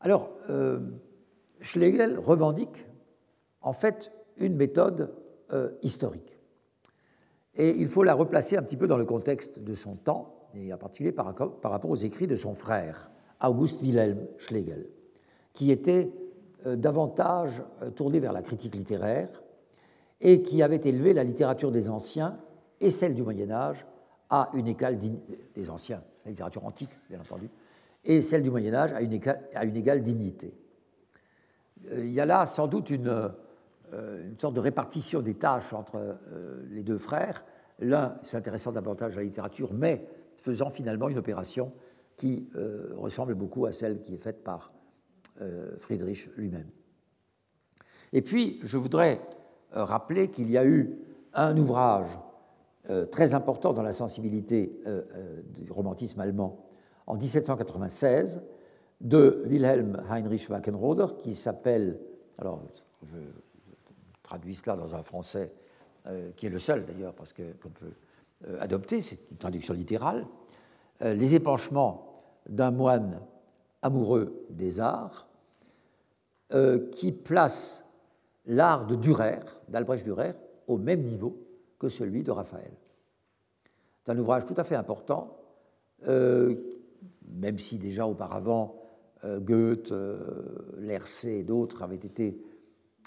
Alors, 0.00 0.36
Schlegel 1.60 2.18
revendique 2.18 2.86
en 3.62 3.72
fait 3.72 4.12
une 4.36 4.54
méthode 4.54 5.14
historique. 5.80 6.33
Et 7.56 7.70
il 7.70 7.88
faut 7.88 8.02
la 8.02 8.14
replacer 8.14 8.56
un 8.56 8.62
petit 8.62 8.76
peu 8.76 8.86
dans 8.86 8.96
le 8.96 9.04
contexte 9.04 9.60
de 9.60 9.74
son 9.74 9.94
temps, 9.94 10.34
et 10.54 10.72
en 10.72 10.78
particulier 10.78 11.12
par, 11.12 11.26
rapport 11.26 11.90
aux 11.90 11.96
écrits 11.96 12.26
de 12.26 12.36
son 12.36 12.54
frère, 12.54 13.10
August 13.42 13.80
Wilhelm 13.82 14.26
Schlegel, 14.38 14.86
qui 15.52 15.70
était 15.70 16.10
euh, 16.66 16.76
davantage 16.76 17.62
euh, 17.82 17.90
tourné 17.90 18.20
vers 18.20 18.32
la 18.32 18.42
critique 18.42 18.74
littéraire 18.74 19.28
et 20.20 20.42
qui 20.42 20.62
avait 20.62 20.80
élevé 20.84 21.12
la 21.12 21.24
littérature 21.24 21.70
des 21.70 21.90
anciens 21.90 22.38
et 22.80 22.90
celle 22.90 23.14
du 23.14 23.22
Moyen 23.22 23.50
Âge 23.50 23.86
à 24.30 24.50
une 24.54 24.66
égale 24.66 24.98
des 25.54 25.70
anciens, 25.70 26.02
la 26.24 26.30
littérature 26.30 26.64
antique 26.64 26.90
bien 27.08 27.20
entendu, 27.20 27.50
et 28.04 28.20
celle 28.20 28.42
du 28.42 28.50
Moyen 28.50 28.74
Âge 28.74 28.92
à 28.92 29.02
une 29.02 29.76
égale, 29.76 30.02
dignité. 30.02 30.54
Euh, 31.90 32.04
il 32.04 32.12
y 32.12 32.20
a 32.20 32.26
là 32.26 32.46
sans 32.46 32.66
doute 32.66 32.90
une, 32.90 33.30
une 33.94 34.38
sorte 34.38 34.54
de 34.54 34.60
répartition 34.60 35.20
des 35.20 35.34
tâches 35.34 35.72
entre 35.72 36.18
les 36.70 36.82
deux 36.82 36.98
frères. 36.98 37.44
L'un 37.78 38.16
s'intéressant 38.22 38.72
davantage 38.72 39.14
à 39.14 39.20
la 39.20 39.24
littérature, 39.24 39.72
mais 39.72 40.06
faisant 40.36 40.70
finalement 40.70 41.08
une 41.08 41.18
opération 41.18 41.72
qui 42.16 42.48
euh, 42.54 42.92
ressemble 42.96 43.34
beaucoup 43.34 43.66
à 43.66 43.72
celle 43.72 44.00
qui 44.02 44.14
est 44.14 44.18
faite 44.18 44.44
par 44.44 44.72
euh, 45.40 45.76
Friedrich 45.78 46.30
lui-même. 46.36 46.68
Et 48.12 48.22
puis, 48.22 48.60
je 48.62 48.78
voudrais 48.78 49.20
euh, 49.74 49.84
rappeler 49.84 50.30
qu'il 50.30 50.50
y 50.50 50.58
a 50.58 50.64
eu 50.64 50.98
un 51.32 51.56
ouvrage 51.56 52.06
très 53.10 53.32
important 53.32 53.72
dans 53.72 53.82
la 53.82 53.92
sensibilité 53.92 54.78
du 55.56 55.72
romantisme 55.72 56.20
allemand 56.20 56.66
en 57.06 57.14
1796 57.16 58.42
de 59.00 59.42
Wilhelm 59.46 60.02
Heinrich 60.10 60.50
Wackenroder 60.50 61.06
qui 61.16 61.34
s'appelle, 61.34 61.98
alors 62.36 62.62
traduis 64.24 64.56
cela 64.56 64.74
dans 64.76 64.96
un 64.96 65.02
français 65.02 65.52
qui 66.36 66.46
est 66.46 66.50
le 66.50 66.58
seul 66.58 66.84
d'ailleurs 66.84 67.14
parce 67.14 67.32
que 67.32 67.54
qu'on 67.62 67.70
peut 67.70 67.92
adopter, 68.60 69.00
c'est 69.00 69.30
une 69.30 69.38
traduction 69.38 69.72
littérale, 69.72 70.26
euh, 71.02 71.12
les 71.12 71.34
épanchements 71.34 72.22
d'un 72.48 72.70
moine 72.70 73.20
amoureux 73.82 74.46
des 74.50 74.80
arts, 74.80 75.26
euh, 76.52 76.90
qui 76.90 77.10
place 77.10 77.84
l'art 78.46 78.86
de 78.86 78.94
Dürer, 78.94 79.40
d'Albrecht 79.68 80.04
Dürer, 80.04 80.34
au 80.68 80.78
même 80.78 81.02
niveau 81.02 81.36
que 81.78 81.88
celui 81.88 82.22
de 82.22 82.30
Raphaël. 82.30 82.72
C'est 84.04 84.12
un 84.12 84.18
ouvrage 84.18 84.44
tout 84.44 84.54
à 84.56 84.64
fait 84.64 84.76
important, 84.76 85.36
euh, 86.06 86.54
même 87.26 87.58
si 87.58 87.78
déjà 87.78 88.06
auparavant 88.06 88.80
Goethe, 89.24 89.94
Lercé 90.76 91.30
et 91.30 91.44
d'autres 91.44 91.82
avaient, 91.82 91.98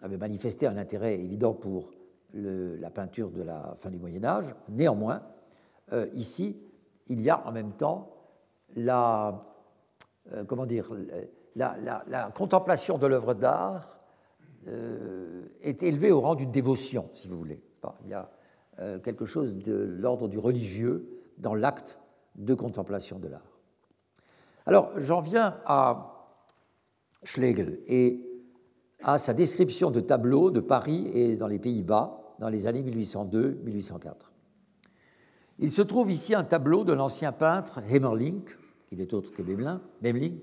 avaient 0.02 0.18
manifesté 0.18 0.68
un 0.68 0.78
intérêt 0.78 1.16
évident 1.16 1.54
pour 1.54 1.92
la 2.34 2.90
peinture 2.90 3.32
de 3.32 3.42
la 3.42 3.74
fin 3.78 3.90
du 3.90 3.98
Moyen 3.98 4.24
Âge. 4.24 4.54
Néanmoins, 4.70 5.24
ici, 6.14 6.58
il 7.08 7.22
y 7.22 7.30
a 7.30 7.46
en 7.48 7.52
même 7.52 7.72
temps 7.72 8.18
la, 8.76 9.46
euh, 10.34 10.44
comment 10.44 10.66
dire, 10.66 10.90
la, 11.56 12.32
contemplation 12.36 12.98
de 12.98 13.08
l'œuvre 13.08 13.34
d'art 13.34 13.98
euh, 14.68 15.48
est 15.62 15.84
élevée 15.84 16.12
au 16.12 16.22
rang 16.22 16.36
d'une 16.36 16.52
dévotion, 16.52 17.10
si 17.14 17.28
vous 17.28 17.38
voulez. 17.38 17.62
Il 18.04 18.10
y 18.10 18.14
a 18.14 18.30
euh, 18.80 19.00
quelque 19.00 19.26
chose 19.26 19.56
de 19.56 19.74
l'ordre 19.74 20.28
du 20.28 20.38
religieux 20.38 21.08
dans 21.38 21.56
l'acte 21.56 22.00
de 22.36 22.54
contemplation 22.54 23.20
de 23.20 23.30
l'art. 23.30 23.60
Alors, 24.66 24.92
j'en 24.98 25.22
viens 25.22 25.60
à 25.66 26.14
Schlegel 27.24 27.80
et 27.88 28.27
à 29.04 29.18
sa 29.18 29.34
description 29.34 29.92
de 29.92 30.00
tableaux 30.00 30.52
de 30.52 30.60
Paris 30.60 31.10
et 31.14 31.36
dans 31.36 31.48
les 31.48 31.60
Pays-Bas 31.60 32.20
dans 32.40 32.50
les 32.50 32.68
années 32.68 32.84
1802-1804. 32.84 34.14
Il 35.60 35.72
se 35.72 35.82
trouve 35.82 36.12
ici 36.12 36.36
un 36.36 36.44
tableau 36.44 36.84
de 36.84 36.94
l'ancien 36.94 37.32
peintre 37.32 37.82
Hemmerling, 37.90 38.44
qui 38.90 38.96
n'est 38.96 39.14
autre 39.14 39.32
que 39.32 39.42
Memling, 39.42 40.40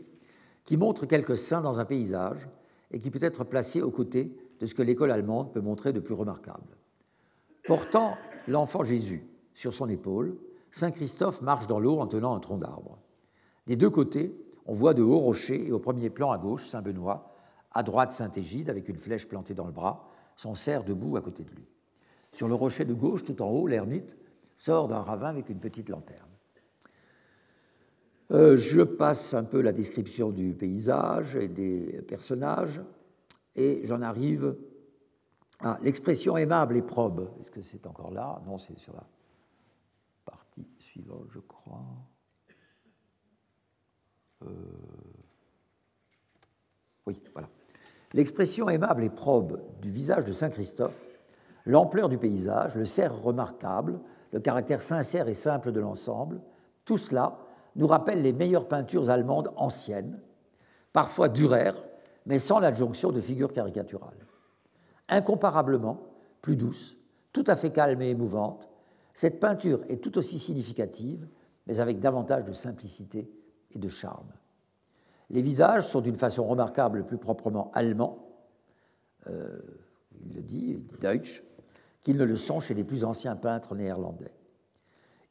qui 0.64 0.76
montre 0.76 1.07
quelques 1.07 1.36
saints 1.36 1.62
dans 1.62 1.78
un 1.78 1.84
paysage 1.84 2.48
et 2.90 3.00
qui 3.00 3.11
peut 3.11 3.22
être 3.22 3.44
placé 3.44 3.80
aux 3.80 3.90
côtés 3.90 4.36
de 4.61 4.66
ce 4.66 4.74
que 4.74 4.82
l'école 4.82 5.11
allemande 5.11 5.52
peut 5.52 5.61
montrer 5.61 5.92
de 5.92 6.00
plus 6.00 6.14
remarquable. 6.14 6.76
Portant 7.66 8.16
l'enfant 8.48 8.84
Jésus 8.84 9.26
sur 9.55 9.72
son 9.72 9.88
épaule, 9.88 10.36
Saint 10.70 10.90
Christophe 10.90 11.40
marche 11.42 11.66
dans 11.66 11.78
l'eau 11.78 11.98
en 11.98 12.07
tenant 12.07 12.34
un 12.34 12.40
tronc 12.40 12.59
d'arbre. 12.59 12.98
Des 13.66 13.76
deux 13.76 13.90
côtés, 13.90 14.36
on 14.66 14.74
voit 14.74 14.94
de 14.94 15.02
hauts 15.02 15.18
rochers 15.18 15.68
et 15.68 15.72
au 15.72 15.78
premier 15.78 16.11
plan 16.11 16.32
à 16.32 16.38
gauche, 16.38 16.66
Saint 16.66 16.82
Benoît, 16.82 17.34
à 17.75 17.83
droite 17.83 18.12
Saint 18.12 18.31
Égide 18.31 18.70
avec 18.70 18.89
une 18.89 18.97
flèche 18.97 19.29
plantée 19.29 19.55
dans 19.55 19.66
le 19.66 19.72
bras, 19.72 20.09
son 20.37 20.55
cerf 20.55 20.85
debout 20.85 21.16
à 21.16 21.20
côté 21.20 21.45
de 21.45 21.51
lui. 21.51 21.66
Sur 22.33 22.49
le 22.49 22.55
rocher 22.55 22.85
de 22.85 22.95
gauche, 22.95 23.25
tout 23.25 23.43
en 23.43 23.51
haut, 23.51 23.66
l'ermite, 23.66 24.16
sort 24.57 24.89
d'un 24.89 25.01
ravin 25.01 25.29
avec 25.29 25.49
une 25.49 25.61
petite 25.61 25.89
lanterne. 25.89 26.31
Euh, 28.31 28.57
je 28.57 28.83
passe 28.83 29.35
un 29.35 29.45
peu 29.45 29.61
la 29.61 29.72
description 29.72 30.31
du 30.31 30.55
paysage 30.55 31.37
et 31.37 31.49
des 31.49 32.03
personnages 32.03 32.81
et 33.55 33.83
j'en 33.85 34.01
arrive 34.03 34.57
à 35.61 35.79
l'expression 35.83 36.37
aimable 36.37 36.77
et 36.77 36.83
probe. 36.83 37.31
Est-ce 37.41 37.51
que 37.51 37.62
c'est 37.62 37.87
encore 37.87 38.11
là? 38.11 38.43
Non, 38.47 38.59
c'est 38.59 38.79
sur 38.79 38.95
la 38.95 39.07
partie 40.25 40.66
suivante, 40.79 41.27
je 41.29 41.41
crois. 41.41 41.85
Euh, 44.43 44.49
oui, 47.07 47.20
voilà. 47.33 47.49
L'expression 48.15 48.69
aimable 48.69 49.03
et 49.03 49.11
probe 49.11 49.61
du 49.83 49.91
visage 49.91 50.25
de 50.25 50.33
Saint 50.33 50.49
Christophe, 50.49 50.99
l'ampleur 51.67 52.09
du 52.09 52.17
paysage, 52.17 52.77
le 52.77 52.85
cerf 52.85 53.21
remarquable, 53.21 53.99
le 54.33 54.39
caractère 54.39 54.83
sincère 54.83 55.27
et 55.27 55.35
simple 55.35 55.73
de 55.73 55.81
l'ensemble, 55.81 56.41
tout 56.85 56.97
cela 56.97 57.39
nous 57.75 57.89
rappelle 57.89 58.23
les 58.23 58.33
meilleures 58.33 58.69
peintures 58.69 59.11
allemandes 59.11 59.51
anciennes, 59.57 60.21
parfois 60.93 61.29
Dürer, 61.29 61.73
mais 62.25 62.39
sans 62.39 62.61
l'adjonction 62.61 63.11
de 63.11 63.21
figures 63.21 63.53
caricaturales. 63.53 64.27
Incomparablement 65.09 66.07
plus 66.41 66.55
douce, 66.55 66.97
tout 67.33 67.45
à 67.49 67.57
fait 67.57 67.73
calme 67.73 68.01
et 68.01 68.11
émouvante, 68.11 68.69
cette 69.12 69.41
peinture 69.41 69.83
est 69.89 70.01
tout 70.01 70.17
aussi 70.19 70.39
significative, 70.39 71.27
mais 71.67 71.81
avec 71.81 71.99
davantage 71.99 72.45
de 72.45 72.53
simplicité 72.53 73.29
et 73.73 73.79
de 73.81 73.89
charme. 73.89 74.33
Les 75.31 75.43
visages 75.43 75.89
sont 75.89 76.01
d'une 76.01 76.16
façon 76.16 76.47
remarquable 76.47 77.07
plus 77.07 77.18
proprement 77.18 77.70
allemands, 77.75 78.18
euh, 79.29 79.59
il 80.25 80.35
le 80.35 80.43
dit, 80.43 80.79
Deutsch, 81.01 81.45
qu'ils 82.03 82.18
ne 82.18 82.25
le 82.25 82.37
sont 82.37 82.61
chez 82.61 82.75
les 82.75 82.85
plus 82.85 83.05
anciens 83.05 83.37
peintres 83.37 83.75
néerlandais. 83.75 84.33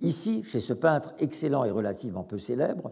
Ici, 0.02 0.44
chez 0.44 0.60
ce 0.60 0.74
peintre 0.74 1.14
excellent 1.20 1.64
et 1.64 1.72
relativement 1.72 2.24
peu 2.24 2.38
célèbre, 2.38 2.92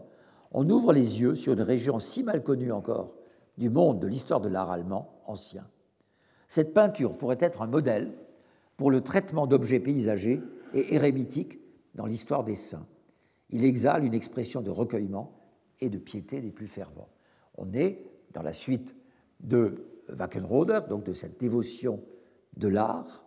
on 0.52 0.68
ouvre 0.68 0.92
les 0.92 1.20
yeux 1.20 1.34
sur 1.34 1.52
une 1.52 1.62
région 1.62 1.98
si 1.98 2.22
mal 2.22 2.42
connue 2.42 2.72
encore 2.72 3.14
du 3.58 3.68
monde 3.68 4.00
de 4.00 4.06
l'histoire 4.06 4.40
de 4.40 4.48
l'art 4.48 4.70
allemand 4.70 5.20
ancien. 5.26 5.66
Cette 6.48 6.74
peinture 6.74 7.16
pourrait 7.16 7.38
être 7.40 7.62
un 7.62 7.66
modèle 7.66 8.12
pour 8.76 8.90
le 8.90 9.00
traitement 9.00 9.46
d'objets 9.46 9.80
paysagers 9.80 10.40
et 10.74 10.94
érémitiques 10.94 11.58
dans 11.94 12.06
l'histoire 12.06 12.44
des 12.44 12.54
saints. 12.54 12.86
il 13.50 13.64
exhale 13.64 14.04
une 14.04 14.14
expression 14.14 14.62
de 14.62 14.70
recueillement 14.70 15.41
et 15.82 15.90
de 15.90 15.98
piété 15.98 16.40
des 16.40 16.52
plus 16.52 16.68
fervents. 16.68 17.08
On 17.58 17.74
est 17.74 18.06
dans 18.32 18.42
la 18.42 18.52
suite 18.52 18.94
de 19.40 19.84
Wackenroder, 20.08 20.80
donc 20.88 21.04
de 21.04 21.12
cette 21.12 21.38
dévotion 21.40 22.02
de 22.56 22.68
l'art, 22.68 23.24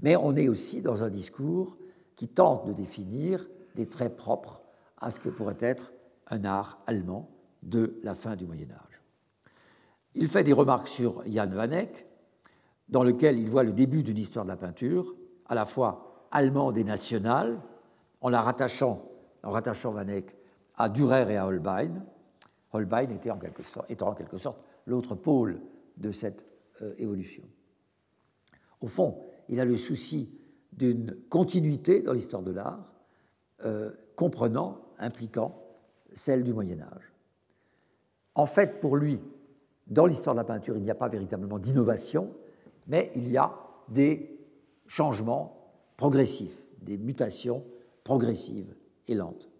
mais 0.00 0.16
on 0.16 0.36
est 0.36 0.48
aussi 0.48 0.82
dans 0.82 1.02
un 1.02 1.10
discours 1.10 1.76
qui 2.14 2.28
tente 2.28 2.66
de 2.66 2.72
définir 2.72 3.48
des 3.74 3.86
traits 3.86 4.16
propres 4.16 4.62
à 4.98 5.10
ce 5.10 5.18
que 5.18 5.28
pourrait 5.28 5.56
être 5.60 5.92
un 6.28 6.44
art 6.44 6.80
allemand 6.86 7.28
de 7.62 7.98
la 8.04 8.14
fin 8.14 8.36
du 8.36 8.46
Moyen 8.46 8.70
Âge. 8.70 9.02
Il 10.14 10.28
fait 10.28 10.44
des 10.44 10.52
remarques 10.52 10.88
sur 10.88 11.24
Jan 11.26 11.48
van 11.48 11.72
Eyck, 11.72 12.06
dans 12.88 13.02
lequel 13.02 13.38
il 13.38 13.48
voit 13.48 13.64
le 13.64 13.72
début 13.72 14.02
d'une 14.02 14.18
histoire 14.18 14.44
de 14.44 14.50
la 14.50 14.56
peinture, 14.56 15.14
à 15.46 15.54
la 15.54 15.64
fois 15.64 16.28
allemande 16.30 16.78
et 16.78 16.84
nationale, 16.84 17.60
en 18.20 18.28
la 18.28 18.42
rattachant, 18.42 19.10
en 19.42 19.50
rattachant 19.50 19.90
Van 19.90 20.06
Eyck 20.06 20.36
à 20.80 20.88
Dürer 20.88 21.30
et 21.30 21.36
à 21.36 21.46
Holbein, 21.46 21.90
Holbein 22.72 23.10
était 23.10 23.30
en 23.30 23.38
quelque 23.38 23.62
sorte, 23.62 23.90
étant 23.90 24.08
en 24.08 24.14
quelque 24.14 24.38
sorte 24.38 24.62
l'autre 24.86 25.14
pôle 25.14 25.60
de 25.98 26.10
cette 26.10 26.46
euh, 26.80 26.94
évolution. 26.96 27.44
Au 28.80 28.86
fond, 28.86 29.18
il 29.50 29.60
a 29.60 29.66
le 29.66 29.76
souci 29.76 30.32
d'une 30.72 31.14
continuité 31.28 32.00
dans 32.00 32.14
l'histoire 32.14 32.42
de 32.42 32.52
l'art, 32.52 32.82
euh, 33.66 33.90
comprenant, 34.16 34.80
impliquant 34.98 35.62
celle 36.14 36.44
du 36.44 36.54
Moyen 36.54 36.80
Âge. 36.80 37.12
En 38.34 38.46
fait, 38.46 38.80
pour 38.80 38.96
lui, 38.96 39.20
dans 39.86 40.06
l'histoire 40.06 40.34
de 40.34 40.40
la 40.40 40.44
peinture, 40.44 40.78
il 40.78 40.82
n'y 40.82 40.90
a 40.90 40.94
pas 40.94 41.08
véritablement 41.08 41.58
d'innovation, 41.58 42.32
mais 42.86 43.12
il 43.14 43.30
y 43.30 43.36
a 43.36 43.52
des 43.90 44.40
changements 44.86 45.74
progressifs, 45.98 46.64
des 46.80 46.96
mutations 46.96 47.66
progressives 48.02 48.74
et 49.08 49.14
lentes. 49.14 49.50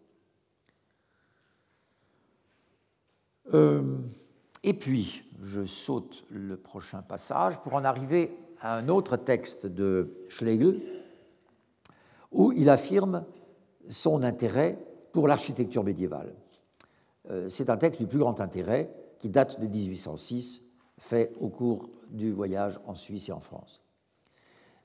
Euh, 3.39 3.39
et 3.52 4.74
puis, 4.74 5.24
je 5.42 5.64
saute 5.64 6.24
le 6.30 6.56
prochain 6.56 7.02
passage 7.02 7.58
pour 7.60 7.74
en 7.74 7.84
arriver 7.84 8.36
à 8.60 8.76
un 8.76 8.88
autre 8.88 9.16
texte 9.16 9.66
de 9.66 10.24
Schlegel, 10.28 10.80
où 12.30 12.52
il 12.52 12.68
affirme 12.68 13.24
son 13.88 14.22
intérêt 14.22 14.78
pour 15.12 15.26
l'architecture 15.26 15.82
médiévale. 15.82 16.34
Euh, 17.30 17.48
c'est 17.48 17.70
un 17.70 17.76
texte 17.76 18.00
du 18.00 18.06
plus 18.06 18.18
grand 18.18 18.40
intérêt 18.40 18.90
qui 19.18 19.30
date 19.30 19.60
de 19.60 19.66
1806, 19.66 20.62
fait 20.98 21.32
au 21.40 21.48
cours 21.48 21.90
du 22.10 22.32
voyage 22.32 22.78
en 22.86 22.94
Suisse 22.94 23.28
et 23.28 23.32
en 23.32 23.40
France. 23.40 23.82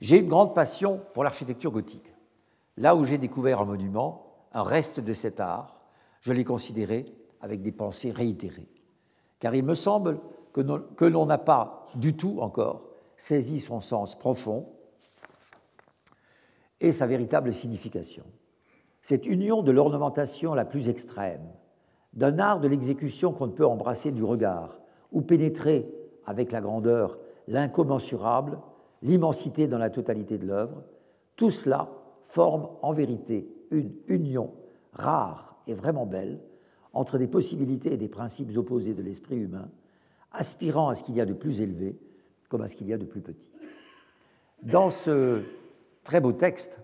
J'ai 0.00 0.18
une 0.18 0.28
grande 0.28 0.54
passion 0.54 1.00
pour 1.14 1.24
l'architecture 1.24 1.70
gothique. 1.70 2.12
Là 2.76 2.94
où 2.94 3.04
j'ai 3.04 3.18
découvert 3.18 3.60
un 3.60 3.64
monument, 3.64 4.46
un 4.52 4.62
reste 4.62 5.00
de 5.00 5.12
cet 5.12 5.40
art, 5.40 5.80
je 6.20 6.32
l'ai 6.32 6.44
considéré 6.44 7.06
avec 7.46 7.62
des 7.62 7.72
pensées 7.72 8.10
réitérées. 8.10 8.68
Car 9.38 9.54
il 9.54 9.64
me 9.64 9.74
semble 9.74 10.18
que 10.52 11.04
l'on 11.04 11.26
n'a 11.26 11.38
pas 11.38 11.86
du 11.94 12.16
tout 12.16 12.38
encore 12.40 12.82
saisi 13.16 13.60
son 13.60 13.80
sens 13.80 14.18
profond 14.18 14.66
et 16.80 16.90
sa 16.90 17.06
véritable 17.06 17.52
signification. 17.52 18.24
Cette 19.00 19.26
union 19.26 19.62
de 19.62 19.70
l'ornementation 19.70 20.54
la 20.54 20.64
plus 20.64 20.88
extrême, 20.88 21.46
d'un 22.14 22.38
art 22.40 22.60
de 22.60 22.66
l'exécution 22.66 23.32
qu'on 23.32 23.46
ne 23.46 23.52
peut 23.52 23.66
embrasser 23.66 24.10
du 24.10 24.24
regard, 24.24 24.80
ou 25.12 25.22
pénétrer 25.22 25.88
avec 26.26 26.50
la 26.50 26.60
grandeur 26.60 27.16
l'incommensurable, 27.46 28.58
l'immensité 29.02 29.68
dans 29.68 29.78
la 29.78 29.90
totalité 29.90 30.36
de 30.36 30.46
l'œuvre, 30.46 30.82
tout 31.36 31.50
cela 31.50 31.88
forme 32.22 32.68
en 32.82 32.92
vérité 32.92 33.48
une 33.70 33.92
union 34.08 34.52
rare 34.92 35.56
et 35.68 35.74
vraiment 35.74 36.06
belle 36.06 36.40
entre 36.96 37.18
des 37.18 37.26
possibilités 37.26 37.92
et 37.92 37.96
des 37.96 38.08
principes 38.08 38.56
opposés 38.56 38.94
de 38.94 39.02
l'esprit 39.02 39.38
humain, 39.38 39.68
aspirant 40.32 40.88
à 40.88 40.94
ce 40.94 41.02
qu'il 41.02 41.14
y 41.14 41.20
a 41.20 41.26
de 41.26 41.34
plus 41.34 41.60
élevé 41.60 41.96
comme 42.48 42.62
à 42.62 42.68
ce 42.68 42.76
qu'il 42.76 42.86
y 42.86 42.92
a 42.92 42.98
de 42.98 43.04
plus 43.04 43.20
petit. 43.20 43.48
Dans 44.62 44.90
ce 44.90 45.42
très 46.04 46.20
beau 46.20 46.32
texte, 46.32 46.80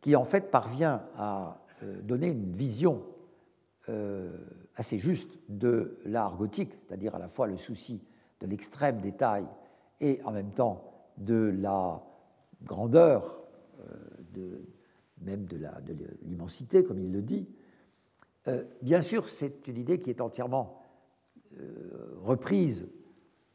qui 0.00 0.16
en 0.16 0.24
fait 0.24 0.50
parvient 0.50 1.02
à 1.16 1.60
euh, 1.82 2.00
donner 2.02 2.28
une 2.28 2.52
vision 2.52 3.02
euh, 3.88 4.30
assez 4.76 4.98
juste 4.98 5.38
de 5.48 5.98
l'art 6.04 6.36
gothique, 6.36 6.72
c'est-à-dire 6.78 7.14
à 7.14 7.18
la 7.18 7.28
fois 7.28 7.46
le 7.46 7.56
souci 7.56 8.02
de 8.40 8.46
l'extrême 8.46 9.00
détail 9.00 9.44
et 10.00 10.20
en 10.24 10.32
même 10.32 10.50
temps 10.52 10.92
de 11.18 11.54
la 11.58 12.02
grandeur, 12.62 13.42
euh, 13.80 13.84
de, 14.32 14.68
même 15.22 15.44
de 15.46 15.58
l'immensité, 16.22 16.84
comme 16.84 16.98
il 16.98 17.12
le 17.12 17.22
dit. 17.22 17.46
Bien 18.82 19.00
sûr, 19.00 19.28
c'est 19.28 19.66
une 19.68 19.78
idée 19.78 19.98
qui 19.98 20.10
est 20.10 20.20
entièrement 20.20 20.82
reprise 22.22 22.88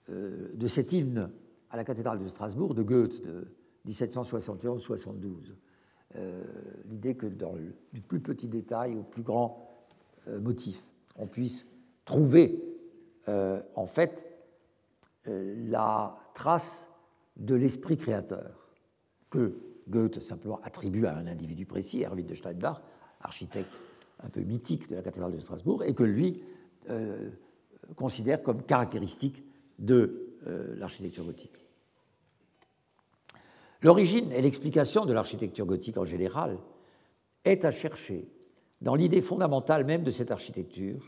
de 0.07 0.67
cet 0.67 0.93
hymne 0.93 1.31
à 1.69 1.77
la 1.77 1.83
cathédrale 1.83 2.19
de 2.19 2.27
Strasbourg 2.27 2.73
de 2.73 2.83
Goethe 2.83 3.21
de 3.23 3.47
1771-72. 3.87 5.53
Euh, 6.15 6.43
l'idée 6.85 7.15
que 7.15 7.27
dans 7.27 7.53
le, 7.53 7.75
plus 8.07 8.19
petit 8.19 8.47
détail 8.47 8.95
au 8.95 9.03
plus 9.03 9.21
grand 9.21 9.69
euh, 10.27 10.39
motif, 10.39 10.83
on 11.15 11.27
puisse 11.27 11.67
trouver 12.05 12.63
euh, 13.27 13.61
en 13.75 13.85
fait 13.85 14.27
la 15.25 16.17
trace 16.33 16.89
de 17.35 17.53
l'esprit 17.53 17.97
créateur 17.97 18.71
que 19.29 19.59
Goethe 19.87 20.19
simplement 20.19 20.59
attribue 20.63 21.05
à 21.05 21.15
un 21.15 21.27
individu 21.27 21.67
précis, 21.67 22.01
Herwin 22.01 22.25
de 22.25 22.33
Steinbach, 22.33 22.81
architecte 23.21 23.69
un 24.19 24.29
peu 24.29 24.41
mythique 24.41 24.89
de 24.89 24.95
la 24.95 25.01
cathédrale 25.01 25.33
de 25.33 25.39
Strasbourg, 25.39 25.83
et 25.83 25.93
que 25.93 26.03
lui 26.03 26.41
considère 27.95 28.41
comme 28.41 28.63
caractéristique 28.63 29.43
de 29.77 30.35
l'architecture 30.77 31.25
gothique. 31.25 31.65
L'origine 33.81 34.31
et 34.31 34.41
l'explication 34.41 35.05
de 35.05 35.13
l'architecture 35.13 35.65
gothique 35.65 35.97
en 35.97 36.03
général 36.03 36.57
est 37.45 37.63
à 37.63 37.71
chercher 37.71 38.27
dans 38.81 38.95
l'idée 38.95 39.21
fondamentale 39.21 39.85
même 39.85 40.03
de 40.03 40.11
cette 40.11 40.31
architecture, 40.31 41.05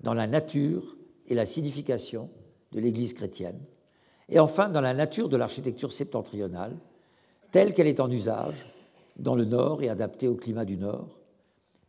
dans 0.00 0.14
la 0.14 0.26
nature 0.26 0.96
et 1.28 1.34
la 1.34 1.46
signification 1.46 2.28
de 2.72 2.80
l'Église 2.80 3.14
chrétienne, 3.14 3.60
et 4.28 4.38
enfin 4.38 4.68
dans 4.68 4.80
la 4.80 4.94
nature 4.94 5.28
de 5.28 5.36
l'architecture 5.36 5.92
septentrionale, 5.92 6.76
telle 7.50 7.72
qu'elle 7.72 7.86
est 7.86 8.00
en 8.00 8.10
usage 8.10 8.66
dans 9.16 9.34
le 9.34 9.44
Nord 9.44 9.82
et 9.82 9.88
adaptée 9.88 10.28
au 10.28 10.34
climat 10.34 10.64
du 10.64 10.76
Nord. 10.76 11.18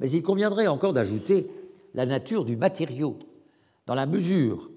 Mais 0.04 0.12
il 0.12 0.22
conviendrait 0.22 0.68
encore 0.68 0.92
d'ajouter 0.92 1.50
la 1.94 2.06
nature 2.06 2.44
du 2.44 2.58
matériau, 2.58 3.18
dans 3.88 3.96
la 3.96 4.06
mesure 4.06 4.70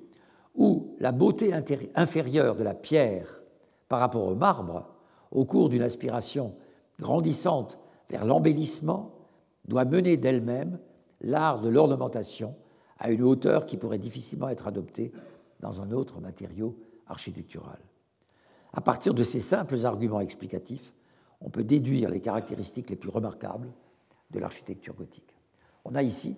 où 0.55 0.95
la 1.01 1.11
beauté 1.11 1.53
inférieure 1.97 2.55
de 2.55 2.63
la 2.63 2.75
pierre 2.75 3.43
par 3.89 3.99
rapport 3.99 4.29
au 4.29 4.37
marbre 4.37 4.89
au 5.33 5.45
cours 5.45 5.69
d'une 5.69 5.83
aspiration 5.83 6.55
grandissante 7.01 7.77
vers 8.09 8.25
l'embellissement, 8.25 9.17
doit 9.67 9.85
mener 9.85 10.17
d'elle-même 10.17 10.79
l'art 11.21 11.61
de 11.61 11.69
l'ornementation 11.69 12.55
à 13.01 13.11
une 13.11 13.25
hauteur 13.25 13.67
qui 13.67 13.77
pourrait 13.77 13.99
difficilement 13.99 14.49
être 14.49 14.69
adoptée 14.69 15.11
dans 15.59 15.81
un 15.81 15.91
autre 15.91 16.21
matériau 16.21 16.77
architectural. 17.09 17.81
À 18.73 18.81
partir 18.81 19.13
de 19.13 19.25
ces 19.25 19.41
simples 19.41 19.85
arguments 19.87 20.21
explicatifs, 20.21 20.93
on 21.41 21.51
peut 21.51 21.65
déduire 21.65 22.11
les 22.11 22.21
caractéristiques 22.21 22.91
les 22.91 22.97
plus 22.97 23.11
remarquables 23.11 23.73
de 24.31 24.39
l'architecture 24.39 24.95
gothique. 24.95 25.37
On 25.85 25.95
a 25.95 26.03
ici 26.03 26.37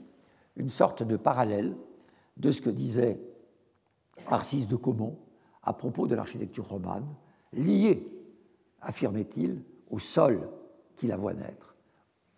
une 0.56 0.70
sorte 0.70 1.02
de 1.02 1.16
parallèle 1.16 1.76
de 2.36 2.50
ce 2.50 2.60
que 2.60 2.70
disait 2.70 3.20
Arcis 4.26 4.66
de 4.66 4.76
Caumont 4.76 5.18
à 5.62 5.72
propos 5.72 6.06
de 6.06 6.14
l'architecture 6.14 6.66
romane, 6.66 7.06
liée 7.52 8.06
affirmait-il, 8.80 9.62
au 9.90 9.98
sol 9.98 10.48
qui 10.96 11.06
la 11.06 11.16
voit 11.16 11.34
naître, 11.34 11.76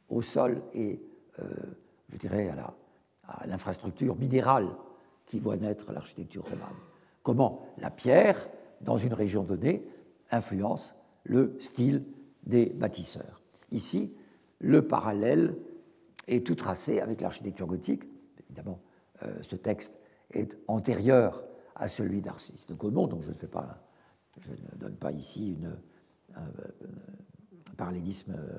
au 0.08 0.22
sol 0.22 0.62
et, 0.74 1.00
euh, 1.40 1.44
je 2.08 2.16
dirais, 2.16 2.48
à 2.48 3.46
l'infrastructure 3.46 4.16
minérale 4.16 4.68
qui 5.26 5.38
voit 5.38 5.56
naître 5.56 5.92
l'architecture 5.92 6.44
romane. 6.44 6.76
Comment 7.22 7.66
la 7.78 7.90
pierre, 7.90 8.48
dans 8.80 8.96
une 8.96 9.14
région 9.14 9.42
donnée, 9.42 9.86
influence 10.30 10.94
le 11.24 11.56
style 11.60 12.04
des 12.44 12.66
bâtisseurs. 12.66 13.42
Ici, 13.70 14.14
le 14.60 14.86
parallèle 14.86 15.56
est 16.28 16.46
tout 16.46 16.54
tracé 16.54 17.00
avec 17.00 17.20
l'architecture 17.20 17.66
gothique. 17.66 18.04
Évidemment, 18.48 18.80
euh, 19.22 19.42
ce 19.42 19.56
texte 19.56 19.98
est 20.32 20.56
antérieur 20.68 21.42
à 21.74 21.88
celui 21.88 22.20
d'Arcis 22.20 22.66
de 22.68 22.74
Gaumont, 22.74 23.06
donc 23.06 23.22
je 23.22 23.30
ne, 23.30 23.34
fais 23.34 23.48
pas, 23.48 23.82
je 24.40 24.50
ne 24.50 24.78
donne 24.78 24.96
pas 24.96 25.12
ici 25.12 25.54
une, 25.54 25.76
un, 26.36 26.50
parallélisme 27.76 28.36
euh, 28.38 28.58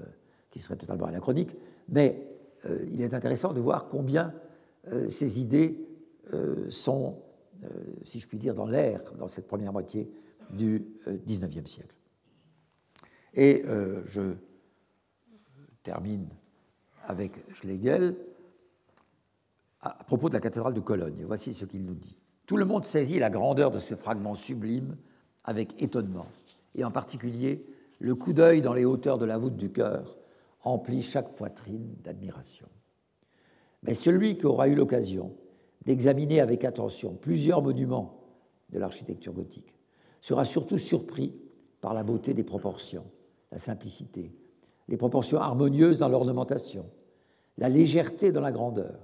qui 0.50 0.60
serait 0.60 0.76
totalement 0.76 1.06
anachronique, 1.06 1.56
mais 1.88 2.28
euh, 2.66 2.84
il 2.92 3.02
est 3.02 3.14
intéressant 3.14 3.54
de 3.54 3.62
voir 3.62 3.88
combien 3.88 4.34
ces 5.10 5.40
idées 5.40 5.88
sont, 6.72 7.22
si 8.04 8.20
je 8.20 8.28
puis 8.28 8.40
dire, 8.40 8.56
dans 8.56 8.66
l'air 8.66 9.00
dans 9.20 9.28
cette 9.28 9.48
première 9.48 9.72
moitié 9.72 10.12
du 10.50 10.84
XIXe 11.08 11.70
siècle. 11.70 11.96
Et 13.36 13.64
je 14.06 14.34
termine 15.84 16.28
avec 17.08 17.34
Schlegel 17.54 18.16
à 19.82 20.04
propos 20.04 20.30
de 20.30 20.36
la 20.36 20.40
cathédrale 20.40 20.74
de 20.74 20.80
Cologne. 20.80 21.24
Voici 21.26 21.54
ce 21.54 21.66
qu'il 21.66 21.86
nous 21.86 21.96
dit. 21.96 22.18
Tout 22.46 22.58
le 22.58 22.66
monde 22.66 22.86
saisit 22.86 23.20
la 23.20 23.30
grandeur 23.30 23.72
de 23.72 23.80
ce 23.80 23.96
fragment 23.96 24.36
sublime 24.36 24.98
avec 25.44 25.82
étonnement, 25.82 26.28
et 26.76 26.84
en 26.84 26.92
particulier 26.92 27.66
le 28.00 28.16
coup 28.16 28.34
d'œil 28.34 28.62
dans 28.62 28.74
les 28.74 28.86
hauteurs 28.86 29.18
de 29.18 29.26
la 29.26 29.38
voûte 29.38 29.56
du 29.56 29.72
cœur 29.72 30.18
emplit 30.64 31.02
chaque 31.02 31.36
poitrine 31.36 31.96
d'admiration. 32.04 32.68
Mais 33.84 33.94
celui 33.94 34.38
qui 34.38 34.46
aura 34.46 34.68
eu 34.68 34.76
l'occasion 34.76 35.34
d'examiner 35.86 36.40
avec 36.40 36.64
attention 36.64 37.16
plusieurs 37.16 37.62
monuments 37.62 38.20
de 38.70 38.78
l'architecture 38.78 39.34
gothique 39.34 39.74
sera 40.20 40.46
surtout 40.46 40.78
surpris 40.78 41.34
par 41.80 41.96
la 41.96 42.04
beauté 42.04 42.36
des 42.36 42.44
proportions, 42.44 43.06
la 43.52 43.58
simplicité, 43.58 44.32
les 44.92 44.98
proportions 44.98 45.40
harmonieuses 45.40 46.00
dans 46.00 46.10
l'ornementation, 46.10 46.86
la 47.58 47.70
légèreté 47.70 48.34
dans 48.34 48.42
la 48.42 48.52
grandeur. 48.52 49.00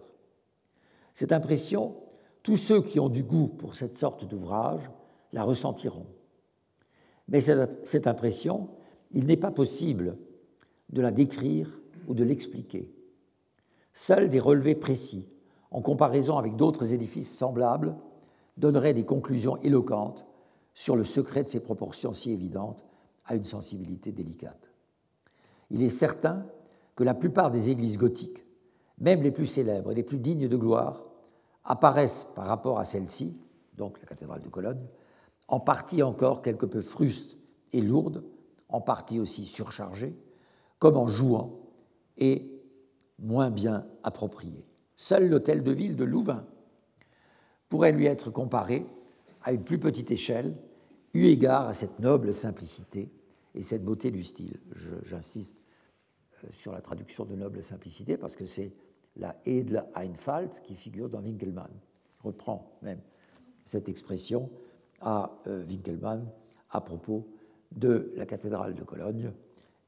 Cette 1.13 1.31
impression, 1.31 1.95
tous 2.43 2.57
ceux 2.57 2.81
qui 2.81 2.99
ont 2.99 3.07
du 3.07 3.23
goût 3.23 3.47
pour 3.47 3.77
cette 3.77 3.95
sorte 3.95 4.25
d'ouvrage 4.25 4.91
la 5.31 5.43
ressentiront. 5.43 6.05
Mais 7.29 7.39
cette 7.39 8.05
impression, 8.05 8.69
il 9.11 9.25
n'est 9.27 9.37
pas 9.37 9.49
possible 9.49 10.17
de 10.89 11.01
la 11.01 11.11
décrire 11.11 11.79
ou 12.07 12.13
de 12.13 12.25
l'expliquer. 12.25 12.93
Seuls 13.93 14.29
des 14.29 14.41
relevés 14.41 14.75
précis, 14.75 15.29
en 15.71 15.81
comparaison 15.81 16.37
avec 16.37 16.57
d'autres 16.57 16.93
édifices 16.93 17.33
semblables, 17.33 17.95
donneraient 18.57 18.93
des 18.93 19.05
conclusions 19.05 19.55
éloquentes 19.61 20.25
sur 20.73 20.97
le 20.97 21.05
secret 21.05 21.43
de 21.43 21.49
ces 21.49 21.61
proportions 21.61 22.13
si 22.13 22.31
évidentes 22.31 22.85
à 23.25 23.35
une 23.35 23.45
sensibilité 23.45 24.11
délicate. 24.11 24.69
Il 25.69 25.81
est 25.81 25.89
certain 25.89 26.45
que 26.95 27.03
la 27.03 27.13
plupart 27.13 27.51
des 27.51 27.69
églises 27.69 27.97
gothiques, 27.97 28.45
même 28.99 29.21
les 29.21 29.31
plus 29.31 29.45
célèbres 29.45 29.91
et 29.91 29.95
les 29.95 30.03
plus 30.03 30.19
dignes 30.19 30.47
de 30.47 30.57
gloire, 30.57 31.05
apparaissent 31.63 32.27
par 32.35 32.45
rapport 32.45 32.79
à 32.79 32.85
celle-ci, 32.85 33.37
donc 33.75 33.99
la 33.99 34.07
cathédrale 34.07 34.41
de 34.41 34.49
Cologne, 34.49 34.85
en 35.47 35.59
partie 35.59 36.01
encore 36.01 36.41
quelque 36.41 36.65
peu 36.65 36.81
frustes 36.81 37.37
et 37.73 37.81
lourdes, 37.81 38.23
en 38.69 38.81
partie 38.81 39.19
aussi 39.19 39.45
surchargées, 39.45 40.17
comme 40.79 40.97
en 40.97 41.07
jouant 41.07 41.59
et 42.17 42.51
moins 43.19 43.49
bien 43.49 43.85
appropriées. 44.03 44.65
Seul 44.95 45.29
l'hôtel 45.29 45.63
de 45.63 45.71
ville 45.71 45.95
de 45.95 46.03
Louvain 46.03 46.45
pourrait 47.69 47.91
lui 47.91 48.05
être 48.05 48.31
comparé 48.31 48.85
à 49.43 49.53
une 49.53 49.63
plus 49.63 49.79
petite 49.79 50.11
échelle, 50.11 50.55
eu 51.13 51.25
égard 51.25 51.67
à 51.67 51.73
cette 51.73 51.99
noble 51.99 52.33
simplicité 52.33 53.11
et 53.57 53.63
cette 53.63 53.83
beauté 53.83 54.11
du 54.11 54.21
style. 54.21 54.59
J'insiste 55.03 55.63
euh, 56.43 56.47
sur 56.51 56.71
la 56.71 56.81
traduction 56.81 57.25
de 57.25 57.35
noble 57.35 57.63
simplicité 57.63 58.15
parce 58.15 58.35
que 58.35 58.45
c'est 58.45 58.71
la 59.15 59.35
edle 59.45 59.83
Einfalt 59.95 60.61
qui 60.63 60.75
figure 60.75 61.09
dans 61.09 61.21
Winkelmann. 61.21 61.71
Il 61.73 62.27
reprend 62.27 62.77
même 62.83 63.01
cette 63.65 63.89
expression 63.89 64.51
à 65.01 65.41
euh, 65.47 65.65
Winkelmann 65.65 66.29
à 66.69 66.81
propos 66.81 67.27
de 67.75 68.13
la 68.15 68.27
cathédrale 68.27 68.75
de 68.75 68.83
Cologne 68.83 69.31